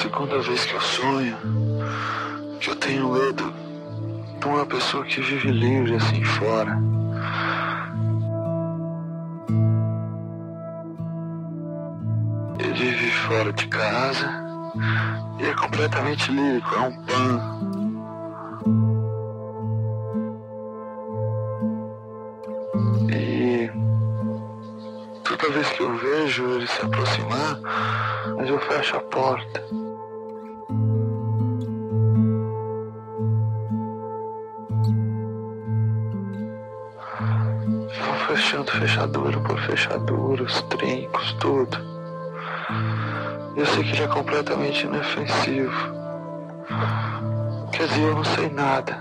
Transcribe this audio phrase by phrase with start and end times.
[0.00, 1.36] segunda vez que eu sonho
[2.58, 3.52] que eu tenho medo
[4.38, 6.78] de uma pessoa que vive livre assim fora.
[12.58, 14.26] Ele vive fora de casa
[15.38, 17.60] e é completamente lírico, é um pan.
[23.10, 23.70] E
[25.24, 27.60] toda vez que eu vejo ele se aproximar,
[28.38, 29.79] mas eu fecho a porta.
[39.00, 41.78] Fechadura por fechadura, os trincos, tudo.
[43.56, 45.72] Eu sei que ele é completamente inofensivo.
[47.72, 48.98] Quer dizer, eu não sei nada.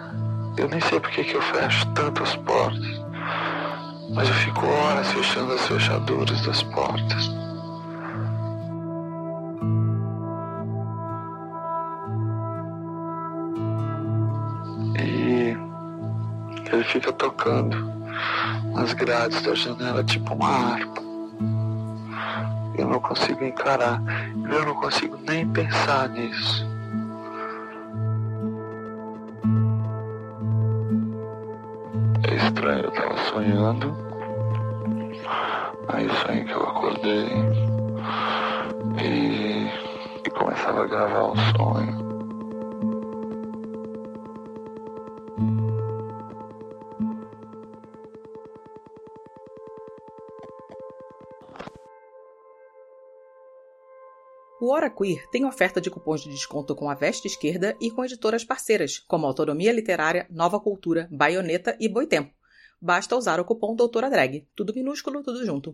[0.58, 3.02] Eu nem sei porque que eu fecho tantas portas.
[4.12, 7.30] Mas eu fico horas fechando as fechaduras das portas.
[14.98, 15.58] E
[16.72, 17.99] ele fica tocando
[18.80, 21.02] nas grades da janela tipo uma harpa.
[22.78, 24.02] Eu não consigo encarar,
[24.50, 26.66] eu não consigo nem pensar nisso.
[32.24, 33.98] É estranho, eu tava sonhando.
[35.90, 37.28] Aí sonhei que eu acordei
[39.04, 39.68] e,
[40.26, 41.59] e começava a gravar o sonho.
[55.00, 59.00] Queer tem oferta de cupons de desconto com a Veste Esquerda e com editoras parceiras,
[59.00, 62.34] como Autonomia Literária, Nova Cultura, Baioneta e Boitempo.
[62.82, 64.46] Basta usar o cupom Doutora Drag.
[64.54, 65.74] Tudo minúsculo, tudo junto.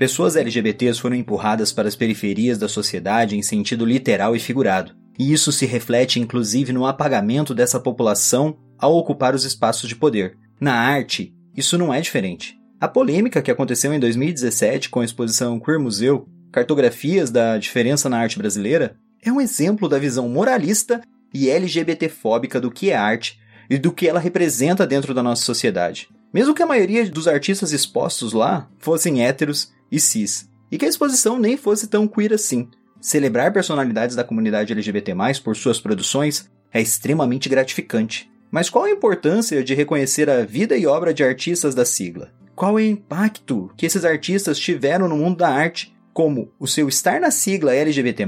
[0.00, 4.96] Pessoas LGBTs foram empurradas para as periferias da sociedade em sentido literal e figurado.
[5.18, 10.38] E isso se reflete inclusive no apagamento dessa população ao ocupar os espaços de poder.
[10.58, 12.56] Na arte, isso não é diferente.
[12.80, 18.20] A polêmica que aconteceu em 2017 com a exposição Queer Museu, Cartografias da Diferença na
[18.20, 21.02] Arte Brasileira, é um exemplo da visão moralista
[21.34, 26.08] e LGBTfóbica do que é arte e do que ela representa dentro da nossa sociedade.
[26.32, 30.88] Mesmo que a maioria dos artistas expostos lá fossem héteros e cis, e que a
[30.88, 32.68] exposição nem fosse tão queer assim.
[33.00, 38.30] Celebrar personalidades da comunidade LGBT+, por suas produções, é extremamente gratificante.
[38.50, 42.30] Mas qual a importância de reconhecer a vida e obra de artistas da sigla?
[42.54, 45.96] Qual é o impacto que esses artistas tiveram no mundo da arte?
[46.12, 48.26] Como o seu estar na sigla LGBT+,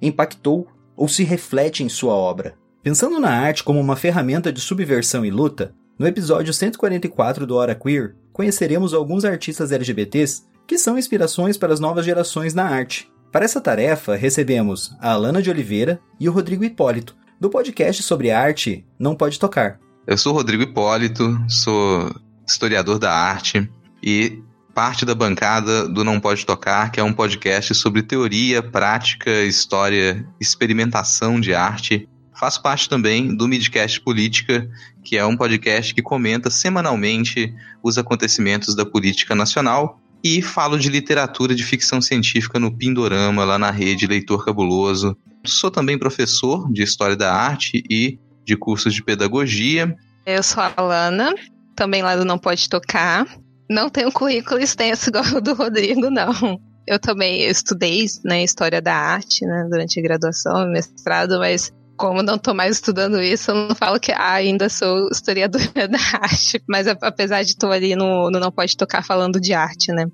[0.00, 0.66] impactou
[0.96, 2.56] ou se reflete em sua obra?
[2.82, 7.74] Pensando na arte como uma ferramenta de subversão e luta, no episódio 144 do Hora
[7.74, 13.10] Queer, conheceremos alguns artistas LGBTs que são inspirações para as novas gerações na arte.
[13.30, 18.30] Para essa tarefa, recebemos a Alana de Oliveira e o Rodrigo Hipólito, do podcast sobre
[18.30, 19.78] arte Não Pode Tocar.
[20.06, 22.14] Eu sou o Rodrigo Hipólito, sou
[22.46, 23.70] historiador da arte
[24.02, 24.42] e
[24.74, 30.26] parte da bancada do Não Pode Tocar, que é um podcast sobre teoria, prática, história,
[30.40, 32.08] experimentação de arte.
[32.34, 34.68] Faço parte também do Midcast Política,
[35.02, 37.52] que é um podcast que comenta semanalmente
[37.82, 43.58] os acontecimentos da política nacional e falo de literatura de ficção científica no Pindorama, lá
[43.58, 45.16] na rede Leitor Cabuloso.
[45.44, 49.94] Sou também professor de História da Arte e de cursos de Pedagogia.
[50.24, 51.34] Eu sou a Alana,
[51.74, 53.26] também lá do Não Pode Tocar.
[53.68, 56.60] Não tenho currículo extenso igual o do Rodrigo, não.
[56.86, 62.34] Eu também estudei né, História da Arte né, durante a graduação, mestrado, mas como não
[62.34, 66.60] estou mais estudando isso, eu não falo que ah, ainda sou historiadora da arte.
[66.68, 70.06] Mas apesar de estar ali no, no Não Pode Tocar falando de arte, né?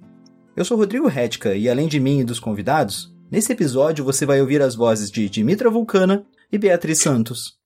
[0.55, 4.39] Eu sou Rodrigo Redka e além de mim e dos convidados, nesse episódio você vai
[4.39, 7.57] ouvir as vozes de Dimitra Vulcana e Beatriz Santos.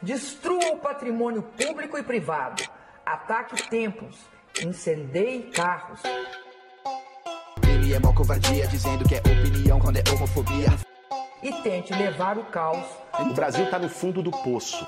[0.00, 2.62] Destrua o patrimônio público e privado.
[3.04, 4.16] Ataque templos.
[4.64, 6.00] Incendeie carros.
[7.68, 10.68] Ele é mó covardia, dizendo que é opinião quando é homofobia.
[11.42, 12.84] E tente levar o caos.
[13.18, 14.86] O Brasil tá no fundo do poço.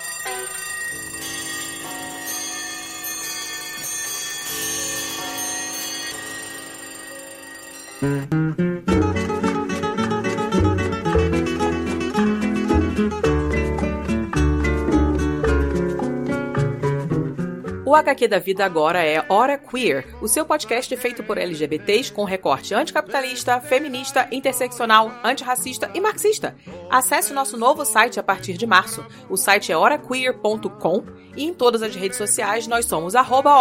[17.93, 22.25] O HQ da vida agora é Hora Queer, o seu podcast feito por LGBTs com
[22.25, 26.57] recorte anticapitalista, feminista, interseccional, antirracista e marxista.
[26.89, 29.05] Acesse nosso novo site a partir de março.
[29.29, 31.05] O site é horaqueer.com
[31.37, 33.53] e em todas as redes sociais nós somos arroba.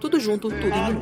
[0.00, 0.98] Tudo junto, tudo em.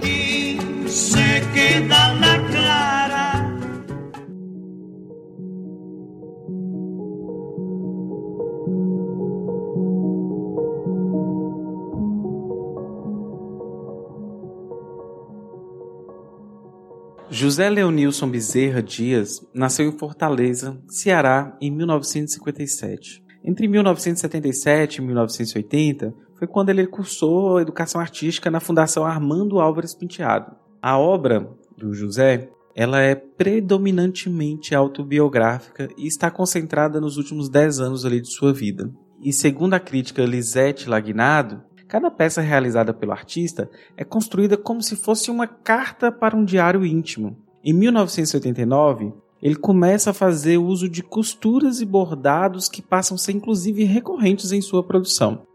[17.39, 23.23] José Leonilson Bezerra Dias nasceu em Fortaleza, Ceará, em 1957.
[23.45, 30.57] Entre 1977 e 1980 foi quando ele cursou educação artística na Fundação Armando Álvares Penteado.
[30.81, 31.47] A obra
[31.77, 38.33] do José ela é predominantemente autobiográfica e está concentrada nos últimos 10 anos ali de
[38.33, 38.91] sua vida.
[39.23, 44.97] E segundo a crítica Lisette Lagnado, Cada peça realizada pelo artista é construída como se
[44.97, 47.37] fosse uma carta para um diário íntimo.
[47.65, 53.33] Em 1989, ele começa a fazer uso de costuras e bordados que passam a ser
[53.33, 55.47] inclusive recorrentes em sua produção.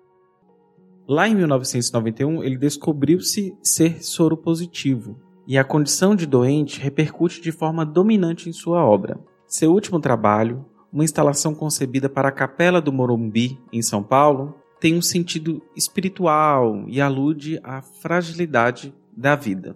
[1.08, 7.52] Lá em 1991, ele descobriu-se ser soro positivo, e a condição de doente repercute de
[7.52, 9.20] forma dominante em sua obra.
[9.48, 14.98] Seu último trabalho, uma instalação concebida para a Capela do Morumbi, em São Paulo, tem
[14.98, 19.76] um sentido espiritual e alude à fragilidade da vida.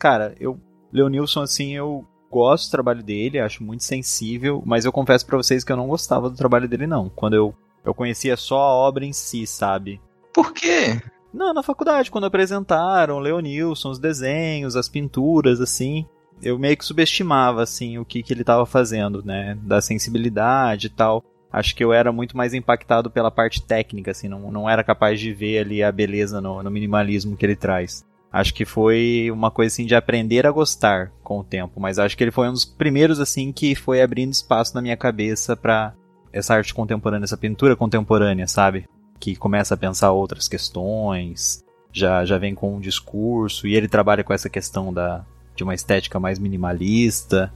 [0.00, 0.60] Cara, eu
[0.92, 5.62] Leonilson assim, eu gosto do trabalho dele, acho muito sensível, mas eu confesso para vocês
[5.62, 7.08] que eu não gostava do trabalho dele não.
[7.08, 7.54] Quando eu
[7.84, 10.00] eu conhecia só a obra em si, sabe?
[10.32, 11.00] Por quê?
[11.32, 16.06] Não, na faculdade, quando apresentaram Leonilson, os desenhos, as pinturas, assim
[16.42, 19.56] eu meio que subestimava, assim, o que, que ele estava fazendo, né?
[19.62, 21.24] Da sensibilidade e tal.
[21.52, 25.20] Acho que eu era muito mais impactado pela parte técnica, assim, não, não era capaz
[25.20, 28.04] de ver ali a beleza no, no minimalismo que ele traz.
[28.32, 32.16] Acho que foi uma coisa assim de aprender a gostar com o tempo, mas acho
[32.16, 35.92] que ele foi um dos primeiros assim que foi abrindo espaço na minha cabeça para
[36.32, 38.88] essa arte contemporânea, essa pintura contemporânea, sabe?
[39.20, 41.62] Que começa a pensar outras questões,
[41.92, 45.74] já já vem com um discurso e ele trabalha com essa questão da de uma
[45.74, 47.52] estética mais minimalista.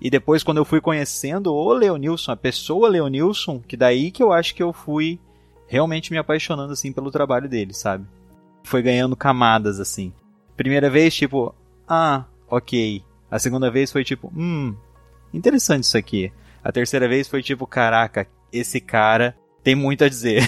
[0.00, 4.32] E depois, quando eu fui conhecendo o Leonilson, a pessoa Leonilson, que daí que eu
[4.32, 5.20] acho que eu fui
[5.66, 8.06] realmente me apaixonando, assim, pelo trabalho dele, sabe?
[8.64, 10.12] Foi ganhando camadas, assim.
[10.56, 11.54] Primeira vez, tipo,
[11.88, 13.04] ah, ok.
[13.30, 14.74] A segunda vez foi tipo, hum,
[15.32, 16.32] interessante isso aqui.
[16.62, 20.42] A terceira vez foi tipo, caraca, esse cara tem muito a dizer.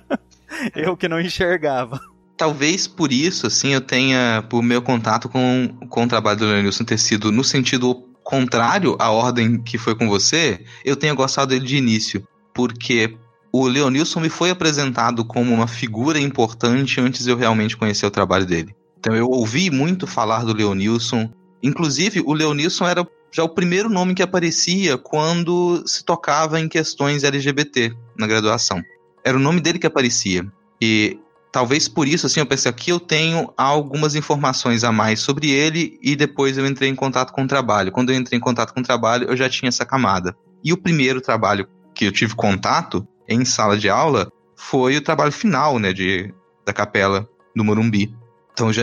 [0.74, 2.00] eu que não enxergava
[2.38, 6.84] talvez por isso, assim, eu tenha, por meu contato com, com o trabalho do Leonilson
[6.84, 11.66] ter sido no sentido contrário à ordem que foi com você, eu tenha gostado dele
[11.66, 12.26] de início.
[12.54, 13.16] Porque
[13.52, 18.10] o Leonilson me foi apresentado como uma figura importante antes de eu realmente conhecer o
[18.10, 18.74] trabalho dele.
[18.98, 21.30] Então eu ouvi muito falar do Leonilson.
[21.62, 27.24] Inclusive, o Leonilson era já o primeiro nome que aparecia quando se tocava em questões
[27.24, 28.82] LGBT na graduação.
[29.24, 30.46] Era o nome dele que aparecia.
[30.80, 31.18] E
[31.52, 35.98] talvez por isso, assim, eu pensei aqui eu tenho algumas informações a mais sobre ele
[36.02, 37.92] e depois eu entrei em contato com o trabalho.
[37.92, 40.36] Quando eu entrei em contato com o trabalho, eu já tinha essa camada.
[40.62, 45.32] E o primeiro trabalho que eu tive contato em sala de aula foi o trabalho
[45.32, 46.32] final, né, de,
[46.66, 48.14] da capela do Morumbi.
[48.52, 48.82] Então já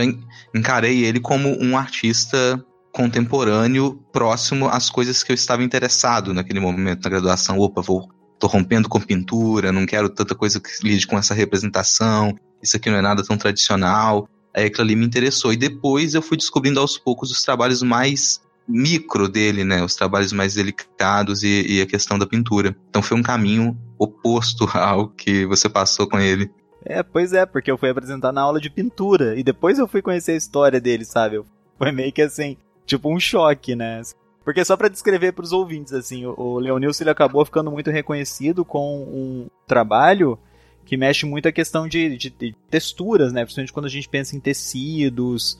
[0.54, 7.04] encarei ele como um artista contemporâneo próximo às coisas que eu estava interessado naquele momento
[7.04, 7.58] na graduação.
[7.58, 12.36] Opa, vou tô rompendo com pintura, não quero tanta coisa que lide com essa representação,
[12.62, 14.28] isso aqui não é nada tão tradicional.
[14.54, 15.52] Aí aquilo ali me interessou.
[15.52, 19.82] E depois eu fui descobrindo aos poucos os trabalhos mais micro dele, né?
[19.82, 22.74] Os trabalhos mais delicados e, e a questão da pintura.
[22.88, 26.50] Então foi um caminho oposto ao que você passou com ele.
[26.84, 30.00] É, pois é, porque eu fui apresentar na aula de pintura e depois eu fui
[30.00, 31.42] conhecer a história dele, sabe?
[31.76, 34.00] Foi meio que assim, tipo um choque, né?
[34.46, 38.64] Porque só para descrever para os ouvintes, assim, o Leonilson ele acabou ficando muito reconhecido
[38.64, 40.38] com um trabalho
[40.84, 43.42] que mexe muito a questão de, de, de, texturas, né?
[43.42, 45.58] Principalmente quando a gente pensa em tecidos.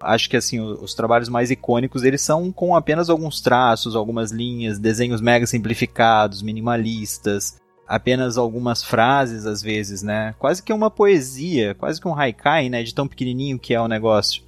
[0.00, 4.32] Acho que assim, os, os, trabalhos mais icônicos, eles são com apenas alguns traços, algumas
[4.32, 10.34] linhas, desenhos mega simplificados, minimalistas, apenas algumas frases às vezes, né?
[10.40, 13.86] Quase que uma poesia, quase que um haikai, né, de tão pequenininho que é o
[13.86, 14.42] negócio.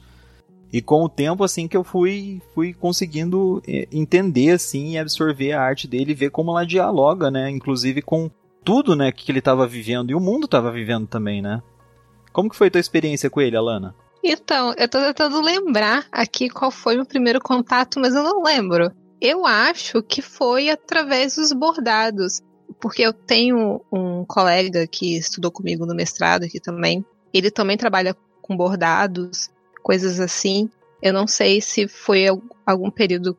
[0.72, 5.52] E com o tempo assim que eu fui fui conseguindo eh, entender assim e absorver
[5.52, 8.30] a arte dele ver como ela dialoga, né, inclusive com
[8.64, 11.62] tudo, né, que ele estava vivendo e o mundo estava vivendo também, né?
[12.32, 13.94] Como que foi a tua experiência com ele, Alana?
[14.22, 18.92] Então, eu tô tentando lembrar aqui qual foi o primeiro contato, mas eu não lembro.
[19.20, 22.40] Eu acho que foi através dos bordados,
[22.80, 27.04] porque eu tenho um colega que estudou comigo no mestrado aqui também.
[27.32, 29.50] Ele também trabalha com bordados,
[29.82, 30.68] coisas assim.
[31.02, 32.26] Eu não sei se foi
[32.66, 33.36] algum período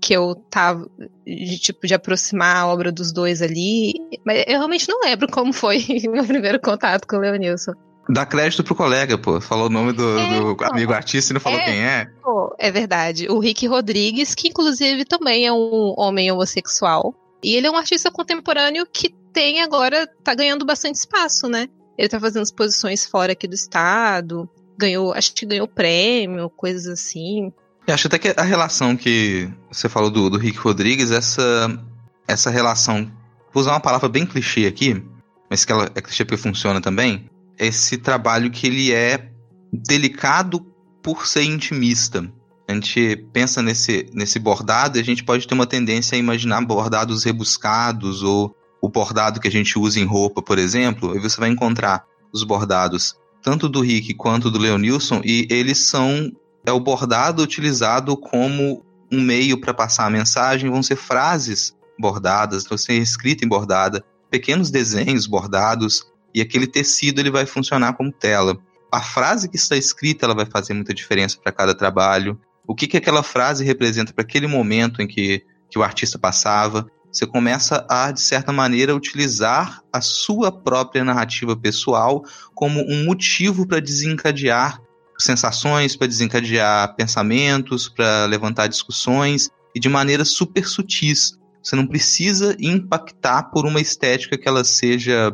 [0.00, 0.88] que eu tava
[1.26, 5.52] de tipo de aproximar a obra dos dois ali, mas eu realmente não lembro como
[5.52, 7.72] foi meu primeiro contato com o Leonilson.
[8.08, 9.40] Dá crédito pro colega, pô.
[9.40, 10.64] Falou o nome do, É, do pô.
[10.64, 11.64] amigo artista e não falou É.
[11.64, 12.06] quem é.
[12.22, 13.26] Pô, é verdade.
[13.30, 17.14] O Rick Rodrigues, que inclusive também é um homem homossexual.
[17.42, 21.66] E ele é um artista contemporâneo que tem agora, tá ganhando bastante espaço, né?
[21.96, 24.48] Ele tá fazendo exposições fora aqui do estado.
[24.76, 27.52] Ganhou, acho que ganhou prêmio, coisas assim.
[27.86, 31.78] Eu acho até que a relação que você falou do, do Rick Rodrigues, essa,
[32.26, 33.10] essa relação,
[33.52, 35.04] vou usar uma palavra bem clichê aqui,
[35.50, 37.28] mas que ela é clichê porque funciona também,
[37.58, 39.30] esse trabalho que ele é
[39.72, 40.60] delicado
[41.02, 42.32] por ser intimista.
[42.66, 46.64] A gente pensa nesse, nesse bordado e a gente pode ter uma tendência a imaginar
[46.64, 51.38] bordados rebuscados ou o bordado que a gente usa em roupa, por exemplo, aí você
[51.38, 53.14] vai encontrar os bordados
[53.44, 56.32] tanto do Rick quanto do Leonilson e eles são
[56.66, 58.82] é o bordado utilizado como
[59.12, 64.02] um meio para passar a mensagem, vão ser frases bordadas, vão ser escrita em bordada,
[64.30, 68.58] pequenos desenhos bordados e aquele tecido ele vai funcionar como tela.
[68.90, 72.40] A frase que está escrita ela vai fazer muita diferença para cada trabalho.
[72.66, 76.90] O que, que aquela frase representa para aquele momento em que, que o artista passava.
[77.14, 83.64] Você começa a, de certa maneira, utilizar a sua própria narrativa pessoal como um motivo
[83.68, 84.80] para desencadear
[85.16, 91.38] sensações, para desencadear pensamentos, para levantar discussões e de maneira super sutis.
[91.62, 95.32] Você não precisa impactar por uma estética que ela seja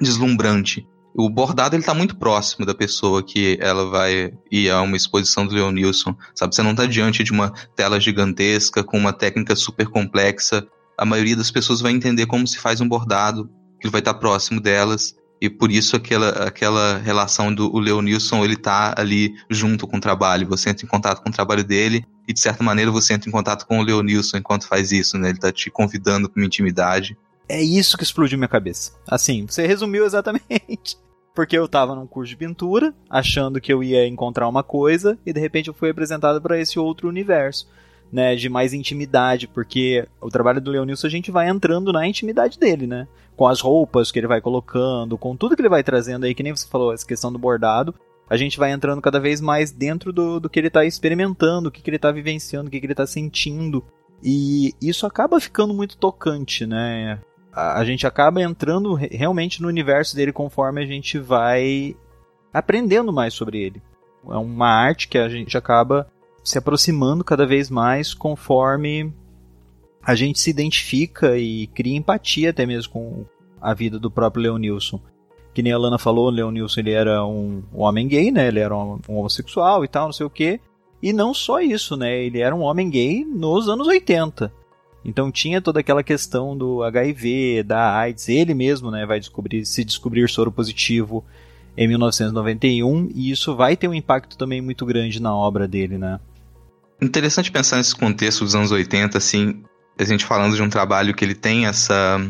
[0.00, 0.84] deslumbrante.
[1.14, 5.46] O bordado ele tá muito próximo da pessoa que ela vai ir a uma exposição
[5.46, 6.54] do Leonilson, sabe?
[6.54, 10.66] Você não tá diante de uma tela gigantesca com uma técnica super complexa.
[11.00, 14.60] A maioria das pessoas vai entender como se faz um bordado, que vai estar próximo
[14.60, 15.16] delas.
[15.40, 20.46] E por isso aquela, aquela relação do Leonilson, ele tá ali junto com o trabalho.
[20.48, 23.32] Você entra em contato com o trabalho dele e, de certa maneira, você entra em
[23.32, 25.30] contato com o Leonilson enquanto faz isso, né?
[25.30, 27.16] Ele tá te convidando para uma intimidade.
[27.48, 28.92] É isso que explodiu minha cabeça.
[29.08, 30.98] Assim, você resumiu exatamente.
[31.34, 35.32] Porque eu tava num curso de pintura, achando que eu ia encontrar uma coisa, e
[35.32, 37.66] de repente eu fui apresentado para esse outro universo,
[38.12, 38.34] né?
[38.34, 42.86] De mais intimidade, porque o trabalho do Leonilson a gente vai entrando na intimidade dele,
[42.86, 43.06] né?
[43.36, 46.42] Com as roupas que ele vai colocando, com tudo que ele vai trazendo aí, que
[46.42, 47.94] nem você falou, essa questão do bordado.
[48.28, 51.72] A gente vai entrando cada vez mais dentro do, do que ele tá experimentando, o
[51.72, 53.84] que, que ele tá vivenciando, o que, que ele tá sentindo.
[54.22, 57.18] E isso acaba ficando muito tocante, né?
[57.52, 61.96] A, gente acaba entrando re- realmente no universo dele conforme a gente vai
[62.54, 63.82] aprendendo mais sobre ele.
[64.28, 66.06] É uma arte que a gente acaba
[66.42, 69.12] se aproximando cada vez mais conforme
[70.02, 73.24] a gente se identifica e cria empatia até mesmo com
[73.60, 75.00] a vida do próprio Leonilson.
[75.52, 78.48] Que nem a Lana falou, o Leonilson ele era um, homem gay, né?
[78.48, 80.60] Ele era um, um homossexual e tal, não sei o quê.
[81.02, 82.24] E não só isso, né?
[82.24, 84.52] Ele era um homem gay nos anos 80.
[85.04, 89.82] Então tinha toda aquela questão do HIV, da AIDS, ele mesmo, né, vai descobrir se
[89.82, 91.24] descobrir soro positivo
[91.74, 96.20] em 1991 e isso vai ter um impacto também muito grande na obra dele, né?
[97.02, 99.62] Interessante pensar nesse contexto dos anos 80, assim,
[99.98, 102.20] a gente falando de um trabalho que ele tem essa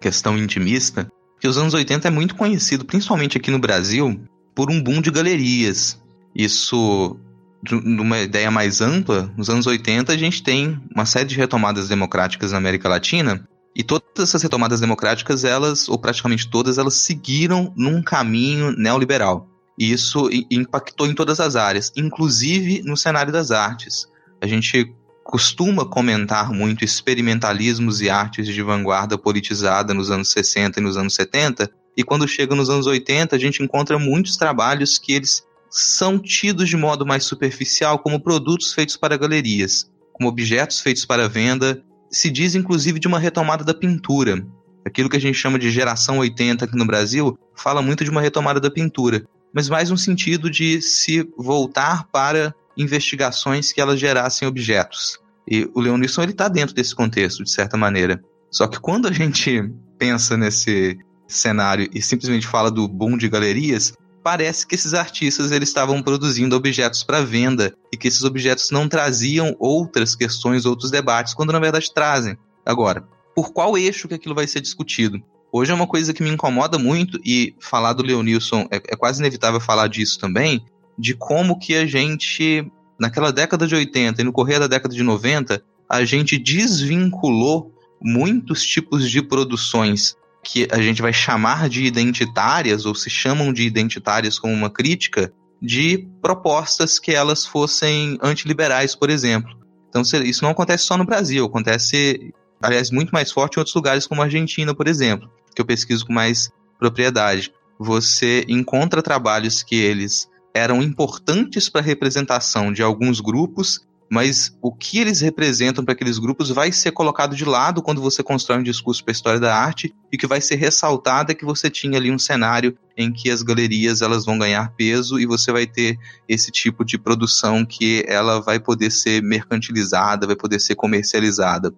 [0.00, 1.10] questão intimista,
[1.40, 4.20] que os anos 80 é muito conhecido, principalmente aqui no Brasil,
[4.54, 6.00] por um boom de galerias.
[6.34, 7.18] Isso,
[7.62, 11.88] de uma ideia mais ampla, nos anos 80 a gente tem uma série de retomadas
[11.88, 17.72] democráticas na América Latina, e todas essas retomadas democráticas, elas, ou praticamente todas, elas seguiram
[17.76, 19.48] num caminho neoliberal.
[19.78, 24.06] E isso impactou em todas as áreas, inclusive no cenário das artes.
[24.40, 24.94] A gente
[25.24, 31.14] costuma comentar muito experimentalismos e artes de vanguarda politizada nos anos 60 e nos anos
[31.14, 36.18] 70, e quando chega nos anos 80, a gente encontra muitos trabalhos que eles são
[36.18, 41.82] tidos de modo mais superficial como produtos feitos para galerias, como objetos feitos para venda.
[42.10, 44.44] Se diz inclusive de uma retomada da pintura.
[44.84, 48.20] Aquilo que a gente chama de geração 80 aqui no Brasil fala muito de uma
[48.20, 54.46] retomada da pintura, mas mais um sentido de se voltar para investigações que elas gerassem
[54.46, 55.18] objetos.
[55.48, 58.22] E o Leonisson ele está dentro desse contexto, de certa maneira.
[58.50, 59.68] Só que quando a gente
[59.98, 65.68] pensa nesse cenário e simplesmente fala do boom de galerias, parece que esses artistas eles
[65.68, 71.34] estavam produzindo objetos para venda e que esses objetos não traziam outras questões, outros debates,
[71.34, 72.36] quando na verdade trazem.
[72.64, 75.20] Agora, por qual eixo que aquilo vai ser discutido?
[75.52, 79.20] Hoje é uma coisa que me incomoda muito e falar do Leonilson é, é quase
[79.20, 80.64] inevitável falar disso também,
[81.00, 85.02] de como que a gente naquela década de 80 e no correr da década de
[85.02, 90.14] 90, a gente desvinculou muitos tipos de produções
[90.44, 95.32] que a gente vai chamar de identitárias ou se chamam de identitárias como uma crítica
[95.60, 99.50] de propostas que elas fossem antiliberais, por exemplo.
[99.88, 104.06] Então isso não acontece só no Brasil, acontece, aliás, muito mais forte em outros lugares
[104.06, 107.52] como a Argentina, por exemplo, que eu pesquiso com mais propriedade.
[107.78, 113.80] Você encontra trabalhos que eles eram importantes para a representação de alguns grupos
[114.10, 118.24] mas o que eles representam para aqueles grupos vai ser colocado de lado quando você
[118.24, 121.44] constrói um discurso para a história da arte e que vai ser ressaltado é que
[121.44, 125.52] você tinha ali um cenário em que as galerias elas vão ganhar peso e você
[125.52, 125.96] vai ter
[126.28, 131.72] esse tipo de produção que ela vai poder ser mercantilizada, vai poder ser comercializada.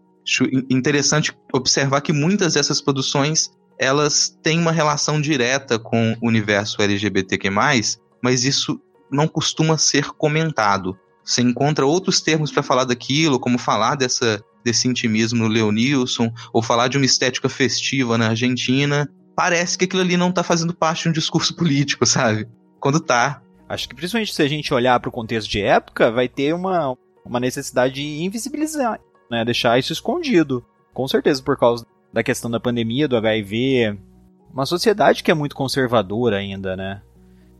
[0.71, 7.51] Interessante observar que muitas dessas produções elas têm uma relação direta com o universo LGBTQ+,
[8.23, 10.97] mas isso não costuma ser comentado.
[11.25, 16.63] Você encontra outros termos para falar daquilo, como falar dessa, desse intimismo no Leonilson, ou
[16.63, 19.09] falar de uma estética festiva na Argentina.
[19.37, 22.49] Parece que aquilo ali não está fazendo parte de um discurso político, sabe?
[22.81, 23.43] Quando tá.
[23.69, 26.97] Acho que principalmente se a gente olhar para o contexto de época, vai ter uma,
[27.25, 29.01] uma necessidade de invisibilizar,
[29.31, 29.45] né?
[29.45, 30.65] Deixar isso escondido.
[30.93, 33.99] Com certeza, por causa da questão da pandemia, do HIV.
[34.53, 37.01] Uma sociedade que é muito conservadora ainda, né?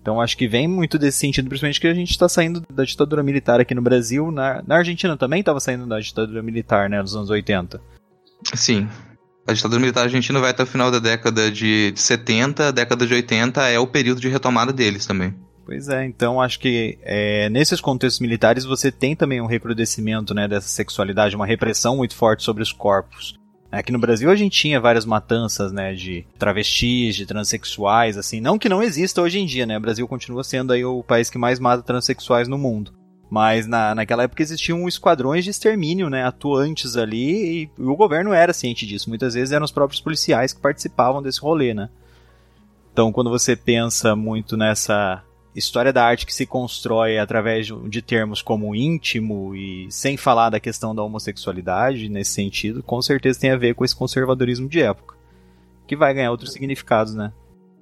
[0.03, 3.23] Então acho que vem muito desse sentido, principalmente que a gente está saindo da ditadura
[3.23, 4.33] militar aqui no Brasil.
[4.33, 7.81] Na, na Argentina também estava saindo da ditadura militar, né, nos anos 80.
[8.53, 8.89] Sim.
[9.47, 13.15] A ditadura militar argentina vai até o final da década de 70, a década de
[13.15, 15.35] 80 é o período de retomada deles também.
[15.65, 20.49] Pois é, então acho que é, nesses contextos militares você tem também um recrudescimento né,
[20.49, 23.39] dessa sexualidade, uma repressão muito forte sobre os corpos.
[23.73, 28.59] Aqui no Brasil a gente tinha várias matanças, né, de travestis, de transexuais, assim, não
[28.59, 31.39] que não exista hoje em dia, né, o Brasil continua sendo aí o país que
[31.39, 32.93] mais mata transexuais no mundo.
[33.31, 38.35] Mas na, naquela época existiam esquadrões de extermínio, né, atuantes ali, e, e o governo
[38.35, 39.09] era ciente disso.
[39.09, 41.89] Muitas vezes eram os próprios policiais que participavam desse rolê, né.
[42.93, 48.41] Então, quando você pensa muito nessa história da arte que se constrói através de termos
[48.41, 53.57] como íntimo e sem falar da questão da homossexualidade nesse sentido, com certeza tem a
[53.57, 55.15] ver com esse conservadorismo de época,
[55.87, 57.33] que vai ganhar outros significados, né?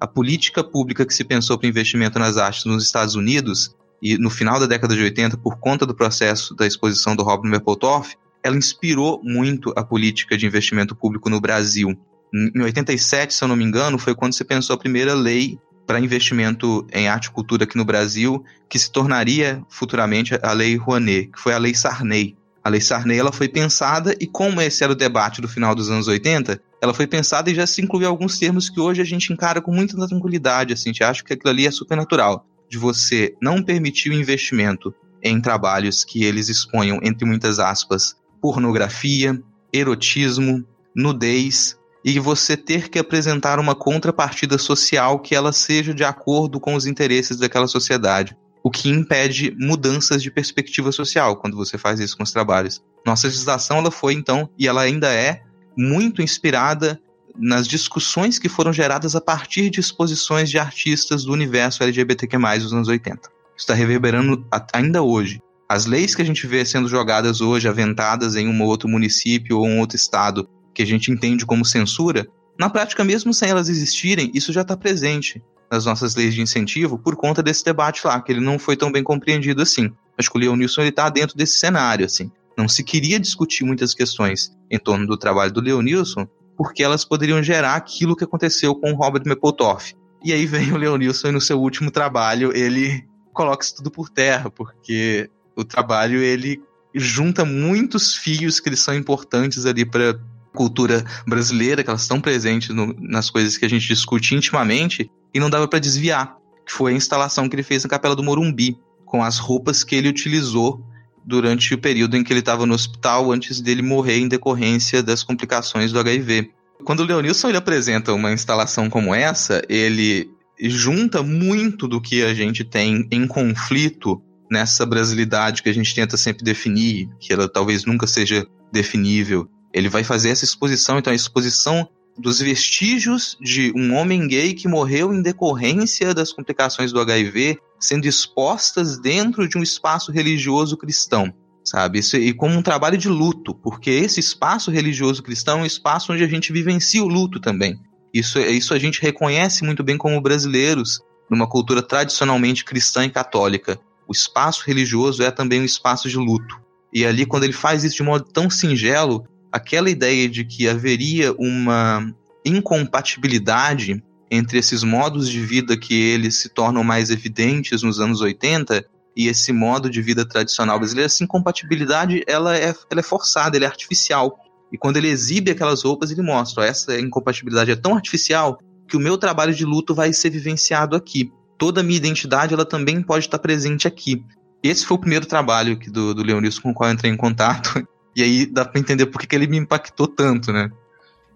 [0.01, 4.31] A política pública que se pensou para investimento nas artes nos Estados Unidos e no
[4.31, 8.57] final da década de 80, por conta do processo da exposição do Robert Mapplethorpe, ela
[8.57, 11.95] inspirou muito a política de investimento público no Brasil.
[12.33, 15.59] Em 87, se eu não me engano, foi quando se pensou a primeira lei
[15.91, 20.77] para investimento em arte e cultura aqui no Brasil, que se tornaria futuramente a Lei
[20.77, 22.37] Rouanet, que foi a Lei Sarney.
[22.63, 25.91] A Lei Sarney ela foi pensada, e como esse era o debate do final dos
[25.91, 29.33] anos 80, ela foi pensada e já se incluiu alguns termos que hoje a gente
[29.33, 30.73] encara com muita tranquilidade.
[30.73, 34.95] Assim, a gente acha que aquilo ali é supernatural, de você não permitir o investimento
[35.21, 42.99] em trabalhos que eles exponham, entre muitas aspas, pornografia, erotismo, nudez, e você ter que
[42.99, 48.37] apresentar uma contrapartida social que ela seja de acordo com os interesses daquela sociedade.
[48.63, 52.83] O que impede mudanças de perspectiva social quando você faz isso com os trabalhos.
[53.07, 55.43] Nossa legislação ela foi então e ela ainda é
[55.77, 57.01] muito inspirada
[57.37, 62.73] nas discussões que foram geradas a partir de exposições de artistas do universo LGBTQ+, dos
[62.73, 63.19] anos 80.
[63.19, 65.41] Isso está reverberando ainda hoje.
[65.69, 69.67] As leis que a gente vê sendo jogadas hoje, aventadas em um outro município ou
[69.67, 72.27] um outro estado, que a gente entende como censura,
[72.59, 76.99] na prática, mesmo sem elas existirem, isso já está presente nas nossas leis de incentivo
[76.99, 79.91] por conta desse debate lá, que ele não foi tão bem compreendido assim.
[80.19, 82.31] Acho que o Leonilson está dentro desse cenário, assim.
[82.59, 87.43] Não se queria discutir muitas questões em torno do trabalho do Leonilson, porque elas poderiam
[87.43, 89.95] gerar aquilo que aconteceu com o Robert Mapplethorpe.
[90.23, 93.03] E aí vem o Leonilson e no seu último trabalho ele
[93.33, 96.61] coloca isso tudo por terra, porque o trabalho ele
[96.95, 100.21] junta muitos fios que eles são importantes ali para
[100.55, 105.41] cultura brasileira, que elas estão presentes no, nas coisas que a gente discute intimamente, e
[105.41, 106.37] não dava para desviar,
[106.67, 109.95] que foi a instalação que ele fez na Capela do Morumbi, com as roupas que
[109.95, 110.85] ele utilizou
[111.25, 115.23] durante o período em que ele estava no hospital antes dele morrer em decorrência das
[115.23, 116.51] complicações do HIV.
[116.85, 122.35] Quando o Leonilson ele apresenta uma instalação como essa, ele junta muito do que a
[122.35, 127.85] gente tem em conflito nessa brasilidade que a gente tenta sempre definir, que ela talvez
[127.85, 133.95] nunca seja definível, ele vai fazer essa exposição, então a exposição dos vestígios de um
[133.95, 139.63] homem gay que morreu em decorrência das complicações do HIV sendo expostas dentro de um
[139.63, 141.33] espaço religioso cristão,
[141.65, 142.01] sabe?
[142.15, 146.23] E como um trabalho de luto, porque esse espaço religioso cristão é um espaço onde
[146.23, 147.79] a gente vivencia o luto também.
[148.13, 153.81] Isso, isso a gente reconhece muito bem como brasileiros, numa cultura tradicionalmente cristã e católica.
[154.07, 156.61] O espaço religioso é também um espaço de luto.
[156.93, 161.33] E ali, quando ele faz isso de modo tão singelo, aquela ideia de que haveria
[161.33, 162.13] uma
[162.45, 168.85] incompatibilidade entre esses modos de vida que eles se tornam mais evidentes nos anos 80
[169.17, 173.67] e esse modo de vida tradicional brasileiro, essa incompatibilidade ela é, ela é forçada, ela
[173.67, 174.39] é artificial.
[174.73, 178.97] E quando ele exibe aquelas roupas, ele mostra: ó, essa incompatibilidade é tão artificial que
[178.97, 181.33] o meu trabalho de luto vai ser vivenciado aqui.
[181.59, 184.25] Toda a minha identidade ela também pode estar presente aqui.
[184.63, 187.87] Esse foi o primeiro trabalho do, do Leonilson com o qual eu entrei em contato.
[188.17, 190.71] E aí dá pra entender por que ele me impactou tanto, né?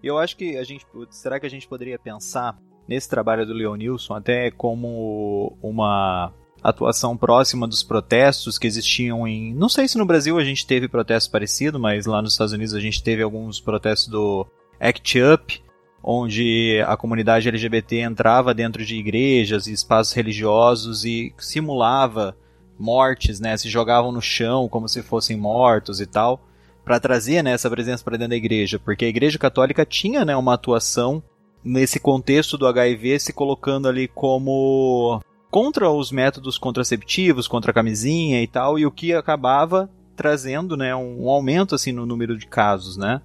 [0.03, 0.85] Eu acho que a gente.
[1.09, 2.57] Será que a gente poderia pensar
[2.87, 9.53] nesse trabalho do Leonilson até como uma atuação próxima dos protestos que existiam em.
[9.53, 12.73] Não sei se no Brasil a gente teve protesto parecido, mas lá nos Estados Unidos
[12.73, 14.47] a gente teve alguns protestos do
[14.79, 15.63] Act Up,
[16.03, 22.35] onde a comunidade LGBT entrava dentro de igrejas e espaços religiosos e simulava
[22.79, 23.55] mortes, né?
[23.57, 26.47] Se jogavam no chão como se fossem mortos e tal,
[26.85, 30.35] para trazer né, essa presença para dentro da igreja, porque a igreja católica tinha né,
[30.35, 31.21] uma atuação
[31.63, 35.19] nesse contexto do HIV se colocando ali como
[35.49, 40.95] contra os métodos contraceptivos, contra a camisinha e tal, e o que acabava trazendo, né,
[40.95, 43.19] um aumento assim no número de casos, né?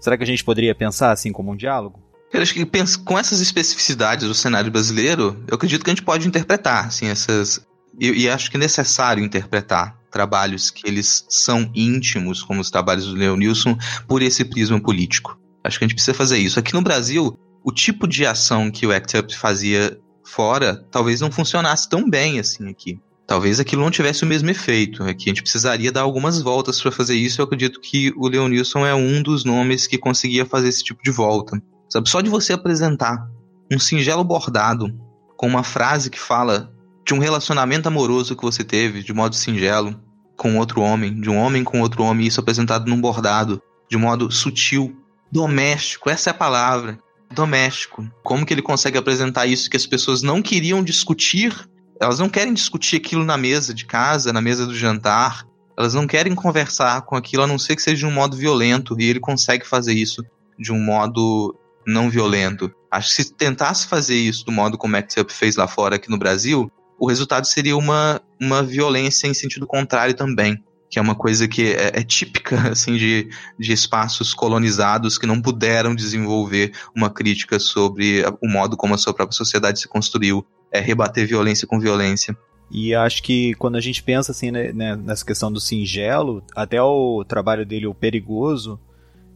[0.00, 2.00] Será que a gente poderia pensar assim como um diálogo?
[2.32, 2.66] Eu acho que
[3.04, 7.66] com essas especificidades do cenário brasileiro, eu acredito que a gente pode interpretar assim essas
[7.98, 13.06] e, e acho que é necessário interpretar trabalhos que eles são íntimos, como os trabalhos
[13.06, 15.38] do Leonilson, por esse prisma político.
[15.62, 16.58] Acho que a gente precisa fazer isso.
[16.58, 21.30] Aqui no Brasil, o tipo de ação que o ACT UP fazia fora talvez não
[21.30, 23.00] funcionasse tão bem assim aqui.
[23.26, 25.02] Talvez aquilo não tivesse o mesmo efeito.
[25.02, 27.40] Aqui a gente precisaria dar algumas voltas para fazer isso.
[27.40, 31.10] Eu acredito que o Leonilson é um dos nomes que conseguia fazer esse tipo de
[31.10, 31.60] volta.
[31.90, 33.28] Sabe, só de você apresentar
[33.70, 34.88] um singelo bordado
[35.36, 36.72] com uma frase que fala
[37.08, 39.98] de um relacionamento amoroso que você teve de modo singelo
[40.36, 44.30] com outro homem, de um homem com outro homem, isso apresentado num bordado, de modo
[44.30, 44.94] sutil,
[45.32, 46.98] doméstico, essa é a palavra
[47.30, 48.06] doméstico.
[48.22, 51.56] Como que ele consegue apresentar isso que as pessoas não queriam discutir?
[51.98, 55.46] Elas não querem discutir aquilo na mesa de casa, na mesa do jantar.
[55.78, 58.94] Elas não querem conversar com aquilo, a não ser que seja de um modo violento.
[58.98, 60.22] E ele consegue fazer isso
[60.58, 62.70] de um modo não violento.
[62.90, 66.10] Acho que se tentasse fazer isso do modo como Act Up fez lá fora aqui
[66.10, 71.14] no Brasil, o resultado seria uma, uma violência em sentido contrário também que é uma
[71.14, 77.10] coisa que é, é, típica assim de, de espaços colonizados que não puderam desenvolver uma
[77.10, 81.78] crítica sobre o modo como a sua própria sociedade se construiu, é rebater violência com
[81.78, 82.36] violência.
[82.70, 86.80] E acho que quando a gente pensa assim né, né, nessa questão do singelo, até
[86.82, 88.78] o trabalho dele, o perigoso,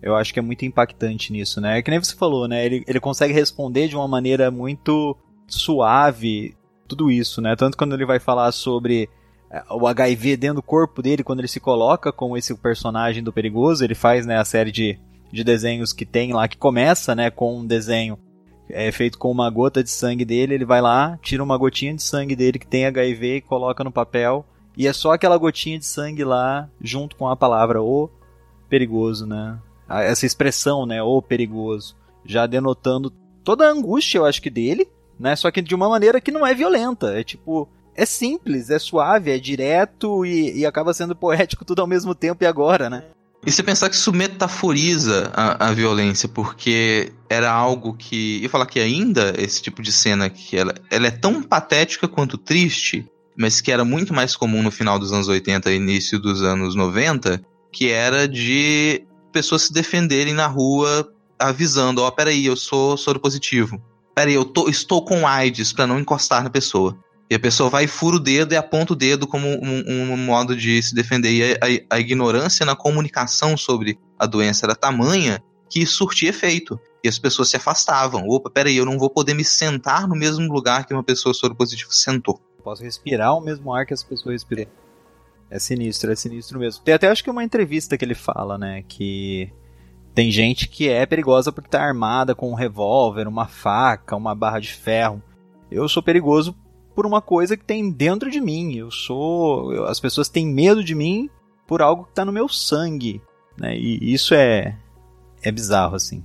[0.03, 1.79] eu acho que é muito impactante nisso, né?
[1.79, 2.65] É que nem você falou, né?
[2.67, 6.55] Ele, ele consegue responder de uma maneira muito suave
[6.93, 7.57] tudo isso, né?
[7.57, 9.09] Tanto quando ele vai falar sobre
[9.51, 13.33] é, o HIV dentro do corpo dele quando ele se coloca como esse personagem do
[13.33, 13.83] perigoso.
[13.83, 14.99] Ele faz né, a série de,
[15.33, 18.19] de desenhos que tem lá, que começa né, com um desenho
[18.69, 20.55] é, feito com uma gota de sangue dele.
[20.55, 23.91] Ele vai lá, tira uma gotinha de sangue dele que tem HIV e coloca no
[23.91, 24.45] papel.
[24.77, 28.11] E é só aquela gotinha de sangue lá, junto com a palavra o
[28.69, 29.59] perigoso, né?
[29.89, 31.03] Essa expressão, né?
[31.03, 31.95] O perigoso.
[32.25, 33.11] Já denotando
[33.45, 35.37] toda a angústia, eu acho que dele, né?
[35.37, 37.19] Só que de uma maneira que não é violenta.
[37.19, 41.87] É tipo, é simples, é suave, é direto e, e acaba sendo poético tudo ao
[41.87, 43.05] mesmo tempo e agora, né?
[43.45, 48.43] E você pensar que isso metaforiza a, a violência, porque era algo que.
[48.43, 52.39] Eu falar que ainda esse tipo de cena que ela, ela é tão patética quanto
[52.39, 53.05] triste,
[53.37, 56.77] mas que era muito mais comum no final dos anos 80 e início dos anos
[56.77, 62.97] 90, que era de pessoas se defenderem na rua avisando, ó, oh, peraí, eu sou
[62.97, 63.83] soro positivo.
[64.15, 66.97] Peraí, eu tô, estou com AIDS para não encostar na pessoa.
[67.31, 70.55] E a pessoa vai fura o dedo e aponta o dedo como um, um modo
[70.55, 71.31] de se defender.
[71.31, 76.79] E a, a, ignorância na comunicação sobre a doença era tamanha que surtia efeito.
[77.03, 78.29] E as pessoas se afastavam.
[78.29, 81.91] Opa, peraí, eu não vou poder me sentar no mesmo lugar que uma pessoa soropositiva
[81.91, 82.39] sentou.
[82.63, 84.71] Posso respirar o mesmo ar que as pessoas respiram.
[85.51, 86.85] É sinistro, é sinistro mesmo.
[86.85, 89.51] Tem até acho que uma entrevista que ele fala, né, que
[90.15, 94.61] tem gente que é perigosa porque tá armada com um revólver, uma faca, uma barra
[94.61, 95.23] de ferro.
[95.71, 96.55] Eu sou perigoso
[96.95, 98.75] por uma coisa que tem dentro de mim.
[98.75, 99.73] Eu sou.
[99.73, 101.31] Eu, as pessoas têm medo de mim
[101.67, 103.23] por algo que está no meu sangue.
[103.59, 103.77] Né?
[103.77, 104.77] E isso é,
[105.43, 106.23] é bizarro, assim.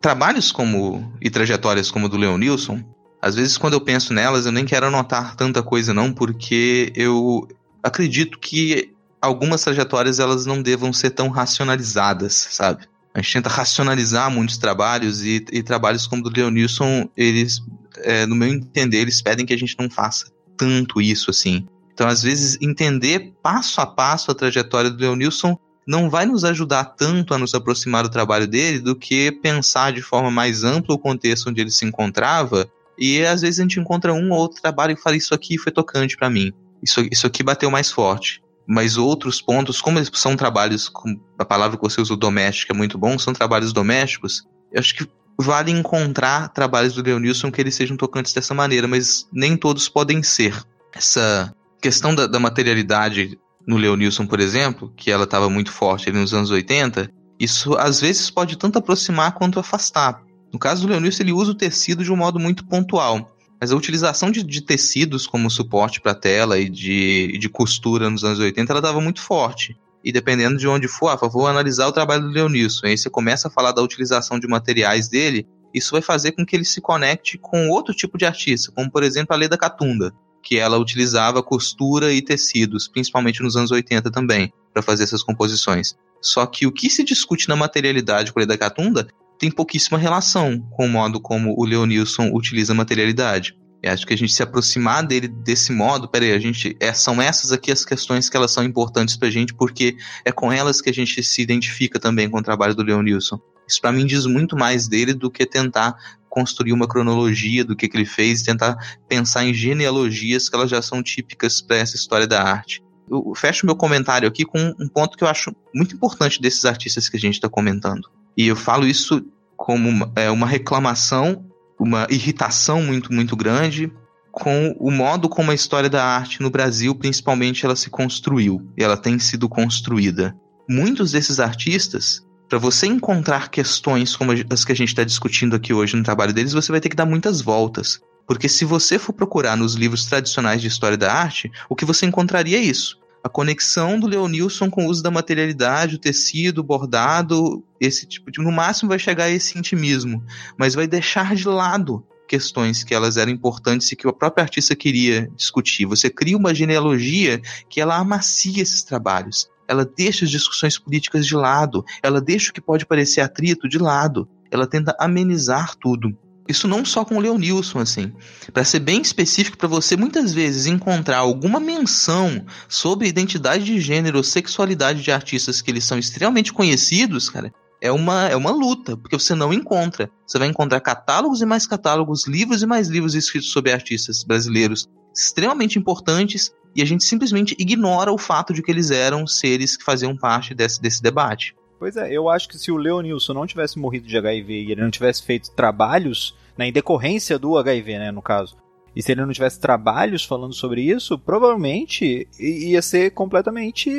[0.00, 2.80] Trabalhos como e trajetórias como o do Leonilson,
[3.20, 7.48] às vezes quando eu penso nelas, eu nem quero anotar tanta coisa, não, porque eu
[7.82, 12.86] acredito que algumas trajetórias elas não devam ser tão racionalizadas, sabe?
[13.16, 17.62] A gente tenta racionalizar muitos trabalhos e, e trabalhos como o do Leonilson, eles
[18.02, 21.66] é, no meu entender, eles pedem que a gente não faça tanto isso assim.
[21.94, 26.84] Então, às vezes, entender passo a passo a trajetória do Leonilson não vai nos ajudar
[26.84, 30.98] tanto a nos aproximar do trabalho dele do que pensar de forma mais ampla o
[30.98, 32.68] contexto onde ele se encontrava.
[32.98, 35.72] E às vezes a gente encontra um ou outro trabalho e fala: Isso aqui foi
[35.72, 36.52] tocante para mim.
[36.82, 38.42] isso, isso aqui bateu mais forte.
[38.66, 40.90] Mas outros pontos, como eles são trabalhos,
[41.38, 45.06] a palavra que você usou, doméstico, é muito bom, são trabalhos domésticos, eu acho que
[45.38, 50.22] vale encontrar trabalhos do Leonilson que eles sejam tocantes dessa maneira, mas nem todos podem
[50.22, 50.54] ser.
[50.94, 56.18] Essa questão da, da materialidade no Leonilson, por exemplo, que ela estava muito forte ali
[56.18, 60.22] nos anos 80, isso às vezes pode tanto aproximar quanto afastar.
[60.52, 63.35] No caso do Leonilson, ele usa o tecido de um modo muito pontual.
[63.60, 68.24] Mas a utilização de, de tecidos como suporte para tela e de, de costura nos
[68.24, 69.76] anos 80 ela estava muito forte.
[70.04, 72.86] E dependendo de onde for, ah, vou analisar o trabalho do Leonilson.
[72.86, 76.54] Aí você começa a falar da utilização de materiais dele, isso vai fazer com que
[76.54, 80.58] ele se conecte com outro tipo de artista, como por exemplo a Leda Catunda, que
[80.58, 85.96] ela utilizava costura e tecidos, principalmente nos anos 80 também, para fazer essas composições.
[86.20, 90.60] Só que o que se discute na materialidade com a Leda Catunda tem pouquíssima relação
[90.70, 93.56] com o modo como o Leonilson utiliza a materialidade.
[93.82, 97.20] E acho que a gente se aproximar dele desse modo, peraí, a gente, é, são
[97.20, 100.90] essas aqui as questões que elas são importantes pra gente, porque é com elas que
[100.90, 103.38] a gente se identifica também com o trabalho do Leonilson.
[103.68, 105.94] Isso para mim diz muito mais dele do que tentar
[106.28, 108.76] construir uma cronologia do que, que ele fez, tentar
[109.08, 112.82] pensar em genealogias que elas já são típicas para essa história da arte.
[113.10, 117.08] Eu fecho meu comentário aqui com um ponto que eu acho muito importante desses artistas
[117.08, 118.08] que a gente está comentando.
[118.36, 119.24] E eu falo isso
[119.56, 121.44] como uma, é, uma reclamação,
[121.78, 123.92] uma irritação muito, muito grande
[124.38, 128.84] com o modo como a história da arte no Brasil, principalmente, ela se construiu e
[128.84, 130.36] ela tem sido construída.
[130.68, 135.72] Muitos desses artistas para você encontrar questões como as que a gente está discutindo aqui
[135.72, 137.98] hoje no trabalho deles, você vai ter que dar muitas voltas.
[138.26, 142.04] Porque se você for procurar nos livros tradicionais de história da arte, o que você
[142.04, 142.98] encontraria é isso.
[143.26, 148.30] A conexão do Leonilson com o uso da materialidade, o tecido, o bordado, esse tipo
[148.30, 148.40] de.
[148.40, 150.22] No máximo vai chegar a esse intimismo,
[150.56, 154.76] mas vai deixar de lado questões que elas eram importantes e que a própria artista
[154.76, 155.86] queria discutir.
[155.86, 161.34] Você cria uma genealogia que ela amacia esses trabalhos ela deixa as discussões políticas de
[161.34, 166.16] lado, ela deixa o que pode parecer atrito de lado, ela tenta amenizar tudo.
[166.48, 168.12] Isso não só com o Leonilson, assim.
[168.52, 174.18] Para ser bem específico, para você muitas vezes encontrar alguma menção sobre identidade de gênero
[174.18, 178.96] ou sexualidade de artistas que eles são extremamente conhecidos, cara, é uma, é uma luta,
[178.96, 180.10] porque você não encontra.
[180.26, 184.88] Você vai encontrar catálogos e mais catálogos, livros e mais livros escritos sobre artistas brasileiros
[185.14, 189.84] extremamente importantes e a gente simplesmente ignora o fato de que eles eram seres que
[189.84, 191.54] faziam parte desse, desse debate.
[191.78, 194.80] Pois é, eu acho que se o Leonilson não tivesse morrido de HIV e ele
[194.80, 198.56] não tivesse feito trabalhos, né, em decorrência do HIV, né, no caso,
[198.94, 203.90] e se ele não tivesse trabalhos falando sobre isso, provavelmente ia ser completamente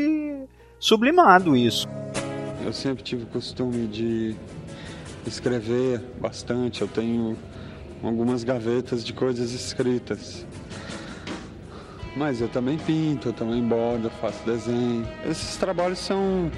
[0.79, 1.87] sublimado isso.
[2.65, 4.35] Eu sempre tive o costume de
[5.25, 7.37] escrever bastante, eu tenho
[8.01, 10.47] algumas gavetas de coisas escritas.
[12.15, 15.07] Mas eu também pinto, eu também bordo, faço desenho.
[15.29, 16.49] Esses trabalhos são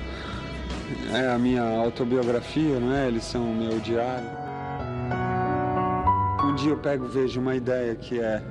[1.13, 3.07] é a minha autobiografia, não é?
[3.07, 4.29] Eles são o meu diário.
[6.43, 8.41] Um dia eu pego vejo uma ideia que é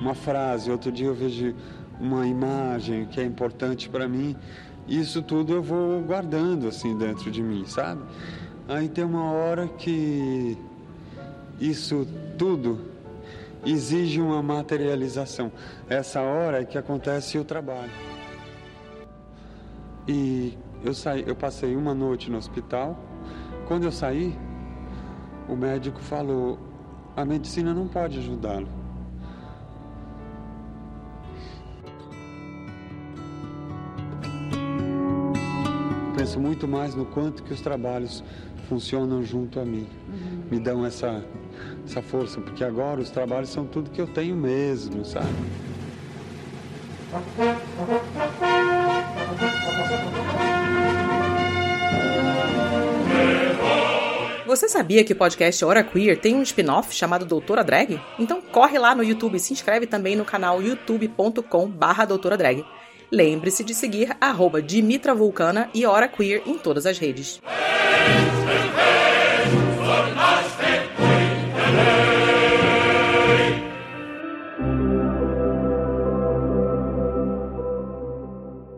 [0.00, 1.54] uma frase, outro dia eu vejo
[2.00, 4.36] uma imagem que é importante para mim.
[4.86, 8.02] Isso tudo eu vou guardando assim dentro de mim, sabe?
[8.68, 10.56] Aí tem uma hora que
[11.60, 12.80] isso tudo
[13.64, 15.50] exige uma materialização.
[15.88, 17.90] Essa hora é que acontece o trabalho.
[20.06, 22.98] E eu saí, eu passei uma noite no hospital.
[23.66, 24.36] Quando eu saí,
[25.48, 26.58] o médico falou:
[27.16, 28.68] a medicina não pode ajudá-lo.
[36.16, 38.24] Penso muito mais no quanto que os trabalhos
[38.68, 40.42] funcionam junto a mim, uhum.
[40.50, 41.24] me dão essa
[41.84, 45.26] essa força, porque agora os trabalhos são tudo que eu tenho mesmo, sabe?
[54.48, 58.00] Você sabia que o podcast Hora Queer tem um spin-off chamado Doutora Drag?
[58.18, 62.64] Então corre lá no YouTube e se inscreve também no canal youtube.com barra Doutora Drag.
[63.12, 67.42] Lembre-se de seguir arroba Dimitra Vulcana e Hora Queer em todas as redes.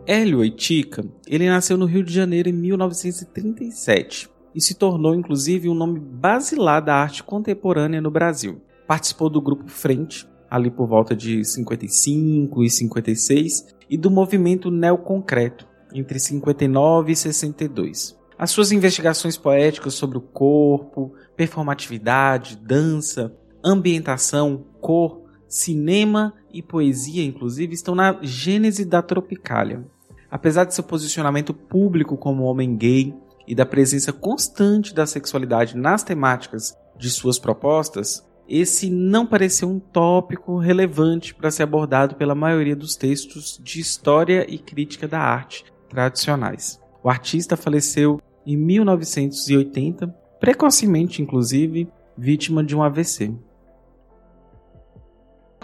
[0.05, 5.73] Hélio Oitica, ele nasceu no Rio de Janeiro em 1937 e se tornou inclusive um
[5.73, 8.61] nome basilar da arte contemporânea no Brasil.
[8.87, 15.67] Participou do grupo Frente, ali por volta de 55 e 56, e do movimento neoconcreto,
[15.93, 18.17] entre 59 e 62.
[18.37, 27.73] As suas investigações poéticas sobre o corpo, performatividade, dança, ambientação, cor, cinema e poesia, inclusive,
[27.73, 29.85] estão na gênese da Tropicália.
[30.29, 33.13] Apesar de seu posicionamento público como homem gay
[33.47, 39.79] e da presença constante da sexualidade nas temáticas de suas propostas, esse não pareceu um
[39.79, 45.65] tópico relevante para ser abordado pela maioria dos textos de história e crítica da arte
[45.89, 46.79] tradicionais.
[47.03, 50.07] O artista faleceu em 1980,
[50.39, 53.33] precocemente inclusive, vítima de um AVC.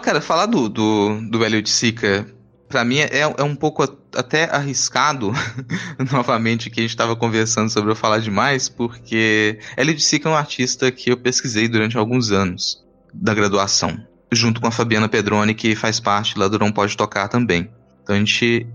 [0.02, 2.26] Cara, falar do, do, do de Sica,
[2.68, 3.82] pra mim é, é um pouco
[4.14, 5.32] até arriscado,
[6.12, 9.58] novamente, que a gente estava conversando sobre eu falar demais, porque
[9.98, 13.98] Sica é um artista que eu pesquisei durante alguns anos da graduação,
[14.30, 17.70] junto com a Fabiana Pedroni, que faz parte lá do Não Pode Tocar também.
[18.02, 18.66] Então a gente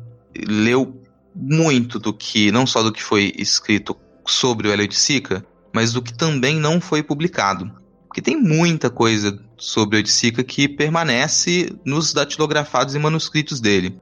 [0.47, 1.01] leu
[1.35, 6.01] muito do que, não só do que foi escrito sobre o de Sica, mas do
[6.01, 7.82] que também não foi publicado.
[8.13, 13.99] Porque tem muita coisa sobre Oiticica que permanece nos datilografados e manuscritos dele.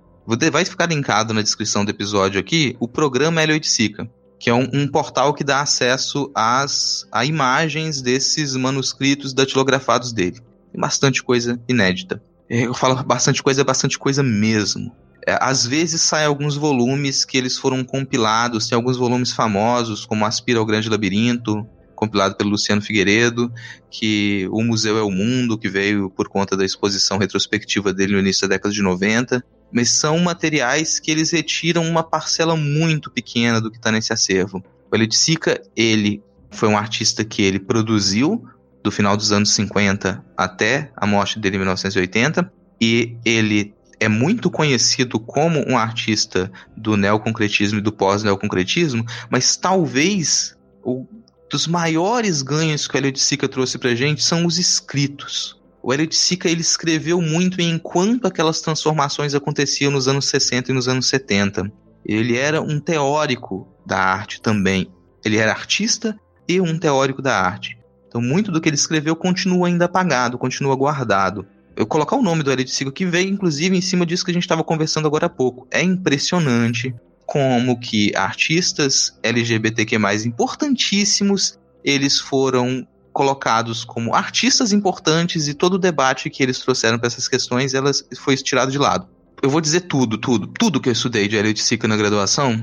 [0.52, 4.69] Vai ficar linkado na descrição do episódio aqui o programa Hélio Oiticica, que é um,
[4.74, 10.41] um, portal que dá acesso às a imagens desses manuscritos datilografados dele.
[10.74, 12.21] Tem bastante coisa inédita.
[12.50, 14.93] É, eu falo bastante coisa, é bastante coisa mesmo.
[15.26, 20.26] É, às vezes saem alguns volumes que eles foram compilados, tem alguns volumes famosos, como
[20.26, 21.65] Aspira ao Grande Labirinto,
[22.02, 23.54] compilado pelo Luciano Figueiredo,
[23.92, 28.20] que o Museu é o Mundo, que veio por conta da exposição retrospectiva dele no
[28.20, 29.44] início da década de 90.
[29.72, 34.64] Mas são materiais que eles retiram uma parcela muito pequena do que está nesse acervo.
[34.92, 38.44] O Sica, ele foi um artista que ele produziu
[38.84, 44.50] do final dos anos 50 até a morte dele em 1980, e ele é muito
[44.50, 51.06] conhecido como um artista do neoconcretismo e do pós-neoconcretismo, mas talvez o
[51.52, 55.60] dos maiores ganhos que o de Sica trouxe pra gente são os escritos.
[55.84, 60.88] O de Sica ele escreveu muito enquanto aquelas transformações aconteciam nos anos 60 e nos
[60.88, 61.70] anos 70.
[62.06, 64.90] Ele era um teórico da arte também.
[65.26, 67.78] Ele era artista e um teórico da arte.
[68.08, 71.46] Então muito do que ele escreveu continua ainda apagado, continua guardado.
[71.76, 74.34] Eu colocar o nome do de Sica que veio inclusive em cima disso que a
[74.34, 75.68] gente estava conversando agora há pouco.
[75.70, 76.96] É impressionante
[77.32, 86.30] como que artistas LGBTQ+, importantíssimos, eles foram colocados como artistas importantes e todo o debate
[86.30, 89.08] que eles trouxeram para essas questões, elas foi tirado de lado.
[89.41, 92.62] Eu vou dizer tudo, tudo, tudo que eu estudei de Elliot Sica na graduação,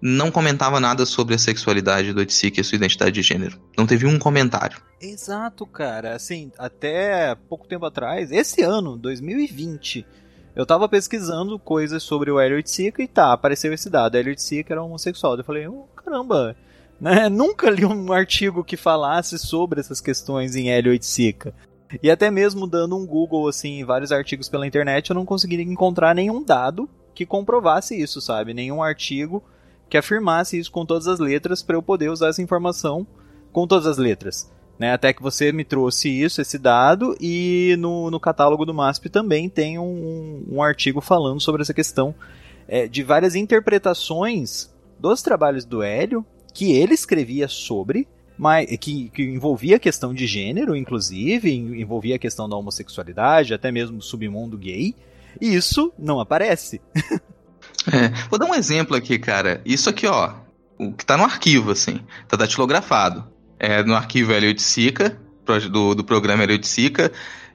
[0.00, 3.60] não comentava nada sobre a sexualidade do Oiticica e a sua identidade de gênero.
[3.76, 4.80] Não teve um comentário.
[5.02, 6.14] Exato, cara.
[6.14, 10.06] Assim, até pouco tempo atrás, esse ano, 2020,
[10.58, 14.16] eu tava pesquisando coisas sobre o Elliot Sica e tá, apareceu esse dado.
[14.16, 15.36] Elliot Sica era homossexual.
[15.36, 16.56] Eu falei, oh, caramba,
[17.00, 17.28] né?
[17.30, 21.54] Nunca li um artigo que falasse sobre essas questões em Elliot Sica.
[22.02, 26.12] E até mesmo dando um Google, assim, vários artigos pela internet, eu não consegui encontrar
[26.12, 28.52] nenhum dado que comprovasse isso, sabe?
[28.52, 29.44] Nenhum artigo
[29.88, 33.06] que afirmasse isso com todas as letras para eu poder usar essa informação
[33.52, 34.50] com todas as letras.
[34.78, 39.08] Né, até que você me trouxe isso, esse dado, e no, no catálogo do MASP
[39.08, 42.14] também tem um, um artigo falando sobre essa questão
[42.68, 49.24] é, de várias interpretações dos trabalhos do Hélio, que ele escrevia sobre, mas, que, que
[49.24, 54.56] envolvia a questão de gênero, inclusive, envolvia a questão da homossexualidade, até mesmo do submundo
[54.56, 54.94] gay,
[55.40, 56.80] e isso não aparece.
[57.92, 59.60] é, vou dar um exemplo aqui, cara.
[59.64, 60.34] Isso aqui, ó,
[60.78, 65.18] o que tá no arquivo, assim, tá datilografado é, no arquivo Elliot Sica,
[65.70, 67.12] do, do programa Elliot Sica.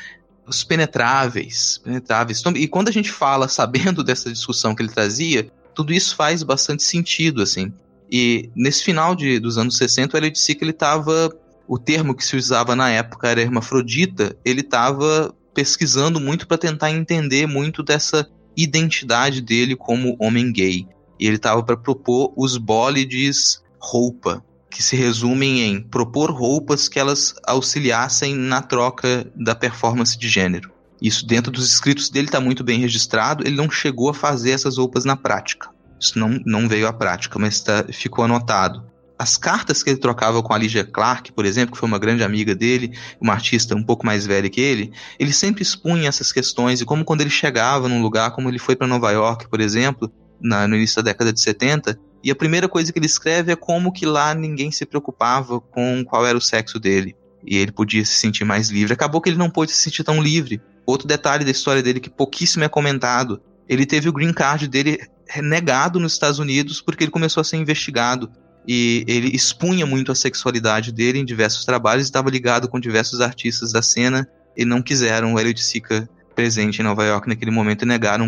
[0.49, 2.41] Os penetráveis, penetráveis.
[2.55, 6.83] E quando a gente fala, sabendo dessa discussão que ele trazia, tudo isso faz bastante
[6.83, 7.71] sentido, assim.
[8.11, 11.31] E nesse final de, dos anos 60, o Sick, ele estava
[11.67, 16.89] o termo que se usava na época era hermafrodita, ele estava pesquisando muito para tentar
[16.89, 18.27] entender muito dessa
[18.57, 20.87] identidade dele como homem gay.
[21.19, 26.99] E ele estava para propor os bólides roupa, que se resumem em propor roupas que
[26.99, 30.71] elas auxiliassem na troca da performance de gênero.
[31.01, 33.45] Isso dentro dos escritos dele está muito bem registrado.
[33.45, 35.69] Ele não chegou a fazer essas roupas na prática.
[35.99, 38.83] Isso não, não veio à prática, mas tá, ficou anotado.
[39.17, 42.23] As cartas que ele trocava com a Ligia Clark, por exemplo, que foi uma grande
[42.23, 46.79] amiga dele, uma artista um pouco mais velha que ele, ele sempre expunha essas questões.
[46.79, 50.09] E como quando ele chegava num lugar, como ele foi para Nova York, por exemplo,
[50.39, 53.55] na, no início da década de 70, e a primeira coisa que ele escreve é
[53.55, 57.15] como que lá ninguém se preocupava com qual era o sexo dele.
[57.45, 58.93] E ele podia se sentir mais livre.
[58.93, 62.09] Acabou que ele não pôde se sentir tão livre, Outro detalhe da história dele que
[62.09, 64.97] pouquíssimo é comentado: ele teve o green card dele
[65.37, 68.31] negado nos Estados Unidos porque ele começou a ser investigado.
[68.67, 73.71] E ele expunha muito a sexualidade dele em diversos trabalhos, estava ligado com diversos artistas
[73.71, 77.87] da cena e não quiseram o Elliot Sica presente em Nova York naquele momento e
[77.87, 78.27] negaram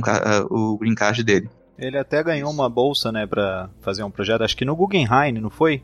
[0.51, 1.49] o green card dele.
[1.81, 5.49] Ele até ganhou uma bolsa, né, para fazer um projeto, acho que no Guggenheim, não
[5.49, 5.83] foi?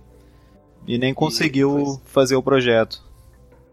[0.88, 3.08] E nem conseguiu e, fazer o projeto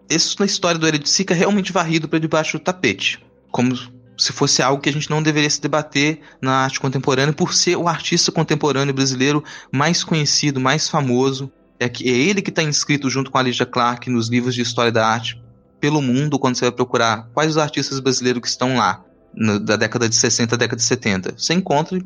[0.09, 3.25] isso na história do Elliot Sica é realmente varrido para debaixo do tapete.
[3.51, 3.75] Como
[4.17, 7.77] se fosse algo que a gente não deveria se debater na arte contemporânea, por ser
[7.77, 11.51] o artista contemporâneo brasileiro mais conhecido, mais famoso.
[11.79, 14.63] É, que, é ele que está inscrito junto com a Alicia Clark nos livros de
[14.63, 15.43] história da arte
[15.81, 19.05] pelo mundo, quando você vai procurar quais os artistas brasileiros que estão lá,
[19.37, 21.35] no, da década de 60 à década de 70.
[21.37, 21.99] Você encontra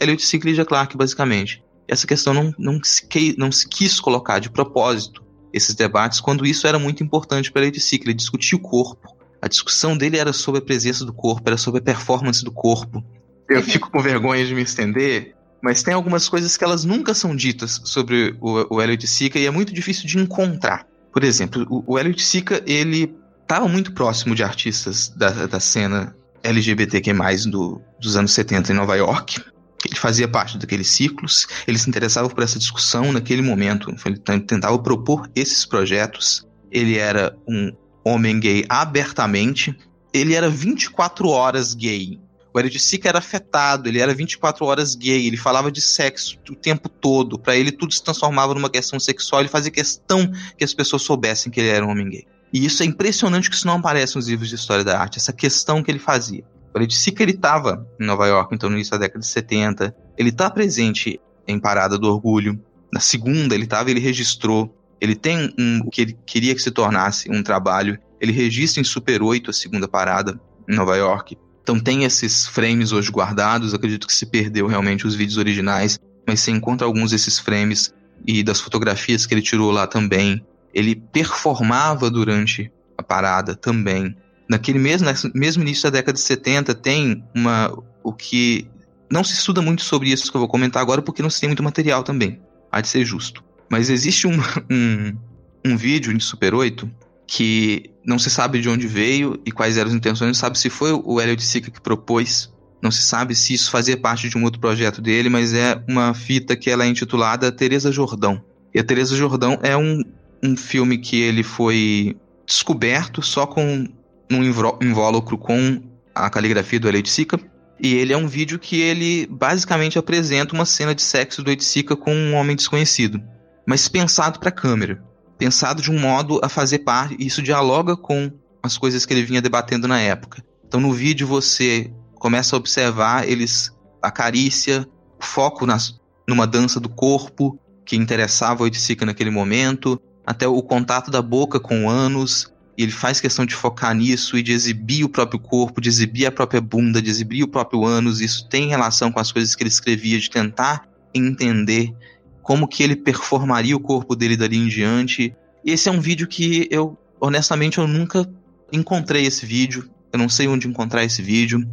[0.00, 1.62] Elliot Sica e Clark, basicamente.
[1.88, 3.06] Essa questão não, não, se,
[3.38, 7.70] não se quis colocar de propósito esses debates quando isso era muito importante para ele
[7.70, 9.16] que ele discutia o corpo.
[9.40, 13.04] A discussão dele era sobre a presença do corpo, era sobre a performance do corpo.
[13.48, 17.34] Eu fico com vergonha de me estender, mas tem algumas coisas que elas nunca são
[17.36, 20.86] ditas sobre o, o Elliot Sica e é muito difícil de encontrar.
[21.12, 26.15] Por exemplo, o, o Elliot Sica, ele estava muito próximo de artistas da, da cena
[26.42, 27.12] LGBTQ+,
[27.50, 29.42] do, dos anos 70 em Nova York.
[29.84, 34.76] Ele fazia parte daqueles ciclos, ele se interessava por essa discussão naquele momento, ele tentava
[34.78, 36.46] propor esses projetos.
[36.72, 37.72] Ele era um
[38.04, 39.76] homem gay abertamente,
[40.12, 42.18] ele era 24 horas gay.
[42.52, 46.54] O Eric Sica era afetado, ele era 24 horas gay, ele falava de sexo o
[46.54, 47.38] tempo todo.
[47.38, 50.26] Para ele, tudo se transformava numa questão sexual, ele fazia questão
[50.56, 52.26] que as pessoas soubessem que ele era um homem gay.
[52.56, 55.30] E isso é impressionante que isso não aparece nos livros de história da arte, essa
[55.30, 56.42] questão que ele fazia.
[56.74, 59.94] Ele disse que ele estava em Nova York, então no início da década de 70.
[60.16, 62.58] Ele está presente em Parada do Orgulho.
[62.90, 64.74] Na segunda, ele estava, ele registrou.
[64.98, 67.98] Ele tem um, o que ele queria que se tornasse um trabalho.
[68.18, 71.36] Ele registra em Super 8 a segunda parada em Nova York.
[71.62, 73.74] Então tem esses frames hoje guardados.
[73.74, 77.92] Acredito que se perdeu realmente os vídeos originais, mas você encontra alguns desses frames
[78.26, 80.42] e das fotografias que ele tirou lá também.
[80.72, 84.16] Ele performava durante a parada também
[84.48, 87.76] naquele mesmo, mesmo início da década de 70, tem uma.
[88.02, 88.68] o que.
[89.10, 91.48] Não se estuda muito sobre isso que eu vou comentar agora, porque não se tem
[91.48, 92.40] muito material também.
[92.72, 93.42] Há de ser justo.
[93.70, 94.36] Mas existe um,
[94.70, 95.16] um,
[95.64, 96.90] um vídeo em Super 8
[97.26, 100.70] que não se sabe de onde veio e quais eram as intenções, não sabe se
[100.70, 104.44] foi o Elliot Sica que propôs, não se sabe se isso fazia parte de um
[104.44, 108.40] outro projeto dele, mas é uma fita que ela é intitulada Teresa Jordão.
[108.72, 110.04] E a Teresa Jordão é um,
[110.42, 112.16] um filme que ele foi
[112.46, 113.86] descoberto só com
[114.30, 115.82] num invólucro com
[116.14, 117.38] a caligrafia do Elliot Sica.
[117.78, 121.94] E ele é um vídeo que ele basicamente apresenta uma cena de sexo do Sica
[121.94, 123.22] com um homem desconhecido,
[123.66, 125.02] mas pensado para câmera,
[125.36, 128.32] pensado de um modo a fazer parte, e isso dialoga com
[128.62, 130.42] as coisas que ele vinha debatendo na época.
[130.66, 133.70] Então no vídeo você começa a observar eles
[134.00, 134.88] a carícia,
[135.20, 140.60] o foco nas, numa dança do corpo que interessava o Sica naquele momento, até o
[140.60, 144.52] contato da boca com o ânus, e ele faz questão de focar nisso e de
[144.52, 148.20] exibir o próprio corpo, de exibir a própria bunda, de exibir o próprio ânus.
[148.20, 151.94] Isso tem relação com as coisas que ele escrevia, de tentar entender
[152.42, 155.34] como que ele performaria o corpo dele dali em diante.
[155.64, 158.28] Esse é um vídeo que eu, honestamente, eu nunca
[158.70, 159.88] encontrei esse vídeo.
[160.12, 161.66] Eu não sei onde encontrar esse vídeo.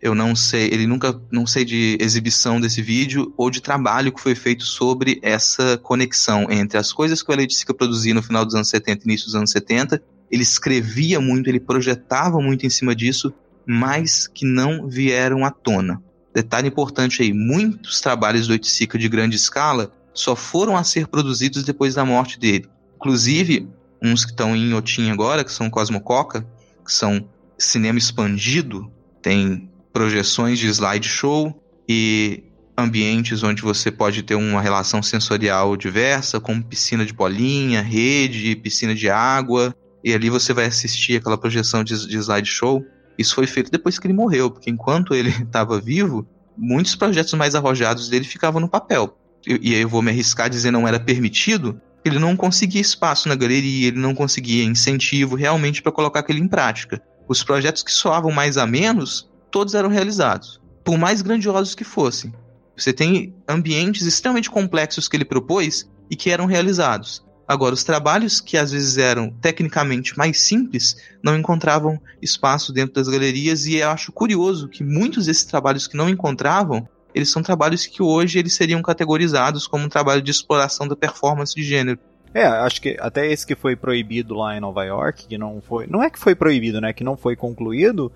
[0.00, 4.20] Eu não sei, ele nunca, não sei de exibição desse vídeo ou de trabalho que
[4.20, 8.44] foi feito sobre essa conexão entre as coisas que o Elliot Sica produzia no final
[8.44, 10.00] dos anos 70 e início dos anos 70.
[10.30, 13.32] Ele escrevia muito, ele projetava muito em cima disso,
[13.66, 16.00] mas que não vieram à tona.
[16.32, 21.64] Detalhe importante aí, muitos trabalhos do Oiticica de grande escala só foram a ser produzidos
[21.64, 22.68] depois da morte dele.
[22.96, 23.68] Inclusive,
[24.00, 26.46] uns que estão em Otim agora, que são Cosmococa,
[26.84, 27.28] que são
[27.58, 28.90] cinema expandido,
[29.20, 29.68] tem
[29.98, 32.44] projeções de slideshow e
[32.78, 38.94] ambientes onde você pode ter uma relação sensorial diversa, como piscina de bolinha, rede, piscina
[38.94, 39.74] de água,
[40.04, 42.80] e ali você vai assistir aquela projeção de, de slideshow.
[43.18, 46.24] Isso foi feito depois que ele morreu, porque enquanto ele estava vivo,
[46.56, 49.18] muitos projetos mais arrojados dele ficavam no papel.
[49.44, 53.28] E, e eu vou me arriscar a dizer não era permitido, ele não conseguia espaço
[53.28, 57.02] na galeria, ele não conseguia incentivo realmente para colocar aquilo em prática.
[57.28, 62.32] Os projetos que soavam mais a menos, todos eram realizados, por mais grandiosos que fossem.
[62.76, 67.26] Você tem ambientes extremamente complexos que ele propôs e que eram realizados.
[67.46, 73.08] Agora, os trabalhos que às vezes eram tecnicamente mais simples não encontravam espaço dentro das
[73.08, 77.86] galerias e eu acho curioso que muitos desses trabalhos que não encontravam, eles são trabalhos
[77.86, 81.98] que hoje eles seriam categorizados como um trabalho de exploração da performance de gênero.
[82.34, 85.86] É, acho que até esse que foi proibido lá em Nova York, que não foi,
[85.86, 88.12] não é que foi proibido, né, que não foi concluído,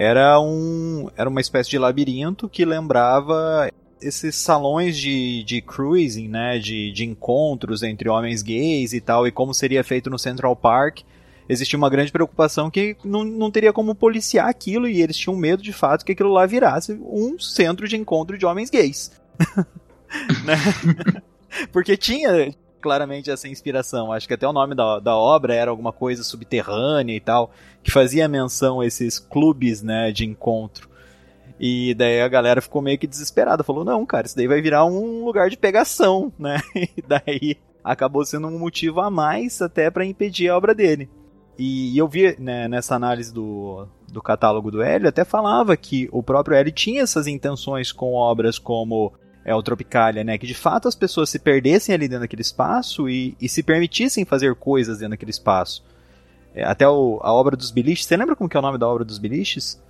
[0.00, 3.68] era um era uma espécie de labirinto que lembrava
[4.00, 9.32] esses salões de, de cruising, né, de, de encontros entre homens gays e tal, e
[9.32, 11.00] como seria feito no Central Park,
[11.48, 15.64] existia uma grande preocupação que não, não teria como policiar aquilo, e eles tinham medo
[15.64, 19.10] de fato que aquilo lá virasse um centro de encontro de homens gays.
[20.46, 20.56] né?
[21.72, 24.12] Porque tinha claramente essa inspiração.
[24.12, 27.50] Acho que até o nome da, da obra era alguma coisa subterrânea e tal,
[27.82, 30.88] que fazia menção a esses clubes né, de encontro.
[31.60, 34.84] E daí a galera ficou meio que desesperada, falou: não, cara, isso daí vai virar
[34.84, 36.60] um lugar de pegação, né?
[36.74, 41.08] E daí acabou sendo um motivo a mais até para impedir a obra dele.
[41.58, 46.22] E eu vi né, nessa análise do, do catálogo do Hélio, até falava que o
[46.22, 49.12] próprio Hélio tinha essas intenções com obras como
[49.48, 50.36] é, o Tropicalia, né?
[50.36, 54.26] Que de fato as pessoas se perdessem ali dentro daquele espaço e, e se permitissem
[54.26, 55.82] fazer coisas dentro daquele espaço.
[56.54, 58.86] É, até o, a obra dos biliches, você lembra como que é o nome da
[58.86, 59.80] obra dos biliches?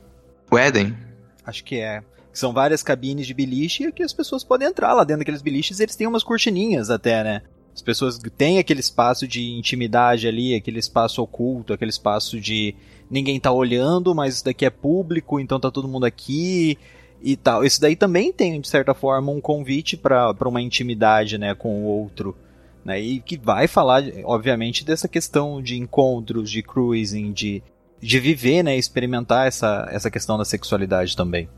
[0.49, 0.97] O Éden.
[1.45, 2.05] Acho que é.
[2.33, 5.97] São várias cabines de beliche que as pessoas podem entrar lá dentro daqueles biliches eles
[5.97, 7.43] têm umas cortininhas até, né?
[7.75, 12.77] As pessoas têm aquele espaço de intimidade ali, aquele espaço oculto, aquele espaço de
[13.11, 16.79] ninguém tá olhando, mas isso daqui é público, então tá todo mundo aqui
[17.23, 17.65] e tal.
[17.65, 21.87] Isso daí também tem, de certa forma, um convite para uma intimidade né, com o
[21.87, 22.37] outro.
[22.85, 27.63] Né, e que vai falar, obviamente, dessa questão de encontros, de cruising, de
[28.01, 31.49] de viver, né, experimentar essa, essa questão da sexualidade também.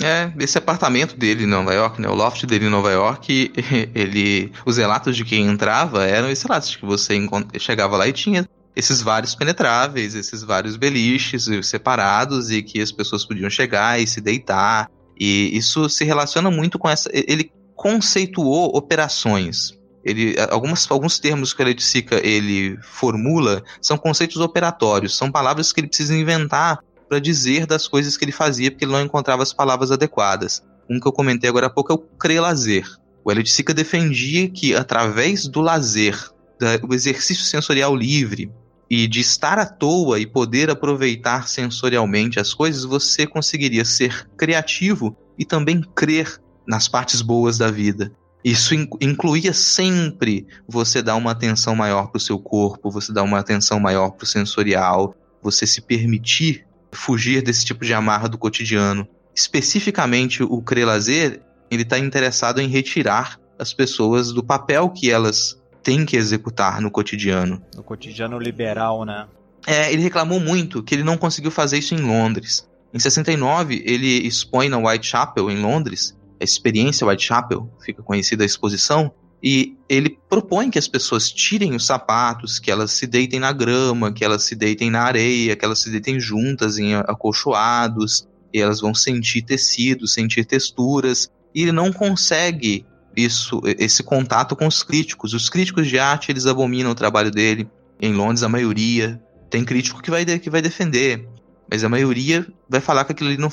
[0.00, 3.52] É, esse apartamento dele em Nova York, né, o loft dele em Nova York,
[3.94, 7.14] ele, os relatos de quem entrava eram esses relatos que você
[7.58, 13.24] chegava lá e tinha esses vários penetráveis, esses vários beliches separados e que as pessoas
[13.24, 14.90] podiam chegar e se deitar.
[15.18, 17.10] E isso se relaciona muito com essa.
[17.12, 25.16] Ele conceituou operações ele, algumas, alguns termos que o Leipzica ele formula são conceitos operatórios,
[25.16, 28.92] são palavras que ele precisa inventar para dizer das coisas que ele fazia, porque ele
[28.92, 30.62] não encontrava as palavras adequadas.
[30.90, 32.86] Um que eu comentei agora há pouco é o crelazer.
[33.24, 36.18] O Elitzica defendia que, através do lazer,
[36.58, 38.50] do exercício sensorial livre
[38.92, 45.16] e de estar à toa e poder aproveitar sensorialmente as coisas, você conseguiria ser criativo
[45.38, 48.12] e também crer nas partes boas da vida.
[48.44, 53.38] Isso incluía sempre você dar uma atenção maior para o seu corpo, você dar uma
[53.38, 59.08] atenção maior para o sensorial, você se permitir fugir desse tipo de amarra do cotidiano.
[59.34, 61.40] Especificamente o Crelazer,
[61.70, 66.90] ele está interessado em retirar as pessoas do papel que elas têm que executar no
[66.90, 67.62] cotidiano.
[67.74, 69.26] No cotidiano liberal, né?
[69.66, 72.68] É, ele reclamou muito que ele não conseguiu fazer isso em Londres.
[72.92, 79.12] Em 69, ele expõe na Whitechapel, em Londres, a experiência Whitechapel, fica conhecida a exposição,
[79.42, 84.12] e ele propõe que as pessoas tirem os sapatos, que elas se deitem na grama,
[84.12, 88.80] que elas se deitem na areia, que elas se deitem juntas em acolchoados, e elas
[88.80, 92.84] vão sentir tecidos, sentir texturas, e ele não consegue
[93.16, 95.34] isso, esse contato com os críticos.
[95.34, 97.68] Os críticos de arte, eles abominam o trabalho dele.
[98.00, 99.20] Em Londres, a maioria.
[99.50, 101.28] Tem crítico que vai, que vai defender.
[101.70, 103.48] Mas a maioria vai falar que aquilo ali não,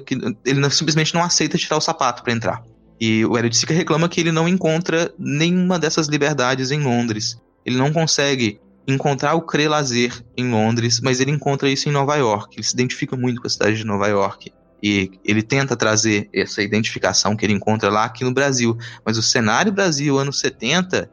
[0.00, 2.62] que ele não, simplesmente não aceita tirar o sapato para entrar.
[3.00, 7.36] E o Sica reclama que ele não encontra nenhuma dessas liberdades em Londres.
[7.66, 12.16] Ele não consegue encontrar o Crê Lazer em Londres, mas ele encontra isso em Nova
[12.16, 12.56] York.
[12.56, 14.52] Ele se identifica muito com a cidade de Nova York.
[14.82, 18.76] E ele tenta trazer essa identificação que ele encontra lá aqui no Brasil.
[19.04, 21.10] Mas o cenário Brasil, anos 70,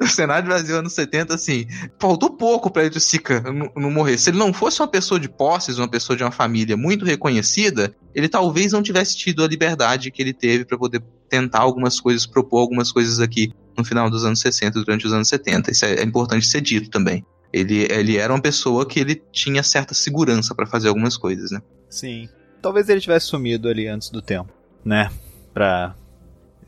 [0.00, 1.66] no cenário Brasil anos 70, assim,
[1.98, 4.18] faltou pouco pra Edson Sica não, não morrer.
[4.18, 7.94] Se ele não fosse uma pessoa de posses, uma pessoa de uma família muito reconhecida,
[8.14, 12.26] ele talvez não tivesse tido a liberdade que ele teve para poder tentar algumas coisas,
[12.26, 15.70] propor algumas coisas aqui no final dos anos 60, durante os anos 70.
[15.70, 17.24] Isso é, é importante ser dito também.
[17.52, 21.60] Ele, ele era uma pessoa que ele tinha certa segurança para fazer algumas coisas, né?
[21.88, 22.28] Sim.
[22.60, 24.52] Talvez ele tivesse sumido ali antes do tempo,
[24.84, 25.10] né?
[25.52, 25.94] Pra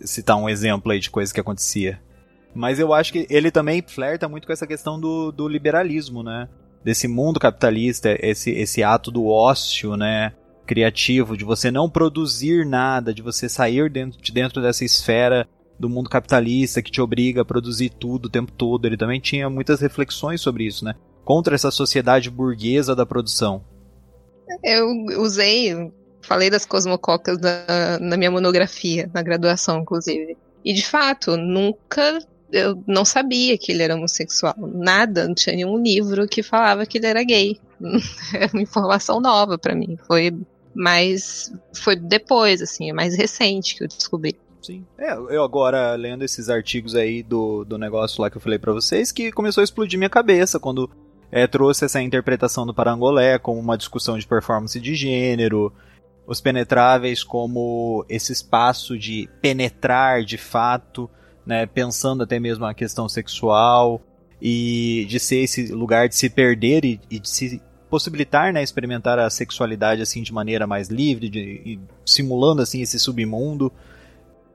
[0.01, 2.01] citar um exemplo aí de coisa que acontecia.
[2.55, 6.49] Mas eu acho que ele também flerta muito com essa questão do, do liberalismo, né?
[6.85, 10.33] Desse mundo capitalista, esse, esse ato do ócio, né?
[10.67, 15.49] Criativo, de você não produzir nada, de você sair dentro, de dentro dessa esfera
[15.79, 18.87] do mundo capitalista que te obriga a produzir tudo o tempo todo.
[18.87, 20.95] Ele também tinha muitas reflexões sobre isso, né?
[21.25, 23.63] Contra essa sociedade burguesa da produção.
[24.63, 24.89] Eu
[25.21, 25.91] usei
[26.29, 30.37] Falei das cosmococas na, na minha monografia, na graduação, inclusive.
[30.63, 32.19] E de fato, nunca
[32.53, 34.55] eu não sabia que ele era homossexual.
[34.59, 37.59] Nada, não tinha nenhum livro que falava que ele era gay.
[38.35, 39.97] É uma informação nova para mim.
[40.07, 40.37] Foi
[40.75, 41.51] mais.
[41.73, 44.37] Foi depois, assim, é mais recente que eu descobri.
[44.61, 44.85] Sim.
[44.99, 48.73] É, eu agora lendo esses artigos aí do, do negócio lá que eu falei para
[48.73, 50.91] vocês, que começou a explodir minha cabeça quando
[51.31, 55.73] é, trouxe essa interpretação do Parangolé como uma discussão de performance de gênero,
[56.27, 61.09] os penetráveis como esse espaço de penetrar de fato,
[61.45, 64.01] né, pensando até mesmo a questão sexual
[64.41, 69.19] e de ser esse lugar de se perder e, e de se possibilitar, né, experimentar
[69.19, 73.73] a sexualidade assim de maneira mais livre, de, simulando assim esse submundo.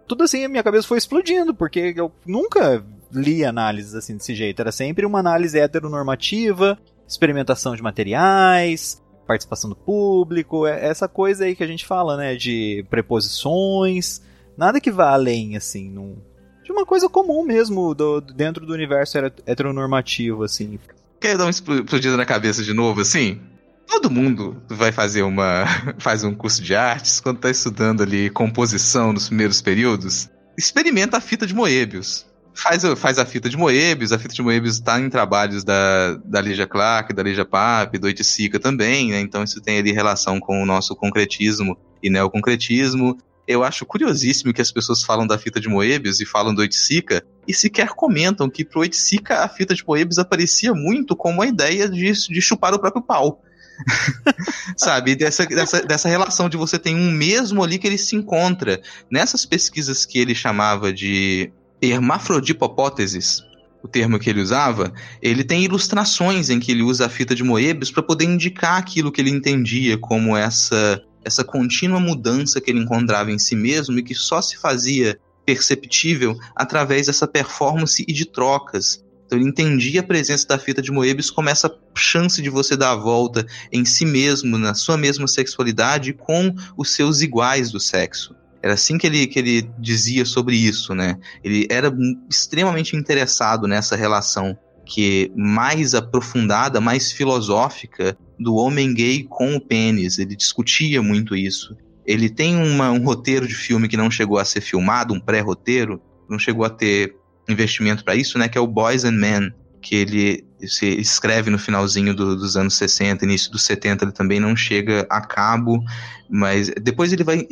[0.07, 2.83] Tudo assim a minha cabeça foi explodindo, porque eu nunca
[3.13, 9.75] li análises assim desse jeito, era sempre uma análise heteronormativa, experimentação de materiais, participação do
[9.75, 14.21] público, é essa coisa aí que a gente fala, né, de preposições,
[14.57, 16.17] nada que vá além, assim, num,
[16.63, 20.79] de uma coisa comum mesmo do, dentro do universo heteronormativo, assim.
[21.19, 23.41] Quer dar uma explodida na cabeça de novo, assim?
[23.87, 25.65] Todo mundo vai fazer uma.
[25.99, 30.29] faz um curso de artes quando tá estudando ali composição nos primeiros períodos.
[30.57, 34.75] Experimenta a fita de Moebius faz, faz a fita de Moebius, a fita de Moebius
[34.75, 39.19] está em trabalhos da, da Lígia Clark, da Lígia Pape, do Oiticica também, né?
[39.19, 43.17] Então isso tem ali relação com o nosso concretismo e neoconcretismo.
[43.47, 47.25] Eu acho curiosíssimo que as pessoas falam da fita de Moebius e falam do Oiticica
[47.47, 51.89] e sequer comentam que pro Oiticica a fita de Moebius aparecia muito como a ideia
[51.89, 53.41] de, de chupar o próprio pau.
[54.77, 55.15] sabe?
[55.15, 58.81] Dessa, dessa, dessa relação de você tem um mesmo ali que ele se encontra.
[59.11, 61.51] Nessas pesquisas que ele chamava de
[61.91, 63.43] hermafrodipopóteses,
[63.83, 67.43] o termo que ele usava, ele tem ilustrações em que ele usa a fita de
[67.43, 72.79] Moebius para poder indicar aquilo que ele entendia como essa essa contínua mudança que ele
[72.79, 78.25] encontrava em si mesmo e que só se fazia perceptível através dessa performance e de
[78.25, 79.03] trocas.
[79.25, 82.91] Então ele entendia a presença da fita de Moebius como essa chance de você dar
[82.91, 88.35] a volta em si mesmo, na sua mesma sexualidade, com os seus iguais do sexo.
[88.63, 91.17] Era assim que ele, que ele dizia sobre isso, né?
[91.43, 91.93] Ele era
[92.29, 100.17] extremamente interessado nessa relação que mais aprofundada, mais filosófica do homem gay com o pênis.
[100.17, 101.75] Ele discutia muito isso.
[102.05, 106.01] Ele tem uma, um roteiro de filme que não chegou a ser filmado, um pré-roteiro,
[106.29, 107.15] não chegou a ter
[107.49, 108.47] investimento para isso, né?
[108.47, 112.75] Que é o Boys and Men, que ele se escreve no finalzinho do, dos anos
[112.77, 115.83] 60, início dos 70, ele também não chega a cabo,
[116.29, 117.45] mas depois ele vai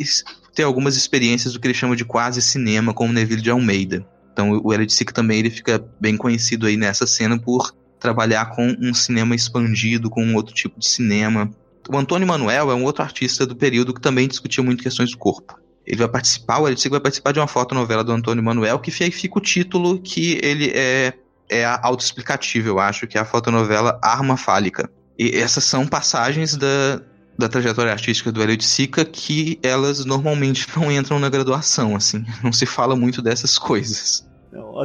[0.54, 4.06] ter algumas experiências do que ele chama de quase cinema, como Neville de Almeida.
[4.34, 8.76] Então o Elliot Sick também ele fica bem conhecido aí nessa cena por trabalhar com
[8.80, 11.50] um cinema expandido, com um outro tipo de cinema.
[11.90, 15.18] O Antônio Manuel é um outro artista do período que também discutia muito questões do
[15.18, 15.60] corpo.
[15.86, 18.92] Ele vai participar, o Elliot Sick vai participar de uma fotonovela do Antônio Manuel, que
[18.92, 21.14] fica o título que ele é
[21.52, 24.90] é autoexplicativo, eu acho, que é a fotonovela Arma Fálica.
[25.20, 27.02] E essas são passagens da,
[27.42, 32.24] da trajetória artística do Hélio de Sica que elas normalmente não entram na graduação, assim.
[32.44, 34.28] Não se fala muito dessas coisas.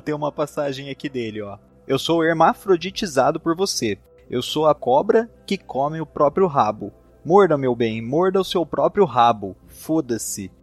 [0.04, 1.58] Tem uma passagem aqui dele, ó.
[1.86, 3.98] Eu sou hermafroditizado por você.
[4.28, 6.92] Eu sou a cobra que come o próprio rabo.
[7.24, 9.56] Morda, meu bem, morda o seu próprio rabo.
[9.68, 10.50] Foda-se.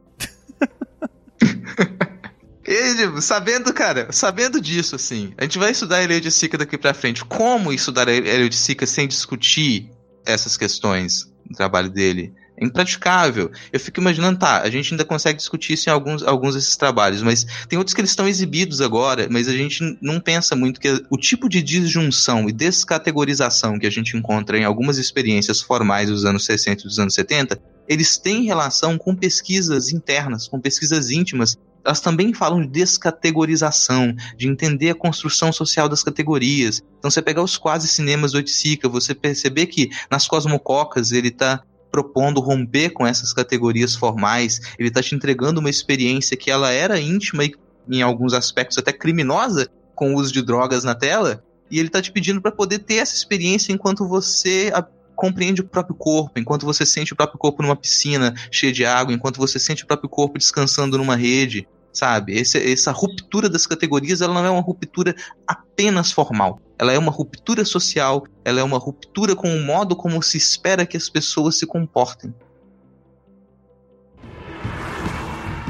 [2.65, 7.23] E, sabendo, cara, sabendo disso, assim, a gente vai estudar de Sica daqui pra frente.
[7.25, 9.91] Como estudar de Sica sem discutir
[10.25, 12.33] essas questões no trabalho dele?
[12.55, 13.51] É impraticável.
[13.71, 17.23] Eu fico imaginando, tá, a gente ainda consegue discutir isso em alguns, alguns desses trabalhos,
[17.23, 21.03] mas tem outros que eles estão exibidos agora, mas a gente não pensa muito que
[21.09, 26.25] o tipo de disjunção e descategorização que a gente encontra em algumas experiências formais dos
[26.25, 31.57] anos 60 e dos anos 70, eles têm relação com pesquisas internas, com pesquisas íntimas
[31.85, 36.81] elas também falam de descategorização, de entender a construção social das categorias.
[36.97, 41.61] Então, você pegar os quase cinemas do Oiticica, você perceber que nas Cosmococas ele está
[41.91, 46.99] propondo romper com essas categorias formais, ele está te entregando uma experiência que ela era
[46.99, 47.53] íntima e,
[47.87, 52.01] em alguns aspectos, até criminosa, com o uso de drogas na tela, e ele está
[52.01, 54.71] te pedindo para poder ter essa experiência enquanto você
[55.15, 59.13] compreende o próprio corpo, enquanto você sente o próprio corpo numa piscina cheia de água,
[59.13, 62.37] enquanto você sente o próprio corpo descansando numa rede, sabe?
[62.37, 65.15] Esse, essa ruptura das categorias, ela não é uma ruptura
[65.47, 66.59] apenas formal.
[66.77, 70.85] Ela é uma ruptura social, ela é uma ruptura com o modo como se espera
[70.85, 72.33] que as pessoas se comportem.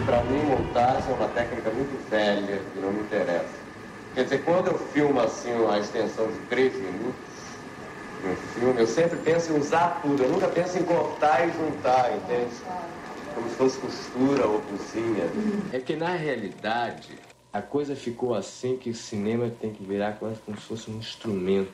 [0.05, 3.63] Para mim, montagem é uma técnica muito velha que não me interessa.
[4.15, 7.32] Quer dizer, quando eu filmo assim a extensão de três minutos
[8.23, 10.23] no filme, eu sempre penso em usar tudo.
[10.23, 12.61] Eu nunca penso em cortar e juntar, entende?
[13.33, 15.25] como se fosse costura ou cozinha.
[15.71, 17.17] É que na realidade
[17.51, 20.97] a coisa ficou assim que o cinema tem que virar quase como se fosse um
[20.97, 21.73] instrumento.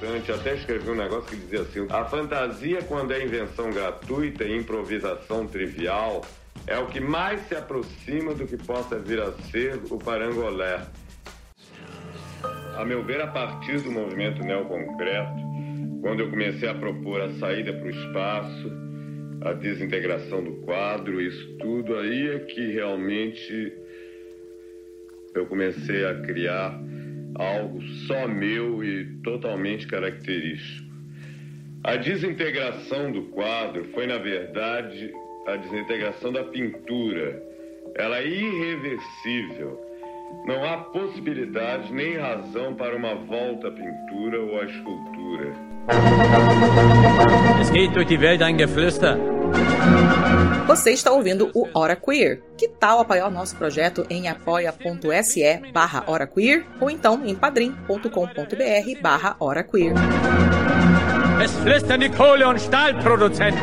[0.00, 4.58] Eu até escrevi um negócio que dizia assim: a fantasia, quando é invenção gratuita e
[4.58, 6.22] improvisação trivial,
[6.66, 10.84] é o que mais se aproxima do que possa vir a ser o parangolé.
[12.76, 15.40] A meu ver, a partir do movimento neoconcreto,
[16.00, 18.72] quando eu comecei a propor a saída para o espaço,
[19.42, 23.72] a desintegração do quadro, isso tudo aí é que realmente
[25.34, 26.80] eu comecei a criar
[27.34, 30.90] algo só meu e totalmente característico.
[31.84, 35.12] A desintegração do quadro foi, na verdade,
[35.46, 37.42] a desintegração da pintura.
[37.96, 39.91] Ela é irreversível.
[40.46, 45.54] Não há possibilidade nem razão para uma volta à pintura ou à escultura.
[47.60, 49.16] Es geht durch die Welt ein Geflüster.
[50.66, 52.40] Você está ouvindo o Hora Queer.
[52.56, 59.00] Que tal apoiar o nosso projeto em apoia.se barra Hora Queer ou então em padrim.com.br
[59.00, 59.94] barra Hora Queer.
[61.42, 63.60] Es flüstern die Kohle- und Stahlproduzenten.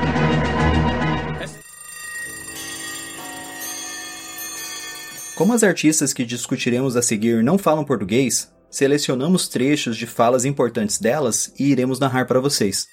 [5.40, 11.00] Como as artistas que discutiremos a seguir não falam português, selecionamos trechos de falas importantes
[11.00, 12.90] delas e iremos narrar para vocês.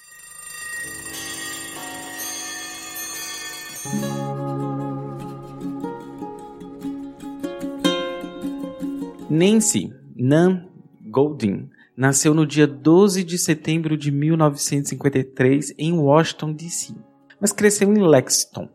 [9.29, 10.69] Nancy Nan
[11.11, 16.95] Goldin nasceu no dia 12 de setembro de 1953 em Washington, D.C.,
[17.41, 18.69] mas cresceu em Lexington,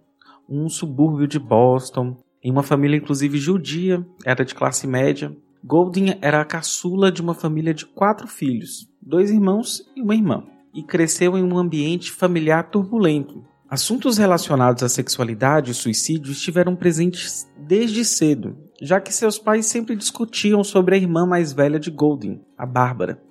[0.47, 5.34] um subúrbio de Boston, em uma família inclusive judia, era de classe média.
[5.64, 10.45] Goldin era a caçula de uma família de quatro filhos, dois irmãos e uma irmã,
[10.74, 13.45] e cresceu em um ambiente familiar turbulento.
[13.70, 19.95] Assuntos relacionados à sexualidade e suicídio estiveram presentes desde cedo, já que seus pais sempre
[19.95, 23.22] discutiam sobre a irmã mais velha de Goldin, a Bárbara.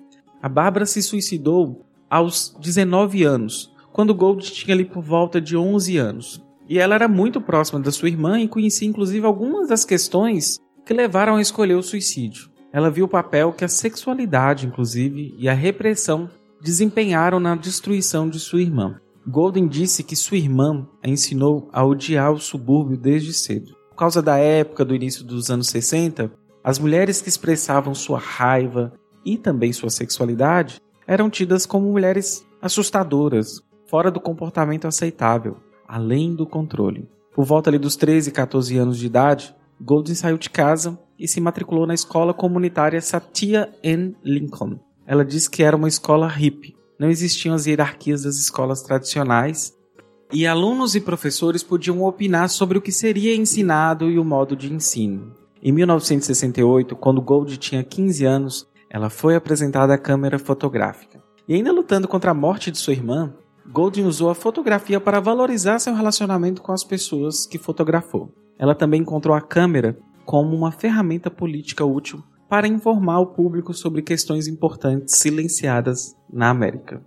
[0.42, 5.96] A Bárbara se suicidou aos 19 anos, quando Goldin tinha ali por volta de 11
[5.98, 6.42] anos.
[6.68, 10.94] E ela era muito próxima da sua irmã e conhecia inclusive algumas das questões que
[10.94, 12.50] levaram a escolher o suicídio.
[12.72, 18.38] Ela viu o papel que a sexualidade, inclusive, e a repressão desempenharam na destruição de
[18.38, 18.98] sua irmã.
[19.26, 23.74] Golden disse que sua irmã a ensinou a odiar o subúrbio desde cedo.
[23.90, 26.32] Por causa da época do início dos anos 60,
[26.64, 28.92] as mulheres que expressavam sua raiva
[29.24, 35.56] e também sua sexualidade eram tidas como mulheres assustadoras, fora do comportamento aceitável,
[35.92, 37.06] além do controle.
[37.34, 41.28] Por volta ali dos 13 e 14 anos de idade, Golden saiu de casa e
[41.28, 44.16] se matriculou na escola comunitária Satya N.
[44.24, 44.80] Lincoln.
[45.06, 46.74] Ela disse que era uma escola hippie.
[46.98, 49.76] Não existiam as hierarquias das escolas tradicionais
[50.32, 54.72] e alunos e professores podiam opinar sobre o que seria ensinado e o modo de
[54.72, 55.34] ensino.
[55.62, 61.22] Em 1968, quando Gold tinha 15 anos, ela foi apresentada à câmera fotográfica.
[61.46, 63.34] E ainda lutando contra a morte de sua irmã,
[63.66, 68.32] Goldin usou a fotografia para valorizar seu relacionamento com as pessoas que fotografou.
[68.58, 74.02] Ela também encontrou a câmera como uma ferramenta política útil para informar o público sobre
[74.02, 77.02] questões importantes silenciadas na América.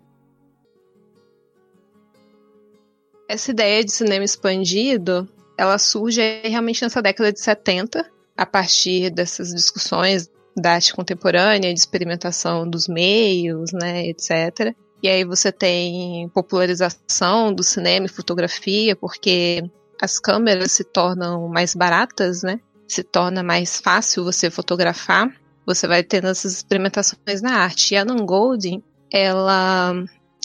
[3.27, 5.27] Essa ideia de cinema expandido,
[5.57, 11.79] ela surge realmente nessa década de 70, a partir dessas discussões da arte contemporânea, de
[11.79, 14.75] experimentação dos meios, né, etc.
[15.05, 19.63] E aí você tem popularização do cinema e fotografia, porque
[20.01, 22.59] as câmeras se tornam mais baratas, né?
[22.87, 25.31] Se torna mais fácil você fotografar.
[25.63, 27.93] Você vai tendo essas experimentações na arte.
[27.93, 28.81] E a Nan Goldin,
[29.13, 29.93] ela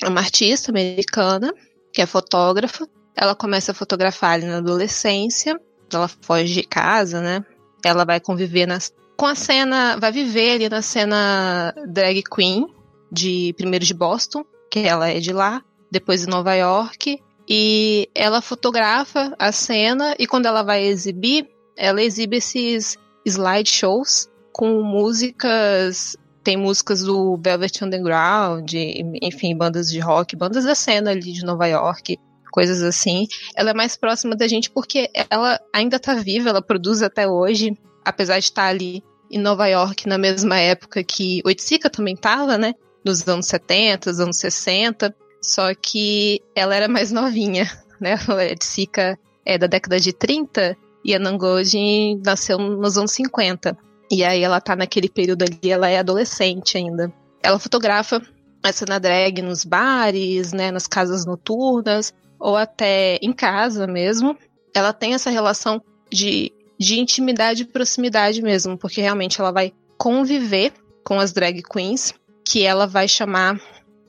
[0.03, 1.55] é uma artista americana,
[1.91, 2.87] que é fotógrafa.
[3.17, 5.59] Ela começa a fotografar ali na adolescência.
[5.91, 7.43] Ela foge de casa, né?
[7.83, 12.67] Ela vai conviver nas, com a cena, vai viver ali na cena drag queen
[13.11, 18.41] de primeiro de Boston, que ela é de lá, depois de Nova York, e ela
[18.41, 22.97] fotografa a cena e quando ela vai exibir, ela exibe esses
[23.27, 28.73] slideshows com músicas, tem músicas do Velvet Underground,
[29.21, 32.19] enfim, bandas de rock, bandas da cena ali de Nova York,
[32.53, 33.27] coisas assim.
[33.57, 37.77] Ela é mais próxima da gente porque ela ainda tá viva, ela produz até hoje,
[38.05, 42.75] apesar de estar ali em Nova York na mesma época que Oiticica também tava, né?
[43.05, 47.71] Nos anos 70, anos 60, só que ela era mais novinha,
[48.01, 48.17] né?
[48.29, 53.77] A Oiticica é da década de 30 e a Nangoji nasceu nos anos 50.
[54.11, 57.13] E aí ela tá naquele período ali, ela é adolescente ainda.
[57.43, 58.21] Ela fotografa
[58.63, 64.37] a cena drag nos bares, né, nas casas noturnas, ou até em casa mesmo.
[64.75, 65.81] Ela tem essa relação
[66.13, 70.73] de de intimidade e proximidade mesmo, porque realmente ela vai conviver
[71.05, 72.15] com as drag queens,
[72.51, 73.61] que ela vai chamar,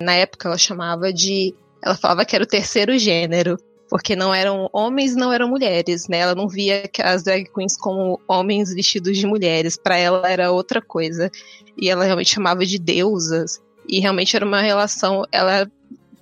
[0.01, 3.55] na época ela chamava de, ela falava que era o terceiro gênero,
[3.87, 6.19] porque não eram homens, não eram mulheres, né?
[6.19, 10.81] Ela não via as drag queens como homens vestidos de mulheres, para ela era outra
[10.81, 11.29] coisa.
[11.77, 15.69] E ela realmente chamava de deusas, e realmente era uma relação, ela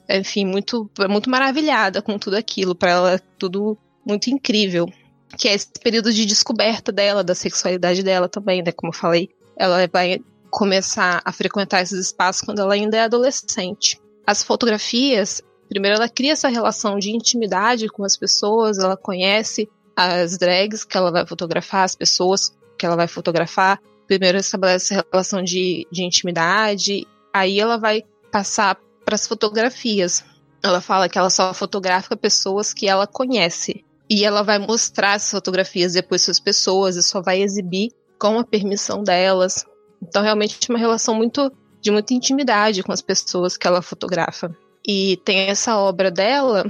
[0.10, 4.92] enfim, muito muito maravilhada com tudo aquilo, para ela tudo muito incrível
[5.38, 8.72] que é esse período de descoberta dela, da sexualidade dela também, né?
[8.72, 10.20] Como eu falei, ela vai
[10.50, 14.00] começar a frequentar esses espaços quando ela ainda é adolescente.
[14.26, 20.38] As fotografias, primeiro ela cria essa relação de intimidade com as pessoas, ela conhece as
[20.38, 23.82] drags que ela vai fotografar, as pessoas que ela vai fotografar.
[24.08, 30.24] Primeiro estabelece essa relação de, de intimidade, aí ela vai passar para as fotografias.
[30.64, 33.84] Ela fala que ela só fotografa pessoas que ela conhece.
[34.10, 38.40] E ela vai mostrar as fotografias depois para as pessoas e só vai exibir com
[38.40, 39.66] a permissão delas.
[40.02, 44.56] Então, realmente, é uma relação muito de muita intimidade com as pessoas que ela fotografa.
[44.88, 46.66] E tem essa obra dela,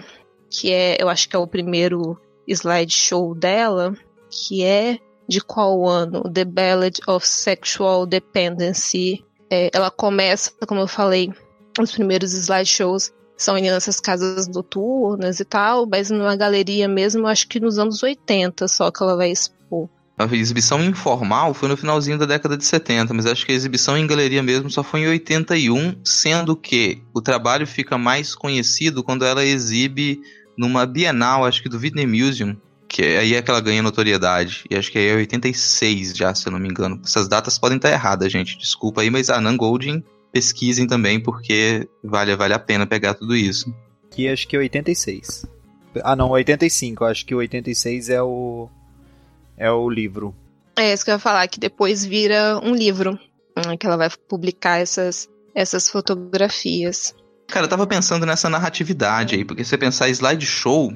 [0.50, 3.94] que é, eu acho que é o primeiro slideshow dela,
[4.30, 6.24] que é de qual ano?
[6.24, 9.24] The Ballad of Sexual Dependency.
[9.50, 11.32] É, ela começa, como eu falei,
[11.80, 17.60] os primeiros slideshows são nessas casas noturnas e tal, mas numa galeria mesmo, acho que
[17.60, 19.88] nos anos 80 só que ela vai expor.
[20.20, 23.98] A exibição informal foi no finalzinho da década de 70, mas acho que a exibição
[23.98, 29.24] em galeria mesmo só foi em 81, sendo que o trabalho fica mais conhecido quando
[29.24, 30.20] ela exibe
[30.58, 34.66] numa Bienal, acho que do Whitney Museum, que aí é que ela ganha notoriedade.
[34.70, 37.00] E acho que aí é 86 já, se eu não me engano.
[37.02, 38.58] Essas datas podem estar erradas, gente.
[38.58, 40.04] Desculpa aí, mas a Nan Goldin
[40.34, 43.74] pesquisem também, porque vale, vale a pena pegar tudo isso.
[44.12, 45.46] Que acho que é 86.
[46.04, 47.06] Ah, não, 85.
[47.06, 48.70] Acho que o 86 é o
[49.60, 50.34] é o livro.
[50.78, 53.20] É isso que eu ia falar, que depois vira um livro,
[53.58, 57.14] hum, que ela vai publicar essas, essas fotografias.
[57.48, 60.94] Cara, eu tava pensando nessa narratividade aí, porque se você pensar slideshow,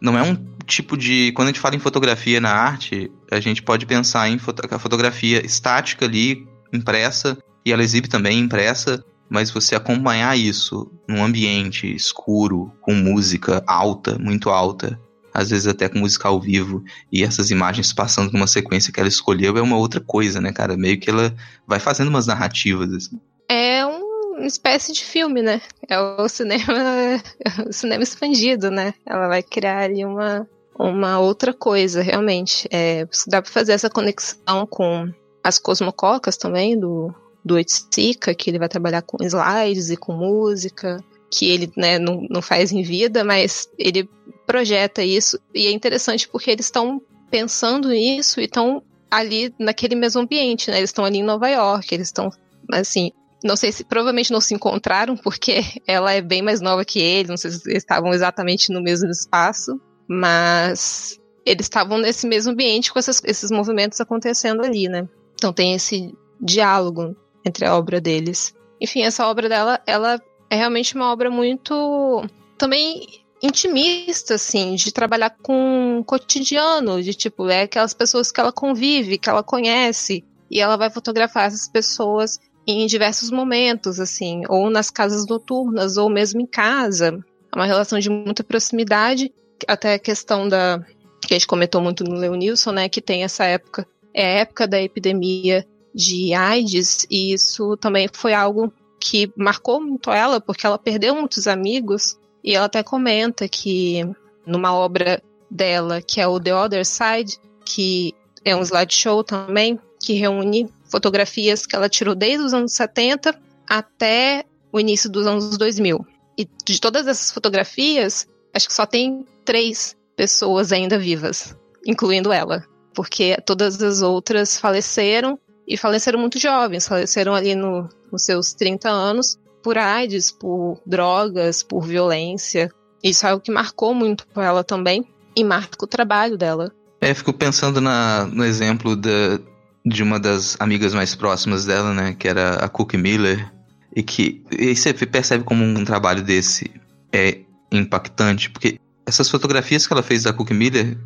[0.00, 0.36] não é um
[0.66, 1.32] tipo de.
[1.32, 4.78] Quando a gente fala em fotografia na arte, a gente pode pensar em foto, a
[4.78, 11.92] fotografia estática ali, impressa, e ela exibe também impressa, mas você acompanhar isso num ambiente
[11.92, 15.00] escuro, com música alta, muito alta,
[15.34, 19.08] às vezes até com música ao vivo, e essas imagens passando numa sequência que ela
[19.08, 20.76] escolheu, é uma outra coisa, né, cara?
[20.76, 21.34] Meio que ela
[21.66, 22.92] vai fazendo umas narrativas.
[22.92, 23.20] Assim.
[23.48, 25.60] É uma espécie de filme, né?
[25.88, 26.64] É o cinema,
[27.68, 28.94] o cinema expandido, né?
[29.04, 32.68] Ela vai criar ali uma, uma outra coisa, realmente.
[32.70, 35.12] É, dá pra fazer essa conexão com
[35.42, 37.12] as cosmococas também, do,
[37.44, 42.24] do Oiticica, que ele vai trabalhar com slides e com música, que ele né, não,
[42.30, 44.08] não faz em vida, mas ele
[44.46, 45.38] projeta isso.
[45.54, 50.78] E é interessante porque eles estão pensando nisso e estão ali naquele mesmo ambiente, né?
[50.78, 52.30] Eles estão ali em Nova York, eles estão,
[52.72, 53.12] assim,
[53.44, 57.28] não sei se provavelmente não se encontraram, porque ela é bem mais nova que ele,
[57.28, 62.92] não sei se eles estavam exatamente no mesmo espaço, mas eles estavam nesse mesmo ambiente
[62.92, 65.06] com essas, esses movimentos acontecendo ali, né?
[65.34, 67.14] Então tem esse diálogo
[67.44, 68.54] entre a obra deles.
[68.80, 72.24] Enfim, essa obra dela, ela é realmente uma obra muito
[72.56, 78.50] também intimista, assim, de trabalhar com o cotidiano, de tipo, é aquelas pessoas que ela
[78.50, 84.70] convive, que ela conhece, e ela vai fotografar essas pessoas em diversos momentos, assim, ou
[84.70, 87.22] nas casas noturnas, ou mesmo em casa.
[87.52, 89.30] É uma relação de muita proximidade,
[89.68, 90.82] até a questão da
[91.20, 94.66] que a gente comentou muito no Leonilson, né, que tem essa época, é a época
[94.66, 100.78] da epidemia de AIDS, e isso também foi algo que marcou muito ela, porque ela
[100.78, 104.06] perdeu muitos amigos, e ela até comenta que
[104.46, 108.14] numa obra dela, que é o The Other Side, que
[108.44, 113.34] é um slideshow também, que reúne fotografias que ela tirou desde os anos 70
[113.66, 116.06] até o início dos anos 2000.
[116.36, 122.62] E de todas essas fotografias, acho que só tem três pessoas ainda vivas, incluindo ela.
[122.94, 128.90] Porque todas as outras faleceram e faleceram muito jovens, faleceram ali no, nos seus 30
[128.90, 132.70] anos por AIDS, por drogas, por violência.
[133.02, 135.04] Isso é algo que marcou muito ela também
[135.34, 136.70] e marca o trabalho dela.
[137.00, 139.40] É, fico pensando na, no exemplo da,
[139.84, 143.50] de uma das amigas mais próximas dela, né, que era a Cookie Miller,
[143.96, 146.70] e que e você percebe como um trabalho desse
[147.12, 147.40] é
[147.72, 150.98] impactante, porque essas fotografias que ela fez da Cookie Miller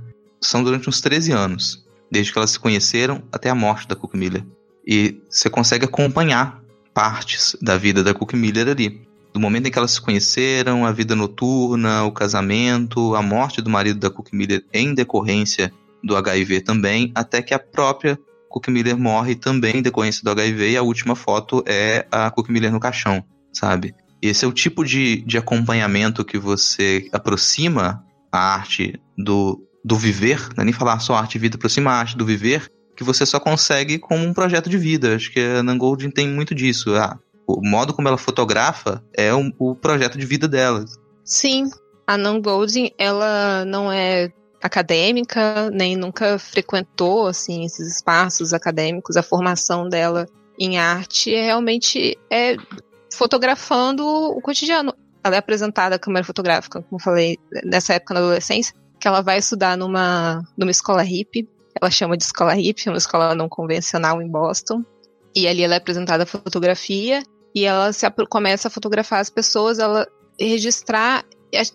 [0.42, 4.18] são durante uns 13 anos, desde que elas se conheceram até a morte da Cookie
[4.18, 4.44] Miller.
[4.86, 6.57] E você consegue acompanhar
[6.98, 9.00] partes da vida da Cookie Miller ali.
[9.32, 13.70] Do momento em que elas se conheceram, a vida noturna, o casamento, a morte do
[13.70, 15.72] marido da Cookie Miller em decorrência
[16.02, 18.18] do HIV também, até que a própria
[18.48, 22.48] Cook Miller morre também em decorrência do HIV e a última foto é a Cook
[22.48, 23.22] Miller no caixão,
[23.52, 23.94] sabe?
[24.20, 30.48] Esse é o tipo de, de acompanhamento que você aproxima a arte do, do viver,
[30.56, 32.68] não é nem falar só arte e vida, aproxima a arte do viver,
[32.98, 35.14] que você só consegue com um projeto de vida.
[35.14, 36.96] Acho que a Nan Goldin tem muito disso.
[36.96, 40.84] Ah, o modo como ela fotografa é um, o projeto de vida dela.
[41.24, 41.70] Sim,
[42.04, 49.16] a Nan Goldin, ela não é acadêmica, nem nunca frequentou assim esses espaços acadêmicos.
[49.16, 50.26] A formação dela
[50.58, 52.56] em arte é realmente é
[53.14, 54.92] fotografando o cotidiano.
[55.22, 59.20] Ela é apresentada à câmera fotográfica, como eu falei, nessa época na adolescência, que ela
[59.20, 61.48] vai estudar numa, numa escola hippie.
[61.80, 64.84] Ela chama de escola hippie, uma escola não convencional em Boston.
[65.34, 67.22] E ali ela é apresentada a fotografia
[67.54, 70.06] e ela se começa a fotografar as pessoas, ela
[70.38, 71.24] registrar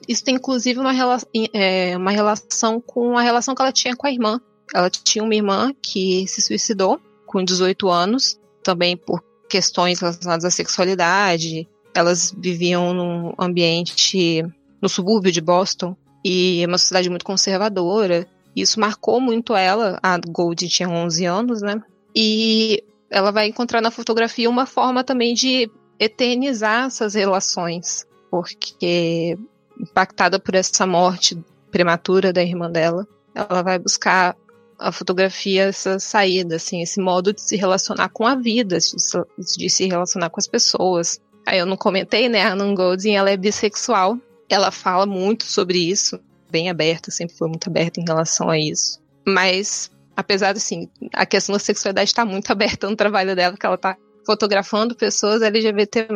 [0.08, 1.18] isso tem inclusive uma, rela
[1.54, 4.40] é, uma relação com a relação que ela tinha com a irmã.
[4.74, 10.52] Ela tinha uma irmã que se suicidou com 18 anos, também por questões relacionadas à
[10.52, 11.68] sexualidade.
[11.96, 14.44] Elas viviam num ambiente
[14.82, 18.28] no subúrbio de Boston e é uma sociedade muito conservadora.
[18.56, 20.00] Isso marcou muito ela.
[20.02, 21.82] A Gold tinha 11 anos, né?
[22.16, 29.38] E ela vai encontrar na fotografia uma forma também de eternizar essas relações, porque
[29.80, 31.38] impactada por essa morte
[31.72, 34.36] prematura da irmã dela, ela vai buscar
[34.78, 39.88] a fotografia essa saída, assim, esse modo de se relacionar com a vida, de se
[39.88, 41.20] relacionar com as pessoas.
[41.46, 42.44] Aí eu não comentei, né?
[42.44, 44.18] A Nan Goldin, ela é bissexual.
[44.50, 46.20] Ela fala muito sobre isso,
[46.54, 49.02] bem aberta, sempre foi muito aberta em relação a isso.
[49.26, 53.76] Mas, apesar assim, a questão da sexualidade está muito aberta no trabalho dela, que ela
[53.76, 56.08] está fotografando pessoas LGBT+.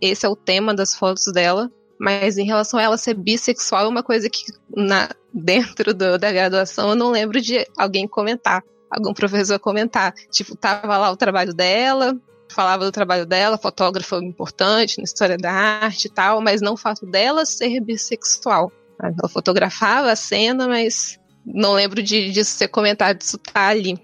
[0.00, 1.70] Esse é o tema das fotos dela.
[1.98, 4.44] Mas em relação a ela ser bissexual, é uma coisa que
[4.76, 10.12] na, dentro do, da graduação eu não lembro de alguém comentar, algum professor comentar.
[10.30, 12.14] Tipo, tava lá o trabalho dela,
[12.50, 16.76] falava do trabalho dela, fotógrafa importante na história da arte e tal, mas não o
[16.76, 18.70] fato dela ser bissexual.
[19.00, 24.00] Ela fotografava a cena, mas não lembro de, disso ser comentado, disso tá ali.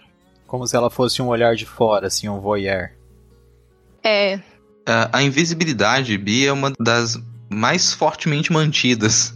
[0.47, 2.91] Como se ela fosse um olhar de fora, assim, um voyeur.
[4.05, 4.41] É.
[4.87, 7.19] A, a invisibilidade, Bia, é uma das
[7.49, 9.35] mais fortemente mantidas.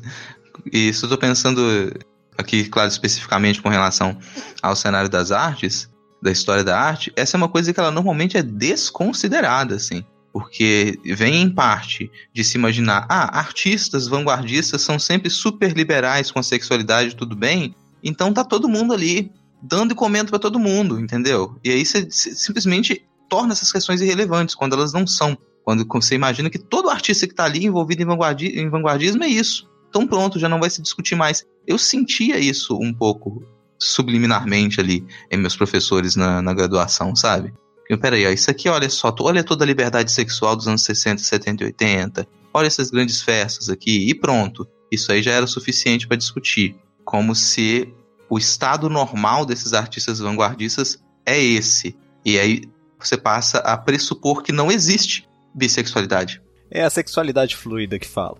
[0.72, 1.92] E isso eu tô pensando
[2.36, 4.16] aqui, claro, especificamente com relação
[4.62, 5.88] ao cenário das artes,
[6.22, 10.04] da história da arte, essa é uma coisa que ela normalmente é desconsiderada, assim.
[10.37, 16.39] Porque vem em parte de se imaginar, ah, artistas vanguardistas são sempre super liberais com
[16.39, 17.74] a sexualidade, tudo bem,
[18.05, 19.32] então tá todo mundo ali
[19.62, 21.59] dando e comendo para todo mundo, entendeu?
[21.64, 25.39] E aí você simplesmente torna essas questões irrelevantes quando elas não são.
[25.64, 29.28] Quando você imagina que todo artista que está ali envolvido em, vanguardi em vanguardismo é
[29.28, 29.66] isso.
[29.89, 31.47] Então pronto, já não vai se discutir mais.
[31.66, 33.43] Eu sentia isso um pouco
[33.78, 37.55] subliminarmente ali em meus professores na, na graduação, sabe?
[38.01, 41.62] Peraí, ó, isso aqui, olha só, olha toda a liberdade sexual dos anos 60, 70
[41.62, 44.66] e 80, olha essas grandes festas aqui, e pronto.
[44.91, 46.76] Isso aí já era suficiente para discutir.
[47.05, 47.93] Como se
[48.28, 51.97] o estado normal desses artistas vanguardistas é esse.
[52.24, 52.62] E aí
[52.99, 56.43] você passa a pressupor que não existe bissexualidade.
[56.70, 58.39] É a sexualidade fluida que fala.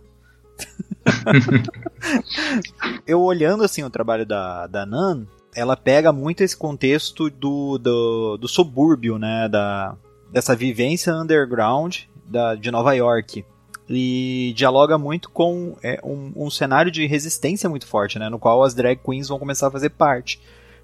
[3.07, 5.27] eu olhando assim o trabalho da, da Nan,
[5.57, 9.97] ela pega muito esse contexto do, do, do subúrbio, né, da,
[10.31, 13.45] dessa vivência underground da, de Nova York.
[13.89, 18.29] E dialoga muito com é, um, um cenário de resistência muito forte, né?
[18.29, 20.41] No qual as drag queens vão começar a fazer parte.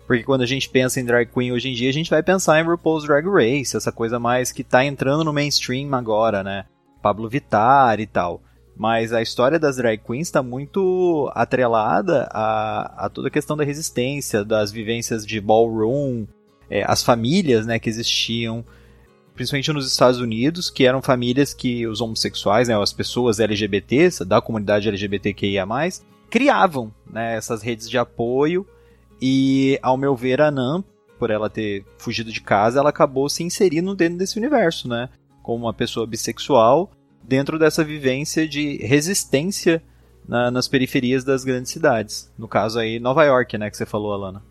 [0.06, 2.60] Porque quando a gente pensa em drag queen hoje em dia, a gente vai pensar
[2.60, 6.64] em RuPaul's Drag Race, essa coisa mais que tá entrando no mainstream agora, né?
[7.00, 8.40] Pablo Vittar e tal.
[8.76, 13.64] Mas a história das drag queens está muito atrelada a, a, toda a questão da
[13.64, 16.26] resistência, das vivências de ballroom,
[16.70, 18.64] é, as famílias né, que existiam,
[19.34, 24.40] principalmente nos Estados Unidos, que eram famílias que os homossexuais, né, as pessoas LGBTs, da
[24.40, 25.66] comunidade LGBTQIA+,
[26.30, 28.66] criavam né, essas redes de apoio
[29.20, 30.82] e, ao meu ver, a Nan,
[31.18, 35.08] por ela ter fugido de casa, ela acabou se inserindo dentro desse universo, né?
[35.40, 36.90] Como uma pessoa bissexual,
[37.22, 39.82] dentro dessa vivência de resistência
[40.26, 42.30] na, nas periferias das grandes cidades.
[42.38, 44.42] No caso aí, Nova York, né, que você falou, Alana.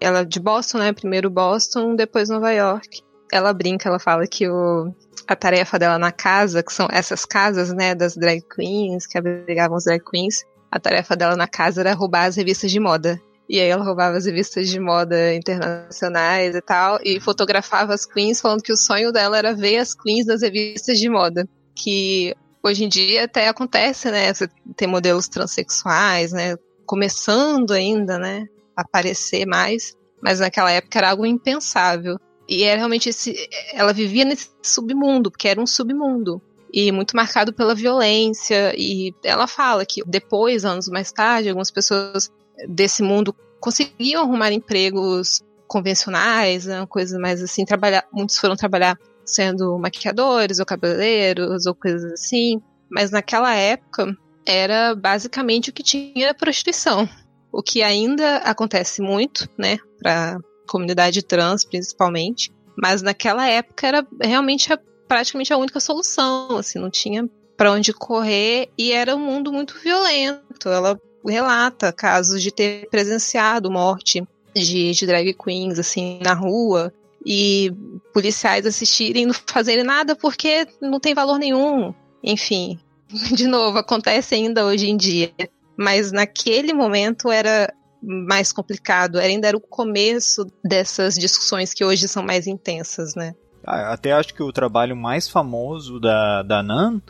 [0.00, 0.92] Ela é de Boston, né?
[0.92, 3.02] Primeiro Boston, depois Nova York.
[3.32, 4.92] Ela brinca, ela fala que o,
[5.26, 9.76] a tarefa dela na casa, que são essas casas, né, das drag queens, que abrigavam
[9.76, 13.20] os drag queens, a tarefa dela na casa era roubar as revistas de moda.
[13.48, 18.40] E aí ela roubava as revistas de moda internacionais e tal, e fotografava as queens,
[18.40, 21.46] falando que o sonho dela era ver as queens nas revistas de moda.
[21.82, 24.32] Que hoje em dia até acontece, né?
[24.32, 26.56] Você tem modelos transexuais, né?
[26.86, 28.46] Começando ainda, né?
[28.76, 29.96] A aparecer mais.
[30.22, 32.18] Mas naquela época era algo impensável.
[32.48, 33.34] E era realmente esse.
[33.72, 36.40] Ela vivia nesse submundo, porque era um submundo.
[36.72, 38.74] E muito marcado pela violência.
[38.76, 42.30] E ela fala que depois, anos mais tarde, algumas pessoas
[42.68, 49.78] desse mundo conseguiam arrumar empregos convencionais, né, coisas mais assim, trabalhar, muitos foram trabalhar sendo
[49.78, 52.60] maquiadores ou cabeleireiros ou coisas assim,
[52.90, 54.16] mas naquela época
[54.46, 57.08] era basicamente o que tinha a prostituição,
[57.52, 64.72] o que ainda acontece muito, né, para comunidade trans principalmente, mas naquela época era realmente
[64.72, 68.70] a, praticamente a única solução, assim, não tinha para onde correr.
[68.76, 70.68] E era um mundo muito violento.
[70.68, 76.92] Ela relata casos de ter presenciado morte de, de drag queens, assim, na rua,
[77.24, 77.72] e
[78.12, 81.94] policiais assistirem não fazerem nada porque não tem valor nenhum.
[82.22, 82.78] Enfim,
[83.34, 85.32] de novo, acontece ainda hoje em dia.
[85.76, 92.22] Mas naquele momento era mais complicado, ainda era o começo dessas discussões que hoje são
[92.22, 93.34] mais intensas, né?
[93.64, 97.00] Ah, até acho que o trabalho mais famoso da, da Nan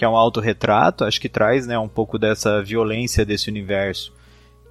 [0.00, 4.14] que é um autorretrato, acho que traz né, um pouco dessa violência desse universo.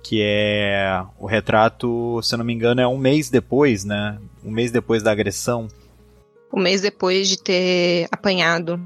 [0.03, 4.17] Que é o retrato, se eu não me engano, é um mês depois, né?
[4.43, 5.67] Um mês depois da agressão.
[6.53, 8.79] Um mês depois de ter apanhado.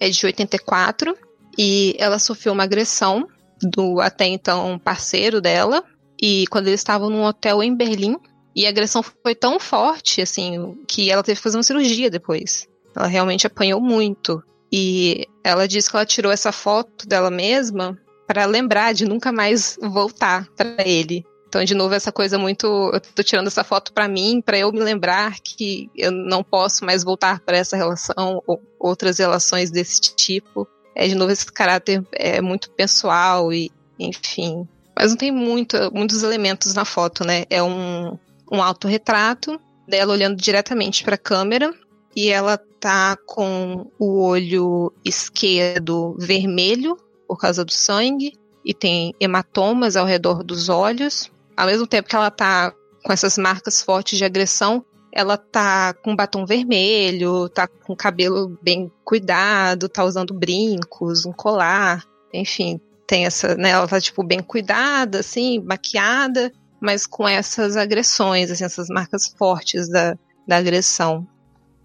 [0.00, 1.16] É de 84
[1.56, 3.28] e ela sofreu uma agressão
[3.60, 5.84] do até então parceiro dela.
[6.20, 8.16] E quando eles estavam num hotel em Berlim,
[8.54, 12.68] e a agressão foi tão forte, assim, que ela teve que fazer uma cirurgia depois.
[12.94, 14.42] Ela realmente apanhou muito.
[14.70, 19.78] E ela disse que ela tirou essa foto dela mesma para lembrar de nunca mais
[19.80, 21.24] voltar para ele.
[21.52, 22.66] Então, de novo, essa coisa muito.
[22.66, 26.82] Eu tô tirando essa foto para mim, para eu me lembrar que eu não posso
[26.82, 30.66] mais voltar para essa relação ou outras relações desse tipo.
[30.94, 34.66] É, de novo, esse caráter é muito pessoal e, enfim.
[34.96, 37.44] Mas não tem muito, muitos elementos na foto, né?
[37.50, 38.18] É um,
[38.50, 41.74] um autorretrato dela olhando diretamente para a câmera
[42.16, 46.96] e ela tá com o olho esquerdo vermelho
[47.32, 51.32] por causa do sangue e tem hematomas ao redor dos olhos.
[51.56, 56.14] Ao mesmo tempo que ela tá com essas marcas fortes de agressão, ela tá com
[56.14, 62.04] batom vermelho, tá com cabelo bem cuidado, tá usando brincos, um colar,
[62.34, 66.52] enfim, tem essa, né, ela tá tipo bem cuidada, assim, maquiada,
[66.82, 71.26] mas com essas agressões, assim, essas marcas fortes da, da agressão.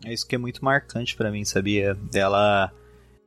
[0.03, 1.93] É isso que é muito marcante para mim, sabia?
[1.95, 2.69] Dela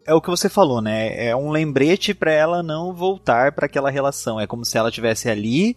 [0.07, 1.27] é o que você falou, né?
[1.27, 4.41] É um lembrete para ela não voltar para aquela relação.
[4.41, 5.77] É como se ela tivesse ali,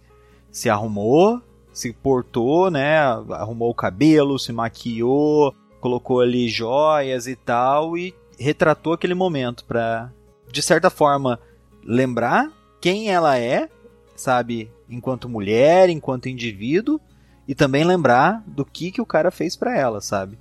[0.52, 1.42] se arrumou,
[1.72, 3.00] se portou, né?
[3.00, 10.12] Arrumou o cabelo, se maquiou, colocou ali joias e tal e retratou aquele momento para
[10.52, 11.40] de certa forma
[11.84, 13.70] lembrar quem ela é,
[14.16, 17.00] sabe, enquanto mulher, enquanto indivíduo
[17.48, 20.38] e também lembrar do que que o cara fez para ela, sabe?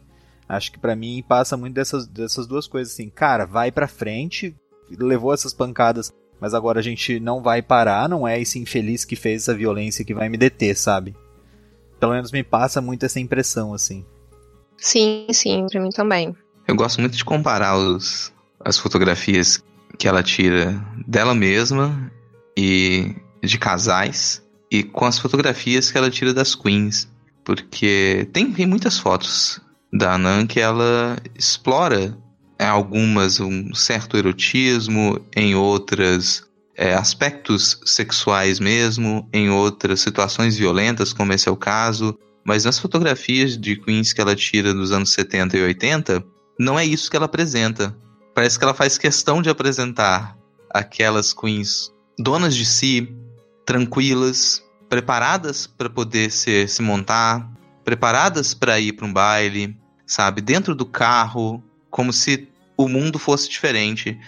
[0.52, 3.08] Acho que para mim passa muito dessas, dessas duas coisas assim.
[3.08, 4.54] Cara, vai pra frente,
[4.90, 9.16] levou essas pancadas, mas agora a gente não vai parar, não é esse infeliz que
[9.16, 11.16] fez essa violência que vai me deter, sabe?
[11.98, 14.04] Pelo menos me passa muito essa impressão, assim.
[14.76, 16.36] Sim, sim, pra mim também.
[16.68, 18.30] Eu gosto muito de comparar os,
[18.62, 19.64] as fotografias
[19.96, 22.12] que ela tira dela mesma
[22.54, 27.10] e de casais e com as fotografias que ela tira das queens.
[27.42, 29.62] Porque tem, tem muitas fotos
[29.92, 32.16] da Anan que ela explora
[32.58, 36.44] em algumas um certo erotismo, em outras
[36.76, 42.16] é, aspectos sexuais mesmo, em outras situações violentas, como esse é o caso.
[42.44, 46.24] Mas nas fotografias de Queens que ela tira dos anos 70 e 80,
[46.58, 47.96] não é isso que ela apresenta.
[48.34, 50.36] Parece que ela faz questão de apresentar
[50.70, 53.14] aquelas Queens donas de si,
[53.66, 57.50] tranquilas, preparadas para poder se, se montar,
[57.84, 60.40] preparadas para ir para um baile, sabe?
[60.40, 64.18] Dentro do carro, como se o mundo fosse diferente.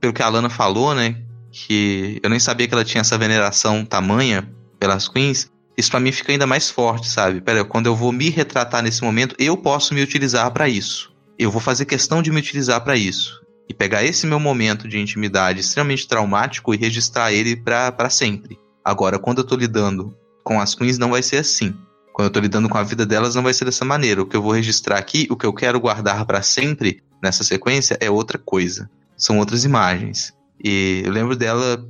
[0.00, 1.16] Pelo que a Alana falou, né?
[1.50, 4.48] Que eu nem sabia que ela tinha essa veneração tamanha
[4.78, 5.50] pelas queens.
[5.76, 7.40] Isso para mim fica ainda mais forte, sabe?
[7.40, 11.14] Pera, quando eu vou me retratar nesse momento, eu posso me utilizar para isso.
[11.38, 13.42] Eu vou fazer questão de me utilizar para isso.
[13.68, 18.58] E pegar esse meu momento de intimidade extremamente traumático e registrar ele para sempre.
[18.84, 21.74] Agora, quando eu tô lidando com as queens, não vai ser assim.
[22.16, 24.22] Quando eu tô lidando com a vida delas, não vai ser dessa maneira.
[24.22, 27.94] O que eu vou registrar aqui, o que eu quero guardar para sempre nessa sequência
[28.00, 28.88] é outra coisa.
[29.18, 30.32] São outras imagens.
[30.64, 31.86] E eu lembro dela,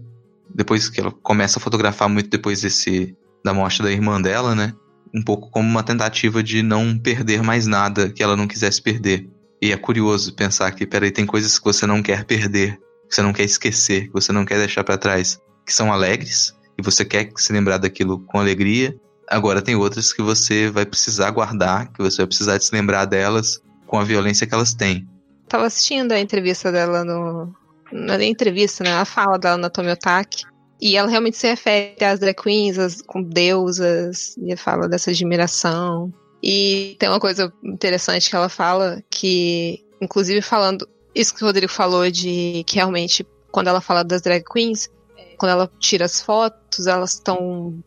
[0.53, 4.74] depois que ela começa a fotografar muito depois desse da morte da irmã dela, né?
[5.15, 9.31] Um pouco como uma tentativa de não perder mais nada que ela não quisesse perder.
[9.62, 13.23] E é curioso pensar que, peraí, tem coisas que você não quer perder, que você
[13.23, 17.05] não quer esquecer, que você não quer deixar para trás, que são alegres, e você
[17.05, 18.93] quer se lembrar daquilo com alegria.
[19.28, 23.61] Agora tem outras que você vai precisar guardar, que você vai precisar se lembrar delas
[23.86, 25.07] com a violência que elas têm.
[25.48, 27.55] Tava assistindo a entrevista dela no.
[27.93, 28.93] Na entrevista, né?
[28.93, 30.44] A fala dela na Tomiotaki.
[30.81, 36.12] E ela realmente se refere às drag queens, as, com deusas, e fala dessa admiração.
[36.43, 41.73] E tem uma coisa interessante que ela fala, que, inclusive falando, isso que o Rodrigo
[41.73, 44.90] falou de que realmente, quando ela fala das drag queens,
[45.39, 47.82] quando ela tira as fotos, elas estão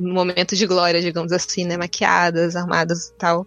[0.00, 1.76] no momento de glória, digamos assim, né?
[1.76, 3.46] Maquiadas, armadas e tal.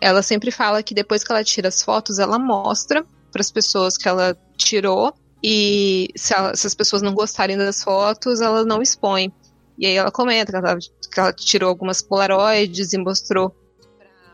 [0.00, 3.96] Ela sempre fala que depois que ela tira as fotos, ela mostra para as pessoas
[3.96, 8.82] que ela tirou e se, ela, se, as pessoas não gostarem das fotos, ela não
[8.82, 9.32] expõe.
[9.78, 13.54] E aí ela comenta que ela, que ela tirou algumas polaroids e mostrou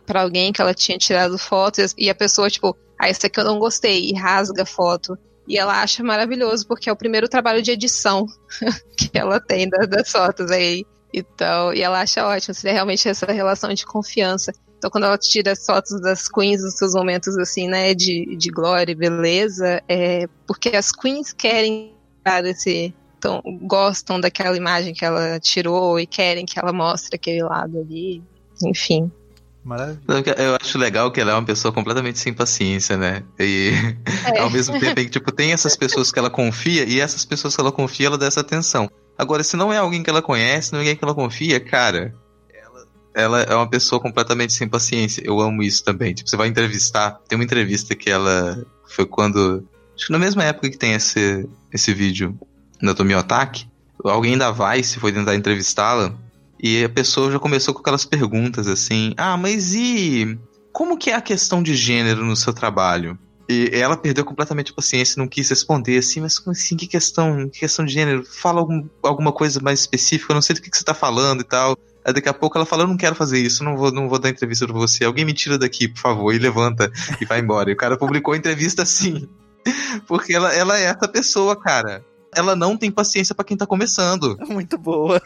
[0.05, 3.45] para alguém que ela tinha tirado fotos e a pessoa, tipo, ah, essa aqui eu
[3.45, 5.17] não gostei, e rasga a foto.
[5.47, 8.27] E ela acha maravilhoso, porque é o primeiro trabalho de edição
[8.99, 10.85] que ela tem das, das fotos aí.
[11.17, 14.53] Então, e ela acha ótimo, seria realmente essa relação de confiança.
[14.77, 18.51] Então, quando ela tira as fotos das queens nos seus momentos, assim, né, de, de
[18.51, 21.95] glória e beleza, é porque as queens querem
[22.45, 22.95] esse.
[23.17, 28.23] Então, gostam daquela imagem que ela tirou e querem que ela mostre aquele lado ali.
[28.63, 29.11] Enfim.
[29.65, 30.35] Maravilha.
[30.37, 33.25] Eu acho legal que ela é uma pessoa completamente sem paciência, né?
[33.41, 33.73] E
[34.35, 34.39] é.
[34.41, 37.61] ao mesmo tempo que, tipo, tem essas pessoas que ela confia e essas pessoas que
[37.61, 38.91] ela confia, ela dá essa atenção.
[39.19, 42.15] Agora, se não é alguém que ela conhece, não é alguém que ela confia, cara,
[43.17, 45.23] ela é uma pessoa completamente sem paciência.
[45.25, 46.13] Eu amo isso também.
[46.13, 47.13] Tipo, você vai entrevistar.
[47.27, 49.67] Tem uma entrevista que ela foi quando.
[49.97, 52.39] Acho que na mesma época que tem esse, esse vídeo
[52.83, 53.67] da Tomi Otaki,
[54.05, 56.13] alguém da Vice foi tentar entrevistá-la.
[56.63, 60.39] E a pessoa já começou com aquelas perguntas assim: Ah, mas e.
[60.71, 63.19] Como que é a questão de gênero no seu trabalho?
[63.49, 66.77] E ela perdeu completamente a paciência e não quis responder assim, mas como assim?
[66.77, 68.25] Que questão, que questão de gênero?
[68.25, 71.43] Fala algum, alguma coisa mais específica, eu não sei do que, que você tá falando
[71.43, 71.77] e tal.
[72.05, 74.19] Aí daqui a pouco ela fala, eu não quero fazer isso, não vou, não vou
[74.19, 75.05] dar entrevista pra você.
[75.05, 76.91] Alguém me tira daqui, por favor, e levanta
[77.21, 77.71] e vai embora.
[77.71, 79.29] E o cara publicou a entrevista assim.
[80.07, 82.05] Porque ela, ela é essa pessoa, cara.
[82.35, 84.37] Ela não tem paciência para quem tá começando.
[84.49, 85.21] Muito boa.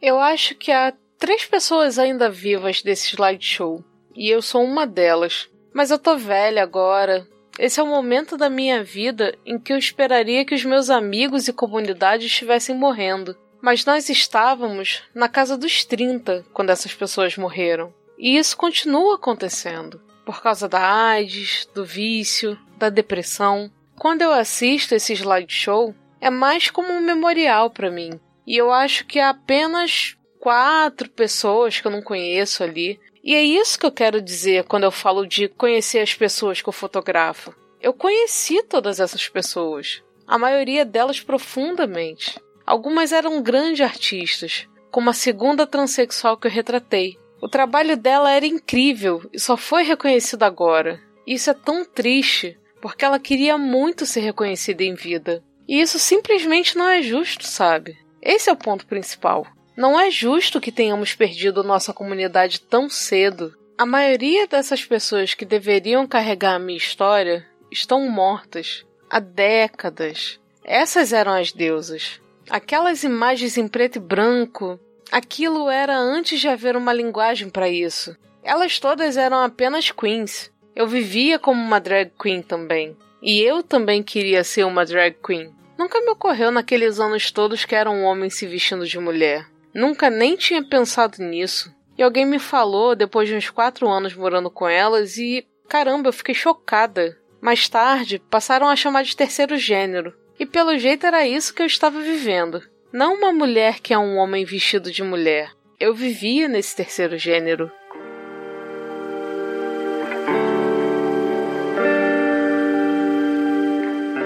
[0.00, 3.84] eu acho que há três pessoas ainda vivas desse slideshow.
[4.12, 5.48] E eu sou uma delas.
[5.72, 7.24] Mas eu tô velha agora,
[7.56, 11.46] esse é o momento da minha vida em que eu esperaria que os meus amigos
[11.46, 13.38] e comunidade estivessem morrendo.
[13.60, 17.94] Mas nós estávamos na casa dos 30 quando essas pessoas morreram.
[18.18, 20.00] E isso continua acontecendo.
[20.26, 23.70] Por causa da AIDS, do vício, da depressão.
[23.96, 28.18] Quando eu assisto esse slideshow, é mais como um memorial para mim.
[28.44, 33.44] E eu acho que há apenas quatro pessoas que eu não conheço ali e é
[33.44, 37.54] isso que eu quero dizer quando eu falo de conhecer as pessoas que eu fotografo.
[37.80, 42.40] Eu conheci todas essas pessoas, a maioria delas profundamente.
[42.66, 47.16] Algumas eram grandes artistas, como a segunda transexual que eu retratei.
[47.40, 51.00] O trabalho dela era incrível e só foi reconhecido agora.
[51.24, 55.40] Isso é tão triste, porque ela queria muito ser reconhecida em vida.
[55.68, 57.96] E isso simplesmente não é justo, sabe?
[58.20, 59.46] Esse é o ponto principal.
[59.76, 63.54] Não é justo que tenhamos perdido nossa comunidade tão cedo.
[63.78, 70.38] A maioria dessas pessoas que deveriam carregar a minha história estão mortas há décadas.
[70.64, 72.20] Essas eram as deusas.
[72.48, 74.80] Aquelas imagens em preto e branco,
[75.10, 78.16] aquilo era antes de haver uma linguagem para isso.
[78.42, 80.50] Elas todas eram apenas queens.
[80.74, 82.96] Eu vivia como uma drag queen também.
[83.22, 85.54] E eu também queria ser uma drag queen.
[85.78, 89.46] Nunca me ocorreu naqueles anos todos que era um homem se vestindo de mulher.
[89.74, 91.74] Nunca nem tinha pensado nisso.
[91.96, 96.12] E alguém me falou depois de uns quatro anos morando com elas e caramba, eu
[96.12, 97.16] fiquei chocada.
[97.40, 100.14] Mais tarde, passaram a chamar de terceiro gênero.
[100.38, 102.62] E pelo jeito era isso que eu estava vivendo.
[102.92, 105.50] Não uma mulher que é um homem vestido de mulher.
[105.80, 107.70] Eu vivia nesse terceiro gênero.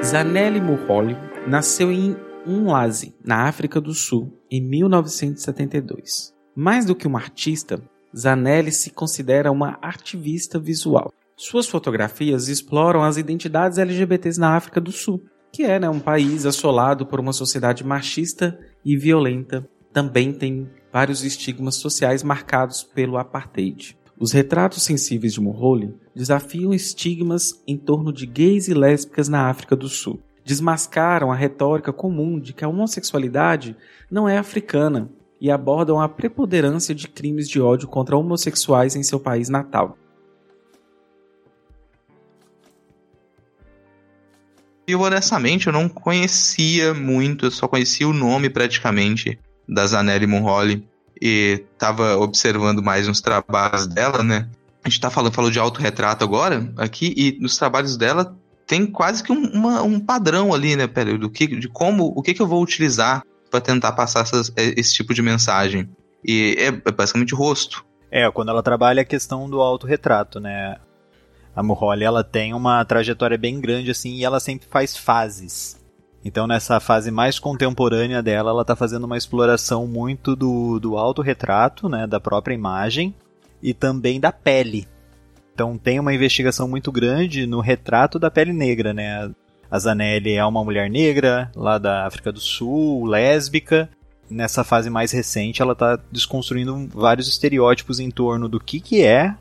[0.03, 1.17] Zanelli Murholi
[1.47, 2.17] nasceu em
[2.47, 6.35] Umlazi, na África do Sul, em 1972.
[6.55, 7.83] Mais do que uma artista,
[8.17, 11.13] Zanelli se considera uma ativista visual.
[11.37, 16.47] Suas fotografias exploram as identidades LGBTs na África do Sul, que é né, um país
[16.47, 19.69] assolado por uma sociedade machista e violenta.
[19.93, 23.99] Também tem vários estigmas sociais marcados pelo apartheid.
[24.19, 29.77] Os retratos sensíveis de Moholi desafiam estigmas em torno de gays e lésbicas na África
[29.77, 30.23] do Sul.
[30.47, 33.77] Desmascaram a retórica comum de que a homossexualidade
[34.09, 35.11] não é africana
[35.41, 39.99] e abordam a preponderância de crimes de ódio contra homossexuais em seu país natal.
[44.87, 49.37] Eu honestamente eu não conhecia muito, eu só conhecia o nome praticamente
[49.69, 50.87] da Zanelli Monroli
[51.21, 54.49] e tava observando mais uns trabalhos dela, né?
[54.85, 59.23] A gente tá falando falou de autorretrato agora aqui e nos trabalhos dela tem quase
[59.23, 62.43] que um, uma, um padrão ali, né, pera, do que, de como, o que, que
[62.43, 65.89] eu vou utilizar para tentar passar essas, é, esse tipo de mensagem.
[66.25, 67.85] E é, é basicamente rosto.
[68.11, 70.77] É, quando ela trabalha a questão do autorretrato, né?
[71.55, 75.81] A Mulholly, ela tem uma trajetória bem grande, assim, e ela sempre faz fases.
[76.25, 81.89] Então, nessa fase mais contemporânea dela, ela está fazendo uma exploração muito do, do autorretrato,
[81.89, 83.15] né, da própria imagem,
[83.63, 84.89] e também da pele.
[85.57, 89.31] Então, tem uma investigação muito grande no retrato da pele negra, né?
[89.71, 93.89] A Zanelli é uma mulher negra, lá da África do Sul, lésbica.
[94.29, 99.35] Nessa fase mais recente, ela está desconstruindo vários estereótipos em torno do que, que é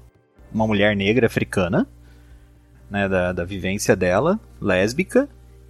[0.54, 1.86] uma mulher negra africana,
[2.90, 5.28] né, da, da vivência dela, lésbica,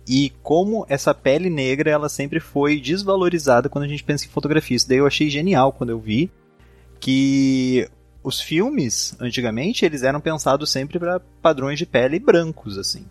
[0.08, 4.78] e como essa pele negra ela sempre foi desvalorizada quando a gente pensa em fotografia.
[4.78, 6.30] Isso daí eu achei genial quando eu vi
[7.00, 7.90] que
[8.26, 13.06] os filmes antigamente eles eram pensados sempre para padrões de pele brancos assim.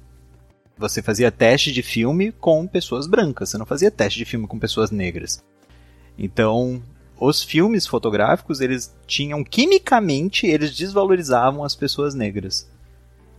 [0.76, 4.58] Você fazia teste de filme com pessoas brancas, você não fazia teste de filme com
[4.58, 5.40] pessoas negras.
[6.18, 6.82] Então,
[7.18, 12.68] os filmes fotográficos, eles tinham quimicamente, eles desvalorizavam as pessoas negras.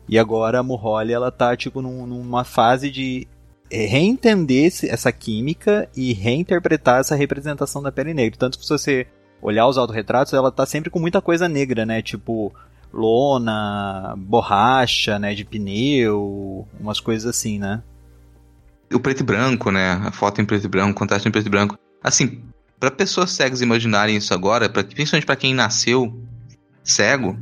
[0.08, 3.28] E agora a Mulholly, ela tá tipo num, numa fase de
[3.70, 8.40] reentender essa química e reinterpretar essa representação da pele negra.
[8.40, 9.08] Tanto que se você
[9.42, 12.02] olhar os autorretratos, ela tá sempre com muita coisa negra, né?
[12.02, 12.54] Tipo
[12.92, 17.84] lona, borracha, né, de pneu, umas coisas assim, né?
[18.94, 20.02] O preto e branco, né?
[20.06, 21.78] A foto em preto e branco, contraste em preto e branco.
[22.02, 22.42] Assim,
[22.80, 26.18] para pessoas cegas imaginarem isso agora, pra, principalmente para quem nasceu
[26.84, 27.38] cego,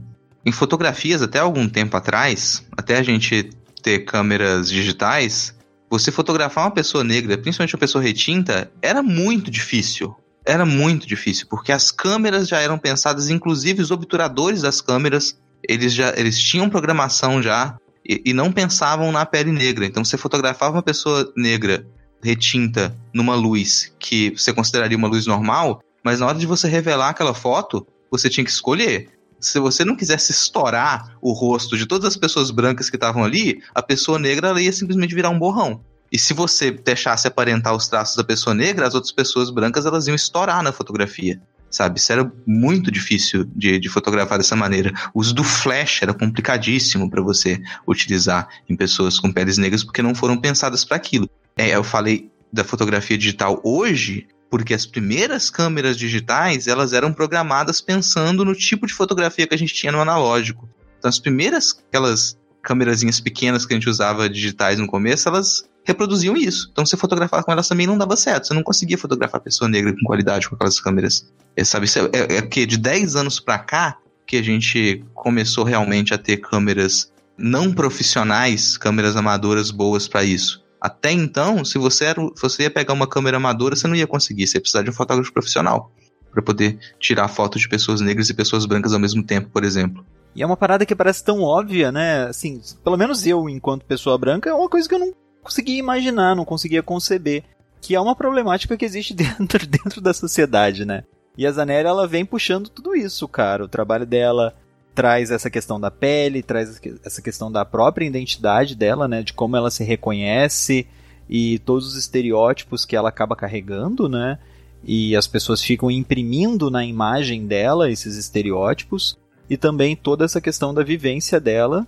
[0.45, 3.49] em fotografias até algum tempo atrás, até a gente
[3.82, 5.53] ter câmeras digitais,
[5.90, 10.15] você fotografar uma pessoa negra, principalmente uma pessoa retinta, era muito difícil.
[10.45, 15.94] Era muito difícil, porque as câmeras já eram pensadas, inclusive os obturadores das câmeras, eles
[15.94, 19.86] já eles tinham programação já e, e não pensavam na pele negra.
[19.86, 21.88] Então você fotografava uma pessoa negra
[22.22, 27.10] retinta numa luz que você consideraria uma luz normal, mas na hora de você revelar
[27.10, 29.10] aquela foto, você tinha que escolher
[29.40, 33.61] se você não quisesse estourar o rosto de todas as pessoas brancas que estavam ali,
[33.76, 35.84] a pessoa negra ia simplesmente virar um borrão.
[36.14, 40.06] E se você deixasse aparentar os traços da pessoa negra, as outras pessoas brancas elas
[40.06, 41.41] iam estourar na fotografia.
[41.72, 41.98] Sabe?
[41.98, 44.94] Isso era muito difícil de, de fotografar dessa maneira.
[45.11, 50.03] O uso do flash era complicadíssimo para você utilizar em pessoas com peles negras porque
[50.03, 51.27] não foram pensadas para aquilo.
[51.57, 57.81] É, eu falei da fotografia digital hoje, porque as primeiras câmeras digitais elas eram programadas
[57.81, 60.69] pensando no tipo de fotografia que a gente tinha no analógico.
[60.99, 66.36] Então as primeiras aquelas câmerazinhas pequenas que a gente usava digitais no começo, elas reproduziam
[66.36, 66.70] isso.
[66.72, 68.48] Então você fotografar com elas também não dava certo.
[68.48, 71.28] Você não conseguia fotografar pessoa negra com qualidade com aquelas câmeras.
[71.56, 75.64] É, sabe, é, é, é que de 10 anos para cá que a gente começou
[75.64, 80.64] realmente a ter câmeras não profissionais, câmeras amadoras boas para isso.
[80.80, 84.48] Até então, se você, era, você ia pegar uma câmera amadora, você não ia conseguir.
[84.48, 85.92] Você ia precisar de um fotógrafo profissional
[86.32, 90.06] para poder tirar fotos de pessoas negras e pessoas brancas ao mesmo tempo, por exemplo.
[90.36, 92.26] E é uma parada que parece tão óbvia, né?
[92.26, 96.36] Assim, pelo menos eu, enquanto pessoa branca, é uma coisa que eu não conseguia imaginar,
[96.36, 97.44] não conseguia conceber.
[97.82, 101.03] que é uma problemática que existe dentro, dentro da sociedade, né?
[101.38, 103.65] E a Zanélia, ela vem puxando tudo isso, cara.
[103.65, 104.56] O trabalho dela
[104.94, 109.24] traz essa questão da pele, traz essa questão da própria identidade dela, né?
[109.24, 110.88] De como ela se reconhece
[111.30, 114.38] e todos os estereótipos que ela acaba carregando, né?
[114.84, 119.18] E as pessoas ficam imprimindo na imagem dela esses estereótipos.
[119.49, 121.86] E também toda essa questão da vivência dela,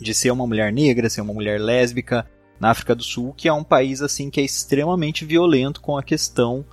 [0.00, 2.26] de ser uma mulher negra, ser uma mulher lésbica,
[2.58, 6.02] na África do Sul, que é um país assim que é extremamente violento com a
[6.02, 6.64] questão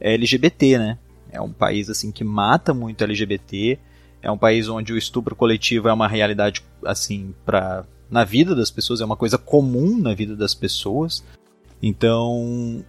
[0.00, 0.98] LGBT, né?
[1.30, 3.78] É um país assim que mata muito LGBT,
[4.22, 8.70] é um país onde o estupro coletivo é uma realidade assim para na vida das
[8.70, 11.24] pessoas, é uma coisa comum na vida das pessoas.
[11.80, 12.84] Então,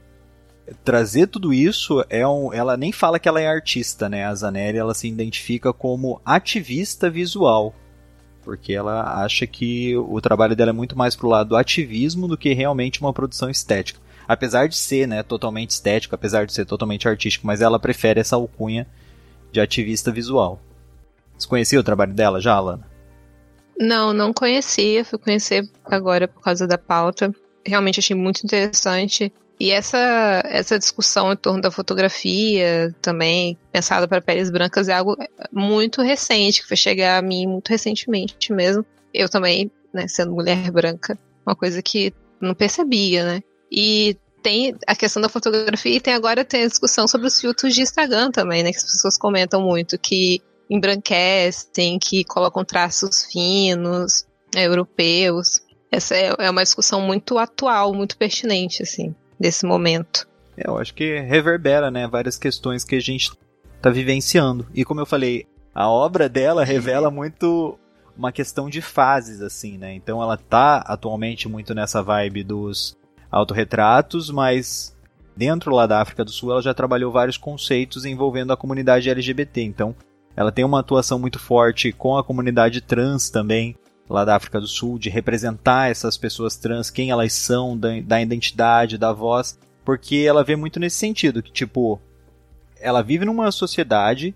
[0.84, 4.26] trazer tudo isso é um, ela nem fala que ela é artista, né?
[4.26, 7.76] A Zaneri ela se identifica como ativista visual,
[8.44, 12.38] porque ela acha que o trabalho dela é muito mais pro lado do ativismo do
[12.38, 14.00] que realmente uma produção estética.
[14.28, 18.36] Apesar de ser, né, totalmente estético, apesar de ser totalmente artístico, mas ela prefere essa
[18.36, 18.88] alcunha
[19.52, 20.60] de ativista visual.
[21.38, 22.88] Você conhecia o trabalho dela já, Alana?
[23.80, 27.34] Não, não conhecia, fui conhecer agora por causa da pauta.
[27.66, 29.34] Realmente achei muito interessante.
[29.62, 35.16] E essa, essa discussão em torno da fotografia também, pensada para peles brancas, é algo
[35.52, 38.84] muito recente, que foi chegar a mim muito recentemente mesmo.
[39.14, 41.16] Eu também, né, sendo mulher branca,
[41.46, 42.12] uma coisa que
[42.42, 43.44] não percebia, né?
[43.72, 47.76] E tem a questão da fotografia e tem agora tem a discussão sobre os filtros
[47.76, 48.72] de Instagram também, né?
[48.72, 54.26] Que as pessoas comentam muito, que embranquecem, que colocam traços finos,
[54.56, 55.62] né, europeus.
[55.92, 60.28] Essa é, é uma discussão muito atual, muito pertinente, assim, desse momento.
[60.56, 63.32] É, eu acho que reverbera, né, várias questões que a gente
[63.76, 64.68] está vivenciando.
[64.74, 67.78] E como eu falei, a obra dela revela muito
[68.16, 69.94] uma questão de fases, assim, né?
[69.94, 72.96] Então ela tá atualmente muito nessa vibe dos
[73.32, 74.96] autorretratos, mas
[75.36, 79.62] dentro lá da África do Sul ela já trabalhou vários conceitos envolvendo a comunidade LGBT.
[79.64, 79.96] Então
[80.36, 83.76] ela tem uma atuação muito forte com a comunidade trans também,
[84.12, 88.22] lá da África do Sul, de representar essas pessoas trans, quem elas são, da, da
[88.22, 92.00] identidade, da voz, porque ela vê muito nesse sentido, que tipo,
[92.80, 94.36] ela vive numa sociedade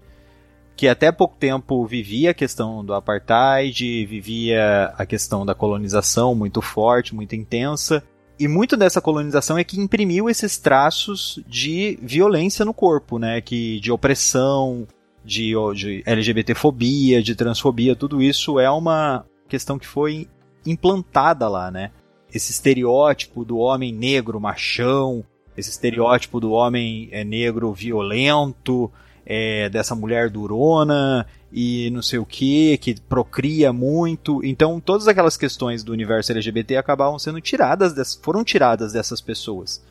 [0.76, 6.62] que até pouco tempo vivia a questão do apartheid, vivia a questão da colonização muito
[6.62, 8.04] forte, muito intensa,
[8.38, 13.80] e muito dessa colonização é que imprimiu esses traços de violência no corpo, né, que
[13.80, 14.86] de opressão,
[15.24, 20.28] de, de LGBTfobia, de transfobia, tudo isso é uma questão que foi
[20.66, 21.92] implantada lá, né?
[22.34, 25.24] Esse estereótipo do homem negro machão,
[25.56, 28.92] esse estereótipo do homem é, negro violento,
[29.26, 34.44] é, dessa mulher durona e não sei o que, que procria muito.
[34.44, 39.82] Então, todas aquelas questões do universo LGBT acabavam sendo tiradas, foram tiradas dessas pessoas,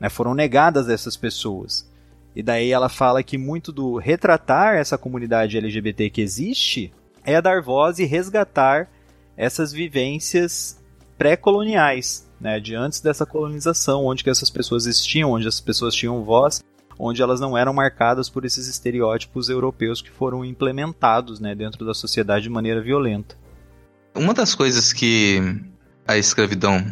[0.00, 0.08] né?
[0.08, 1.88] foram negadas dessas pessoas.
[2.34, 6.90] E daí ela fala que muito do retratar essa comunidade LGBT que existe
[7.24, 8.88] é dar voz e resgatar
[9.36, 10.80] essas vivências
[11.16, 16.24] pré-coloniais, né, de antes dessa colonização, onde que essas pessoas existiam, onde as pessoas tinham
[16.24, 16.62] voz,
[16.98, 21.94] onde elas não eram marcadas por esses estereótipos europeus que foram implementados, né, dentro da
[21.94, 23.36] sociedade de maneira violenta.
[24.14, 25.40] Uma das coisas que
[26.06, 26.84] a escravidão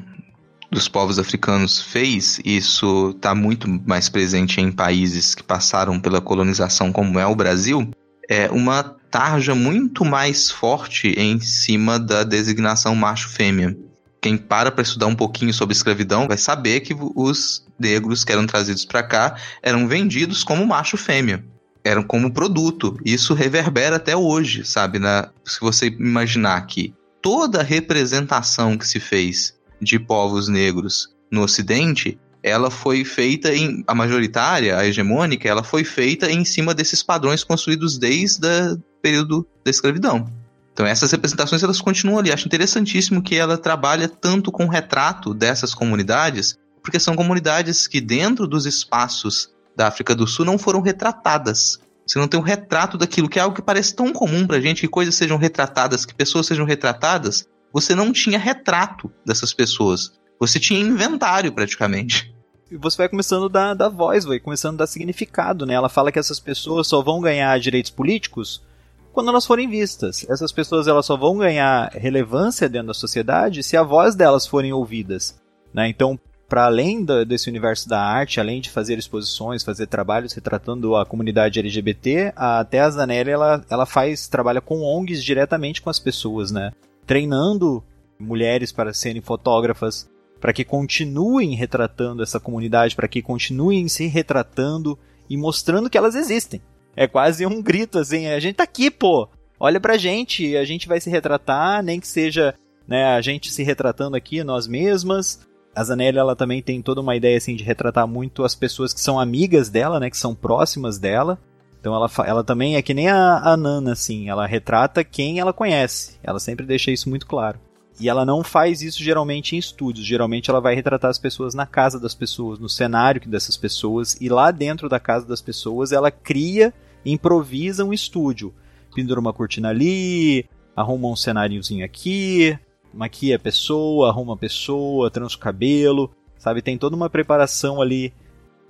[0.71, 6.93] dos povos africanos fez, isso está muito mais presente em países que passaram pela colonização,
[6.93, 7.91] como é o Brasil,
[8.29, 13.77] é uma tarja muito mais forte em cima da designação macho-fêmea.
[14.21, 18.47] Quem para para estudar um pouquinho sobre escravidão vai saber que os negros que eram
[18.47, 21.43] trazidos para cá eram vendidos como macho-fêmea.
[21.83, 22.99] Eram como produto.
[23.05, 24.99] Isso reverbera até hoje, sabe?
[24.99, 31.43] Na, se você imaginar que toda a representação que se fez de povos negros no
[31.43, 37.03] Ocidente, ela foi feita em a majoritária, a hegemônica, ela foi feita em cima desses
[37.03, 40.27] padrões construídos desde o período da escravidão.
[40.73, 42.33] Então essas representações elas continuam ali.
[42.33, 48.01] Acho interessantíssimo que ela trabalha tanto com o retrato dessas comunidades, porque são comunidades que
[48.01, 51.79] dentro dos espaços da África do Sul não foram retratadas.
[52.07, 54.81] Você não tem um retrato daquilo que é algo que parece tão comum pra gente,
[54.81, 60.13] que coisas sejam retratadas, que pessoas sejam retratadas, você não tinha retrato dessas pessoas.
[60.41, 62.35] Você tinha inventário praticamente.
[62.71, 65.75] E você vai começando da, da voz, vai começando a dar significado, né?
[65.75, 68.63] Ela fala que essas pessoas só vão ganhar direitos políticos
[69.13, 70.27] quando elas forem vistas.
[70.29, 74.73] Essas pessoas elas só vão ganhar relevância dentro da sociedade se a voz delas forem
[74.73, 75.41] ouvidas.
[75.73, 75.89] Né?
[75.89, 76.19] Então,
[76.49, 81.07] para além da, desse universo da arte, além de fazer exposições, fazer trabalhos retratando a
[81.07, 86.01] comunidade LGBT, a, até a Zanelli ela, ela faz trabalha com ONGs diretamente com as
[86.01, 86.73] pessoas, né?
[87.07, 87.83] treinando
[88.19, 90.09] mulheres para serem fotógrafas,
[90.41, 96.15] para que continuem retratando essa comunidade, para que continuem se retratando e mostrando que elas
[96.15, 96.61] existem.
[96.97, 99.29] É quase um grito assim, a gente tá aqui, pô.
[99.59, 102.55] Olha pra gente, a gente vai se retratar, nem que seja,
[102.89, 105.47] né, a gente se retratando aqui nós mesmas.
[105.75, 109.01] A Zanelli, ela também tem toda uma ideia assim de retratar muito as pessoas que
[109.01, 111.39] são amigas dela, né, que são próximas dela.
[111.79, 115.53] Então ela, ela também é que nem a, a Nana, assim, ela retrata quem ela
[115.53, 116.19] conhece.
[116.23, 117.59] Ela sempre deixa isso muito claro.
[118.01, 120.07] E ela não faz isso geralmente em estúdios.
[120.07, 124.17] Geralmente ela vai retratar as pessoas na casa das pessoas, no cenário dessas pessoas.
[124.19, 126.73] E lá dentro da casa das pessoas ela cria,
[127.05, 128.55] improvisa um estúdio.
[128.95, 132.59] Pendura uma cortina ali, arruma um cenáriozinho aqui,
[132.93, 136.63] maquia a pessoa, arruma a pessoa, trança o cabelo, sabe?
[136.63, 138.15] Tem toda uma preparação ali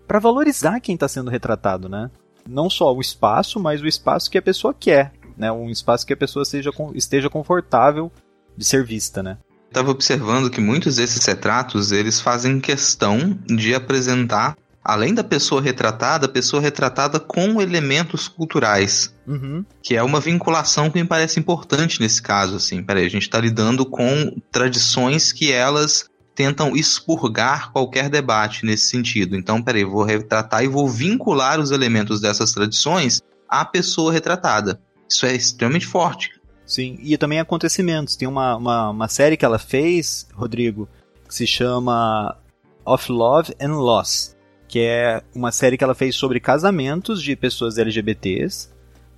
[0.09, 2.11] para valorizar quem está sendo retratado, né?
[2.49, 5.53] Não só o espaço, mas o espaço que a pessoa quer, né?
[5.53, 8.11] Um espaço que a pessoa seja, esteja confortável
[8.61, 9.39] de ser vista, né?
[9.69, 14.55] Estava observando que muitos desses retratos eles fazem questão de apresentar,
[14.85, 19.65] além da pessoa retratada, a pessoa retratada com elementos culturais, uhum.
[19.83, 22.57] que é uma vinculação que me parece importante nesse caso.
[22.57, 26.05] Assim, peraí, a gente está lidando com tradições que elas
[26.35, 29.37] tentam expurgar qualquer debate nesse sentido.
[29.37, 34.81] Então, peraí, vou retratar e vou vincular os elementos dessas tradições à pessoa retratada.
[35.09, 36.40] Isso é extremamente forte.
[36.71, 38.15] Sim, e também acontecimentos.
[38.15, 40.89] Tem uma, uma, uma série que ela fez, Rodrigo,
[41.27, 42.39] que se chama
[42.87, 44.37] Of Love and Loss,
[44.69, 48.69] que é uma série que ela fez sobre casamentos de pessoas LGBTs,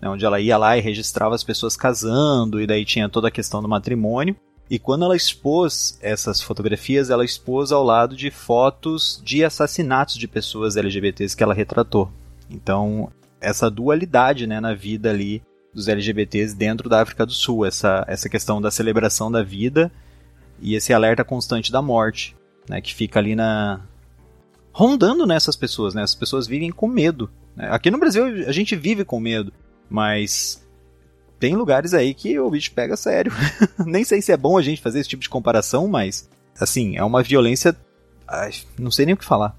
[0.00, 3.30] né, onde ela ia lá e registrava as pessoas casando, e daí tinha toda a
[3.30, 4.34] questão do matrimônio.
[4.70, 10.26] E quando ela expôs essas fotografias, ela expôs ao lado de fotos de assassinatos de
[10.26, 12.10] pessoas LGBTs que ela retratou.
[12.48, 15.42] Então, essa dualidade né, na vida ali
[15.74, 19.90] dos LGBTs dentro da África do Sul, essa, essa questão da celebração da vida
[20.60, 22.36] e esse alerta constante da morte,
[22.68, 23.80] né, que fica ali na
[24.72, 26.02] rondando nessas pessoas, né?
[26.02, 27.30] As pessoas vivem com medo.
[27.54, 27.68] Né?
[27.70, 29.52] Aqui no Brasil a gente vive com medo,
[29.88, 30.66] mas
[31.38, 33.32] tem lugares aí que o bicho pega sério.
[33.84, 36.28] Nem sei se é bom a gente fazer esse tipo de comparação, mas
[36.58, 37.76] assim, é uma violência,
[38.26, 39.56] ai, não sei nem o que falar.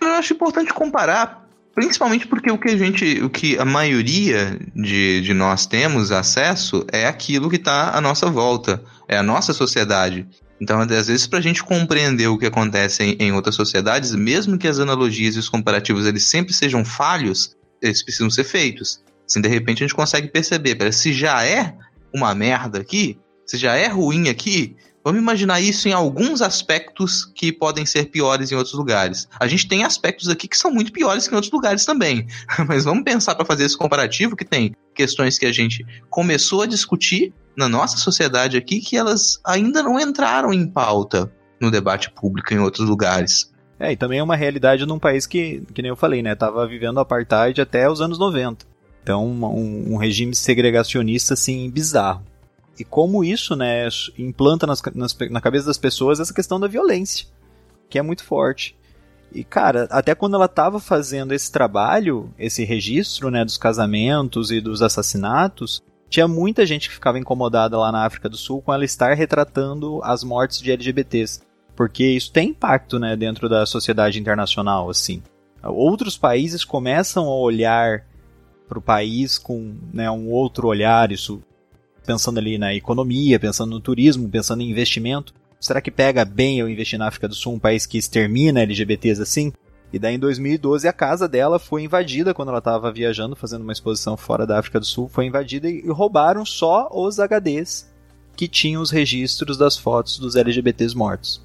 [0.00, 1.48] Eu acho importante comparar
[1.80, 6.84] Principalmente porque o que a gente, o que a maioria de, de nós temos acesso
[6.92, 10.28] é aquilo que está à nossa volta, é a nossa sociedade.
[10.60, 14.58] Então, às vezes, para a gente compreender o que acontece em, em, outras sociedades, mesmo
[14.58, 19.02] que as analogias e os comparativos eles sempre sejam falhos, eles precisam ser feitos.
[19.26, 21.74] Assim, de repente, a gente consegue perceber, se já é
[22.12, 27.50] uma merda aqui, se já é ruim aqui, Vamos imaginar isso em alguns aspectos que
[27.50, 29.26] podem ser piores em outros lugares.
[29.38, 32.26] A gente tem aspectos aqui que são muito piores que em outros lugares também.
[32.68, 36.66] Mas vamos pensar para fazer esse comparativo que tem questões que a gente começou a
[36.66, 42.52] discutir na nossa sociedade aqui que elas ainda não entraram em pauta no debate público
[42.52, 43.50] em outros lugares.
[43.78, 46.66] É, e também é uma realidade num país que, que nem eu falei, né, tava
[46.66, 48.66] vivendo apartheid até os anos 90.
[49.02, 52.22] Então, um, um regime segregacionista, assim, bizarro
[52.80, 53.86] e como isso, né,
[54.18, 57.26] implanta nas, nas, na cabeça das pessoas essa questão da violência,
[57.90, 58.74] que é muito forte.
[59.30, 64.62] E, cara, até quando ela estava fazendo esse trabalho, esse registro, né, dos casamentos e
[64.62, 68.84] dos assassinatos, tinha muita gente que ficava incomodada lá na África do Sul com ela
[68.84, 71.42] estar retratando as mortes de LGBTs.
[71.76, 75.22] Porque isso tem impacto, né, dentro da sociedade internacional, assim.
[75.62, 78.06] Outros países começam a olhar
[78.66, 81.42] para o país com né, um outro olhar, isso
[82.04, 85.34] pensando ali na economia, pensando no turismo, pensando em investimento.
[85.60, 89.20] Será que pega bem eu investir na África do Sul, um país que extermina LGBTs
[89.20, 89.52] assim?
[89.92, 93.72] E daí em 2012 a casa dela foi invadida quando ela estava viajando, fazendo uma
[93.72, 97.90] exposição fora da África do Sul, foi invadida e roubaram só os HDs
[98.36, 101.44] que tinham os registros das fotos dos LGBTs mortos.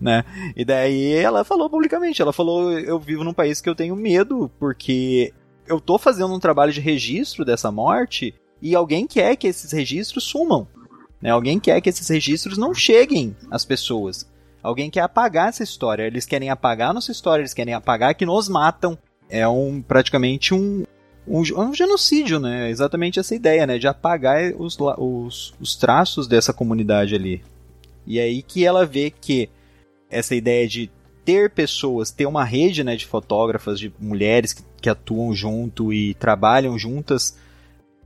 [0.00, 0.24] Né?
[0.56, 4.50] E daí ela falou publicamente, ela falou, eu vivo num país que eu tenho medo
[4.58, 5.32] porque
[5.66, 8.34] eu tô fazendo um trabalho de registro dessa morte
[8.64, 10.66] e alguém quer que esses registros sumam.
[11.20, 11.28] Né?
[11.28, 14.26] Alguém quer que esses registros não cheguem às pessoas.
[14.62, 16.04] Alguém quer apagar essa história.
[16.04, 18.96] Eles querem apagar nossa história, eles querem apagar que nos matam.
[19.28, 20.84] É um praticamente um,
[21.28, 22.70] um, um genocídio, né?
[22.70, 23.76] Exatamente essa ideia, né?
[23.76, 27.42] De apagar os, os, os traços dessa comunidade ali.
[28.06, 29.50] E é aí que ela vê que
[30.08, 30.90] essa ideia de
[31.22, 36.14] ter pessoas, ter uma rede né, de fotógrafas, de mulheres que, que atuam junto e
[36.14, 37.36] trabalham juntas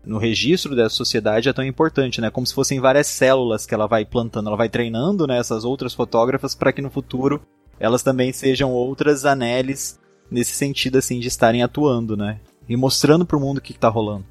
[0.09, 2.31] no registro dessa sociedade é tão importante, né?
[2.31, 5.93] Como se fossem várias células que ela vai plantando, ela vai treinando né, essas outras
[5.93, 7.43] fotógrafas para que no futuro
[7.79, 12.41] elas também sejam outras anélis nesse sentido assim de estarem atuando, né?
[12.67, 14.25] E mostrando para o mundo o que está rolando.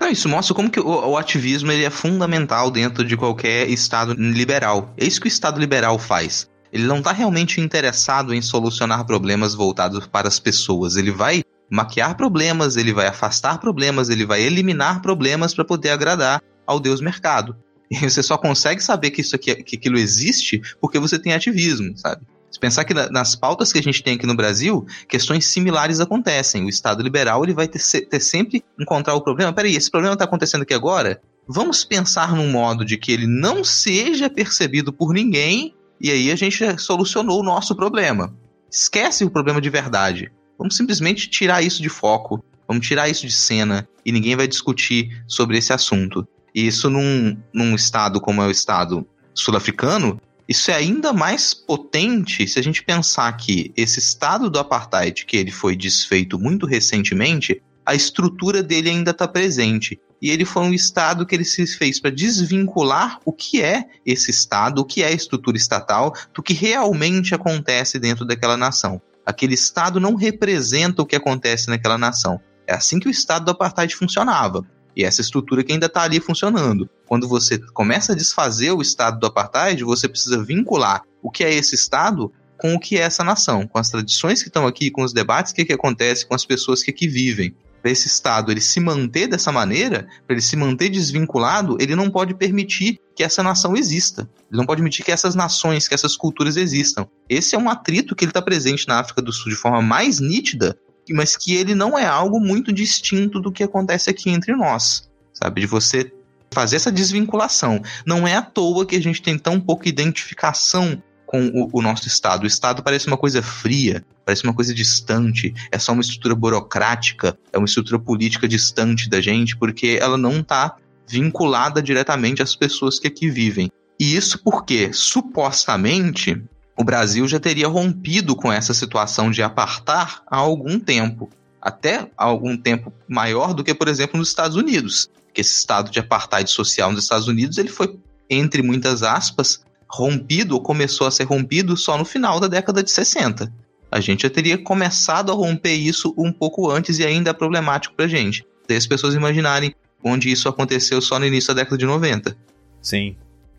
[0.00, 4.14] Não, isso mostra como que o, o, ativismo ele é fundamental dentro de qualquer Estado
[4.14, 4.94] liberal.
[4.96, 6.48] É isso que o Estado liberal faz.
[6.72, 10.96] Ele não está realmente interessado em solucionar problemas voltados para as pessoas.
[10.96, 11.41] Ele vai
[11.72, 17.00] maquiar problemas, ele vai afastar problemas, ele vai eliminar problemas para poder agradar ao Deus
[17.00, 17.56] mercado.
[17.90, 21.96] E você só consegue saber que isso aqui, que aquilo existe porque você tem ativismo,
[21.96, 22.26] sabe?
[22.50, 26.64] Se pensar que nas pautas que a gente tem aqui no Brasil, questões similares acontecem.
[26.64, 29.52] O Estado liberal ele vai ter, ter sempre encontrar o problema.
[29.54, 31.22] Peraí, esse problema está acontecendo aqui agora?
[31.48, 36.36] Vamos pensar num modo de que ele não seja percebido por ninguém e aí a
[36.36, 38.34] gente solucionou o nosso problema.
[38.70, 40.30] Esquece o problema de verdade.
[40.62, 42.40] Vamos simplesmente tirar isso de foco.
[42.68, 46.24] Vamos tirar isso de cena e ninguém vai discutir sobre esse assunto.
[46.54, 52.46] E isso num, num estado como é o estado sul-africano, isso é ainda mais potente
[52.46, 57.60] se a gente pensar que esse estado do apartheid, que ele foi desfeito muito recentemente,
[57.84, 59.98] a estrutura dele ainda está presente.
[60.20, 64.30] E ele foi um estado que ele se fez para desvincular o que é esse
[64.30, 69.02] estado, o que é a estrutura estatal, do que realmente acontece dentro daquela nação.
[69.24, 72.40] Aquele estado não representa o que acontece naquela nação.
[72.66, 74.66] É assim que o estado do apartheid funcionava.
[74.96, 76.88] E essa estrutura que ainda está ali funcionando.
[77.06, 81.52] Quando você começa a desfazer o estado do apartheid, você precisa vincular o que é
[81.52, 85.02] esse estado com o que é essa nação, com as tradições que estão aqui, com
[85.02, 87.56] os debates que, que acontecem, com as pessoas que aqui vivem.
[87.80, 92.08] Para esse estado ele se manter dessa maneira, para ele se manter desvinculado, ele não
[92.08, 94.28] pode permitir que essa nação exista.
[94.50, 97.06] Ele não pode permitir que essas nações, que essas culturas existam.
[97.28, 100.20] Esse é um atrito que ele está presente na África do Sul de forma mais
[100.20, 100.76] nítida
[101.10, 105.62] mas que ele não é algo muito distinto do que acontece aqui entre nós, sabe?
[105.62, 106.12] De você
[106.52, 107.80] fazer essa desvinculação.
[108.06, 112.06] Não é à toa que a gente tem tão pouca identificação com o, o, nosso
[112.06, 112.44] Estado.
[112.44, 117.36] O Estado parece uma coisa fria, parece uma coisa distante, é só uma estrutura burocrática,
[117.50, 120.76] é uma estrutura política distante da gente, porque ela não está
[121.08, 123.70] vinculada diretamente às pessoas que aqui vivem.
[123.98, 126.42] E isso porque, supostamente,
[126.76, 131.30] o Brasil já teria rompido com essa situação de apartar há algum tempo.
[131.60, 135.08] Até algum tempo maior do que, por exemplo, nos Estados Unidos.
[135.32, 137.96] Que esse estado de apartheid social nos Estados Unidos ele foi,
[138.28, 142.90] entre muitas aspas, rompido ou começou a ser rompido só no final da década de
[142.90, 143.52] 60.
[143.90, 147.94] A gente já teria começado a romper isso um pouco antes e ainda é problemático
[147.94, 148.44] pra gente.
[148.66, 152.36] Daí as pessoas imaginarem onde isso aconteceu só no início da década de 90.
[152.80, 153.16] Sim.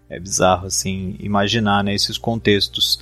[0.09, 2.99] É bizarro, assim, imaginar, né, esses contextos.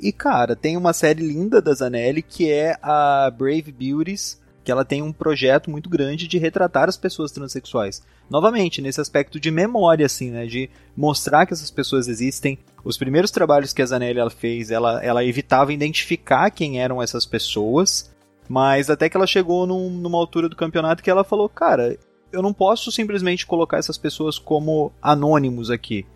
[0.00, 4.84] E, cara, tem uma série linda da Zanelli que é a Brave Beauties, que ela
[4.84, 8.02] tem um projeto muito grande de retratar as pessoas transexuais.
[8.28, 12.58] Novamente, nesse aspecto de memória, assim, né, de mostrar que essas pessoas existem.
[12.84, 17.26] Os primeiros trabalhos que a Zanelli ela fez, ela, ela evitava identificar quem eram essas
[17.26, 18.10] pessoas,
[18.48, 21.98] mas até que ela chegou num, numa altura do campeonato que ela falou, cara,
[22.32, 26.06] eu não posso simplesmente colocar essas pessoas como anônimos aqui.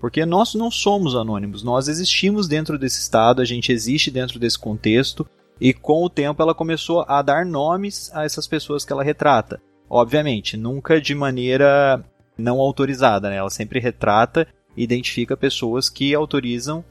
[0.00, 4.58] Porque nós não somos anônimos, nós existimos dentro desse estado, a gente existe dentro desse
[4.58, 5.26] contexto,
[5.60, 9.62] e com o tempo ela começou a dar nomes a essas pessoas que ela retrata.
[9.88, 12.04] Obviamente, nunca de maneira
[12.36, 13.36] não autorizada, né?
[13.36, 16.84] Ela sempre retrata e identifica pessoas que autorizam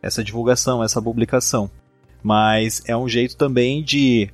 [0.00, 1.70] essa divulgação, essa publicação.
[2.22, 4.30] Mas é um jeito também de.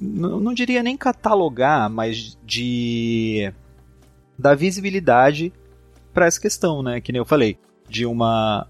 [0.00, 3.52] Não diria nem catalogar, mas de.
[4.38, 5.52] dar visibilidade
[6.12, 7.00] para essa questão, né?
[7.00, 7.58] Que nem eu falei,
[7.88, 8.66] de uma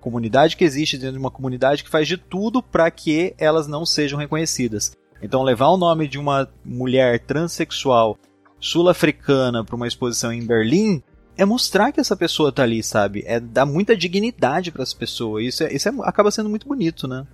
[0.00, 3.84] comunidade que existe dentro de uma comunidade que faz de tudo para que elas não
[3.84, 4.96] sejam reconhecidas.
[5.22, 8.16] Então, levar o nome de uma mulher transexual
[8.58, 11.02] sul-africana para uma exposição em Berlim
[11.36, 13.22] é mostrar que essa pessoa tá ali, sabe?
[13.26, 15.42] É dar muita dignidade para essa pessoa.
[15.42, 17.26] Isso, é, isso é, acaba sendo muito bonito, né?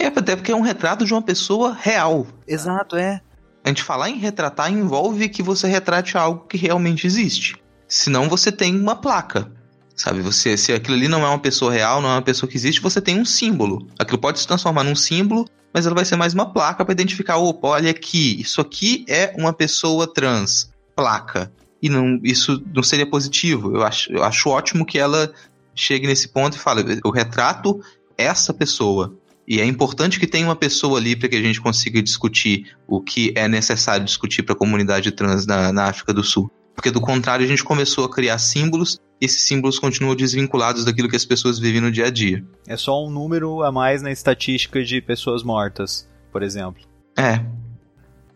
[0.00, 2.26] É, até porque é um retrato de uma pessoa real.
[2.48, 3.20] Exato, é.
[3.62, 7.56] A gente falar em retratar envolve que você retrate algo que realmente existe.
[7.86, 9.52] Senão você tem uma placa.
[9.94, 12.56] Sabe, você, se aquilo ali não é uma pessoa real, não é uma pessoa que
[12.56, 13.86] existe, você tem um símbolo.
[13.98, 17.36] Aquilo pode se transformar num símbolo, mas ela vai ser mais uma placa para identificar,
[17.36, 20.72] opa, olha aqui, isso aqui é uma pessoa trans.
[20.96, 21.52] Placa.
[21.82, 23.76] E não, isso não seria positivo.
[23.76, 25.30] Eu acho, eu acho ótimo que ela
[25.74, 27.78] chegue nesse ponto e fale, eu retrato
[28.16, 29.19] essa pessoa.
[29.50, 33.00] E é importante que tenha uma pessoa ali para que a gente consiga discutir o
[33.00, 36.48] que é necessário discutir para a comunidade trans na, na África do Sul.
[36.72, 41.08] Porque do contrário, a gente começou a criar símbolos e esses símbolos continuam desvinculados daquilo
[41.08, 42.44] que as pessoas vivem no dia a dia.
[42.68, 46.84] É só um número a mais na estatística de pessoas mortas, por exemplo.
[47.18, 47.44] É.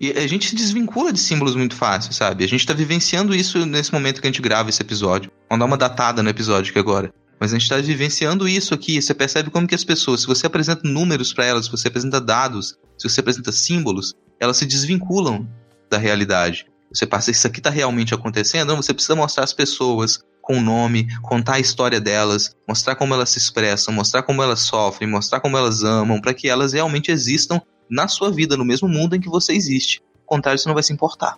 [0.01, 2.43] E a gente se desvincula de símbolos muito fácil, sabe?
[2.43, 5.31] A gente tá vivenciando isso nesse momento que a gente grava esse episódio.
[5.49, 7.15] Vamos dar uma datada no episódio aqui agora.
[7.45, 9.03] Mas a gente está vivenciando isso aqui.
[9.03, 12.19] Você percebe como que as pessoas, se você apresenta números para elas, se você apresenta
[12.19, 15.47] dados, se você apresenta símbolos, elas se desvinculam
[15.91, 16.65] da realidade.
[16.91, 18.69] Você passa, isso aqui está realmente acontecendo?
[18.69, 23.13] Não, você precisa mostrar às pessoas com o nome, contar a história delas, mostrar como
[23.13, 27.11] elas se expressam, mostrar como elas sofrem, mostrar como elas amam, para que elas realmente
[27.11, 27.61] existam
[27.91, 30.01] na sua vida, no mesmo mundo em que você existe.
[30.21, 31.37] Ao contrário, você não vai se importar.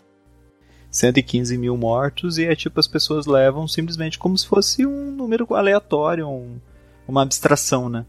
[0.97, 5.47] 115 mil mortos e é tipo as pessoas levam simplesmente como se fosse um número
[5.55, 6.59] aleatório, um,
[7.06, 8.06] uma abstração, né?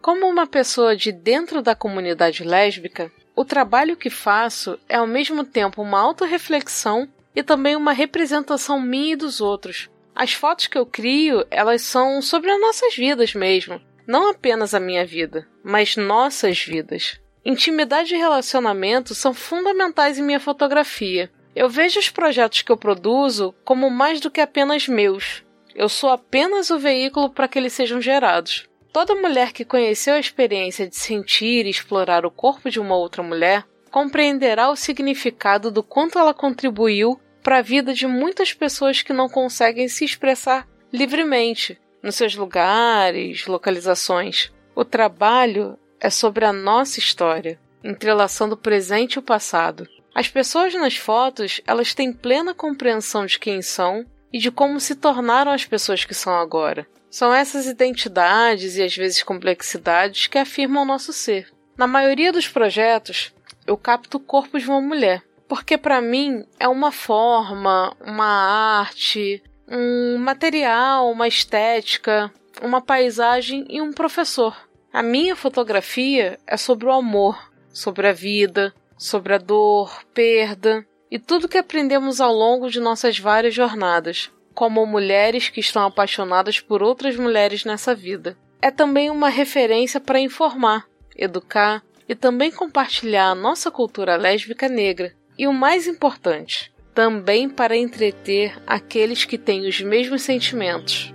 [0.00, 5.44] Como uma pessoa de dentro da comunidade lésbica, o trabalho que faço é ao mesmo
[5.44, 9.88] tempo uma autorreflexão e também uma representação minha e dos outros.
[10.14, 13.80] As fotos que eu crio, elas são sobre as nossas vidas mesmo.
[14.06, 17.21] Não apenas a minha vida, mas nossas vidas.
[17.44, 21.30] Intimidade e relacionamento são fundamentais em minha fotografia.
[21.54, 25.44] Eu vejo os projetos que eu produzo como mais do que apenas meus.
[25.74, 28.68] Eu sou apenas o veículo para que eles sejam gerados.
[28.92, 33.22] Toda mulher que conheceu a experiência de sentir e explorar o corpo de uma outra
[33.22, 39.12] mulher compreenderá o significado do quanto ela contribuiu para a vida de muitas pessoas que
[39.12, 44.52] não conseguem se expressar livremente nos seus lugares, localizações.
[44.74, 49.88] O trabalho é sobre a nossa história, entrelaçando o presente e o passado.
[50.12, 54.96] As pessoas nas fotos, elas têm plena compreensão de quem são e de como se
[54.96, 56.86] tornaram as pessoas que são agora.
[57.08, 61.48] São essas identidades e às vezes complexidades que afirmam o nosso ser.
[61.76, 63.32] Na maioria dos projetos,
[63.64, 69.40] eu capto o corpo de uma mulher, porque para mim é uma forma, uma arte,
[69.68, 74.56] um material, uma estética, uma paisagem e um professor.
[74.92, 81.18] A minha fotografia é sobre o amor, sobre a vida, sobre a dor, perda e
[81.18, 86.82] tudo que aprendemos ao longo de nossas várias jornadas como mulheres que estão apaixonadas por
[86.82, 88.36] outras mulheres nessa vida.
[88.60, 90.86] É também uma referência para informar,
[91.16, 95.14] educar e também compartilhar a nossa cultura lésbica negra.
[95.38, 101.14] E o mais importante, também para entreter aqueles que têm os mesmos sentimentos.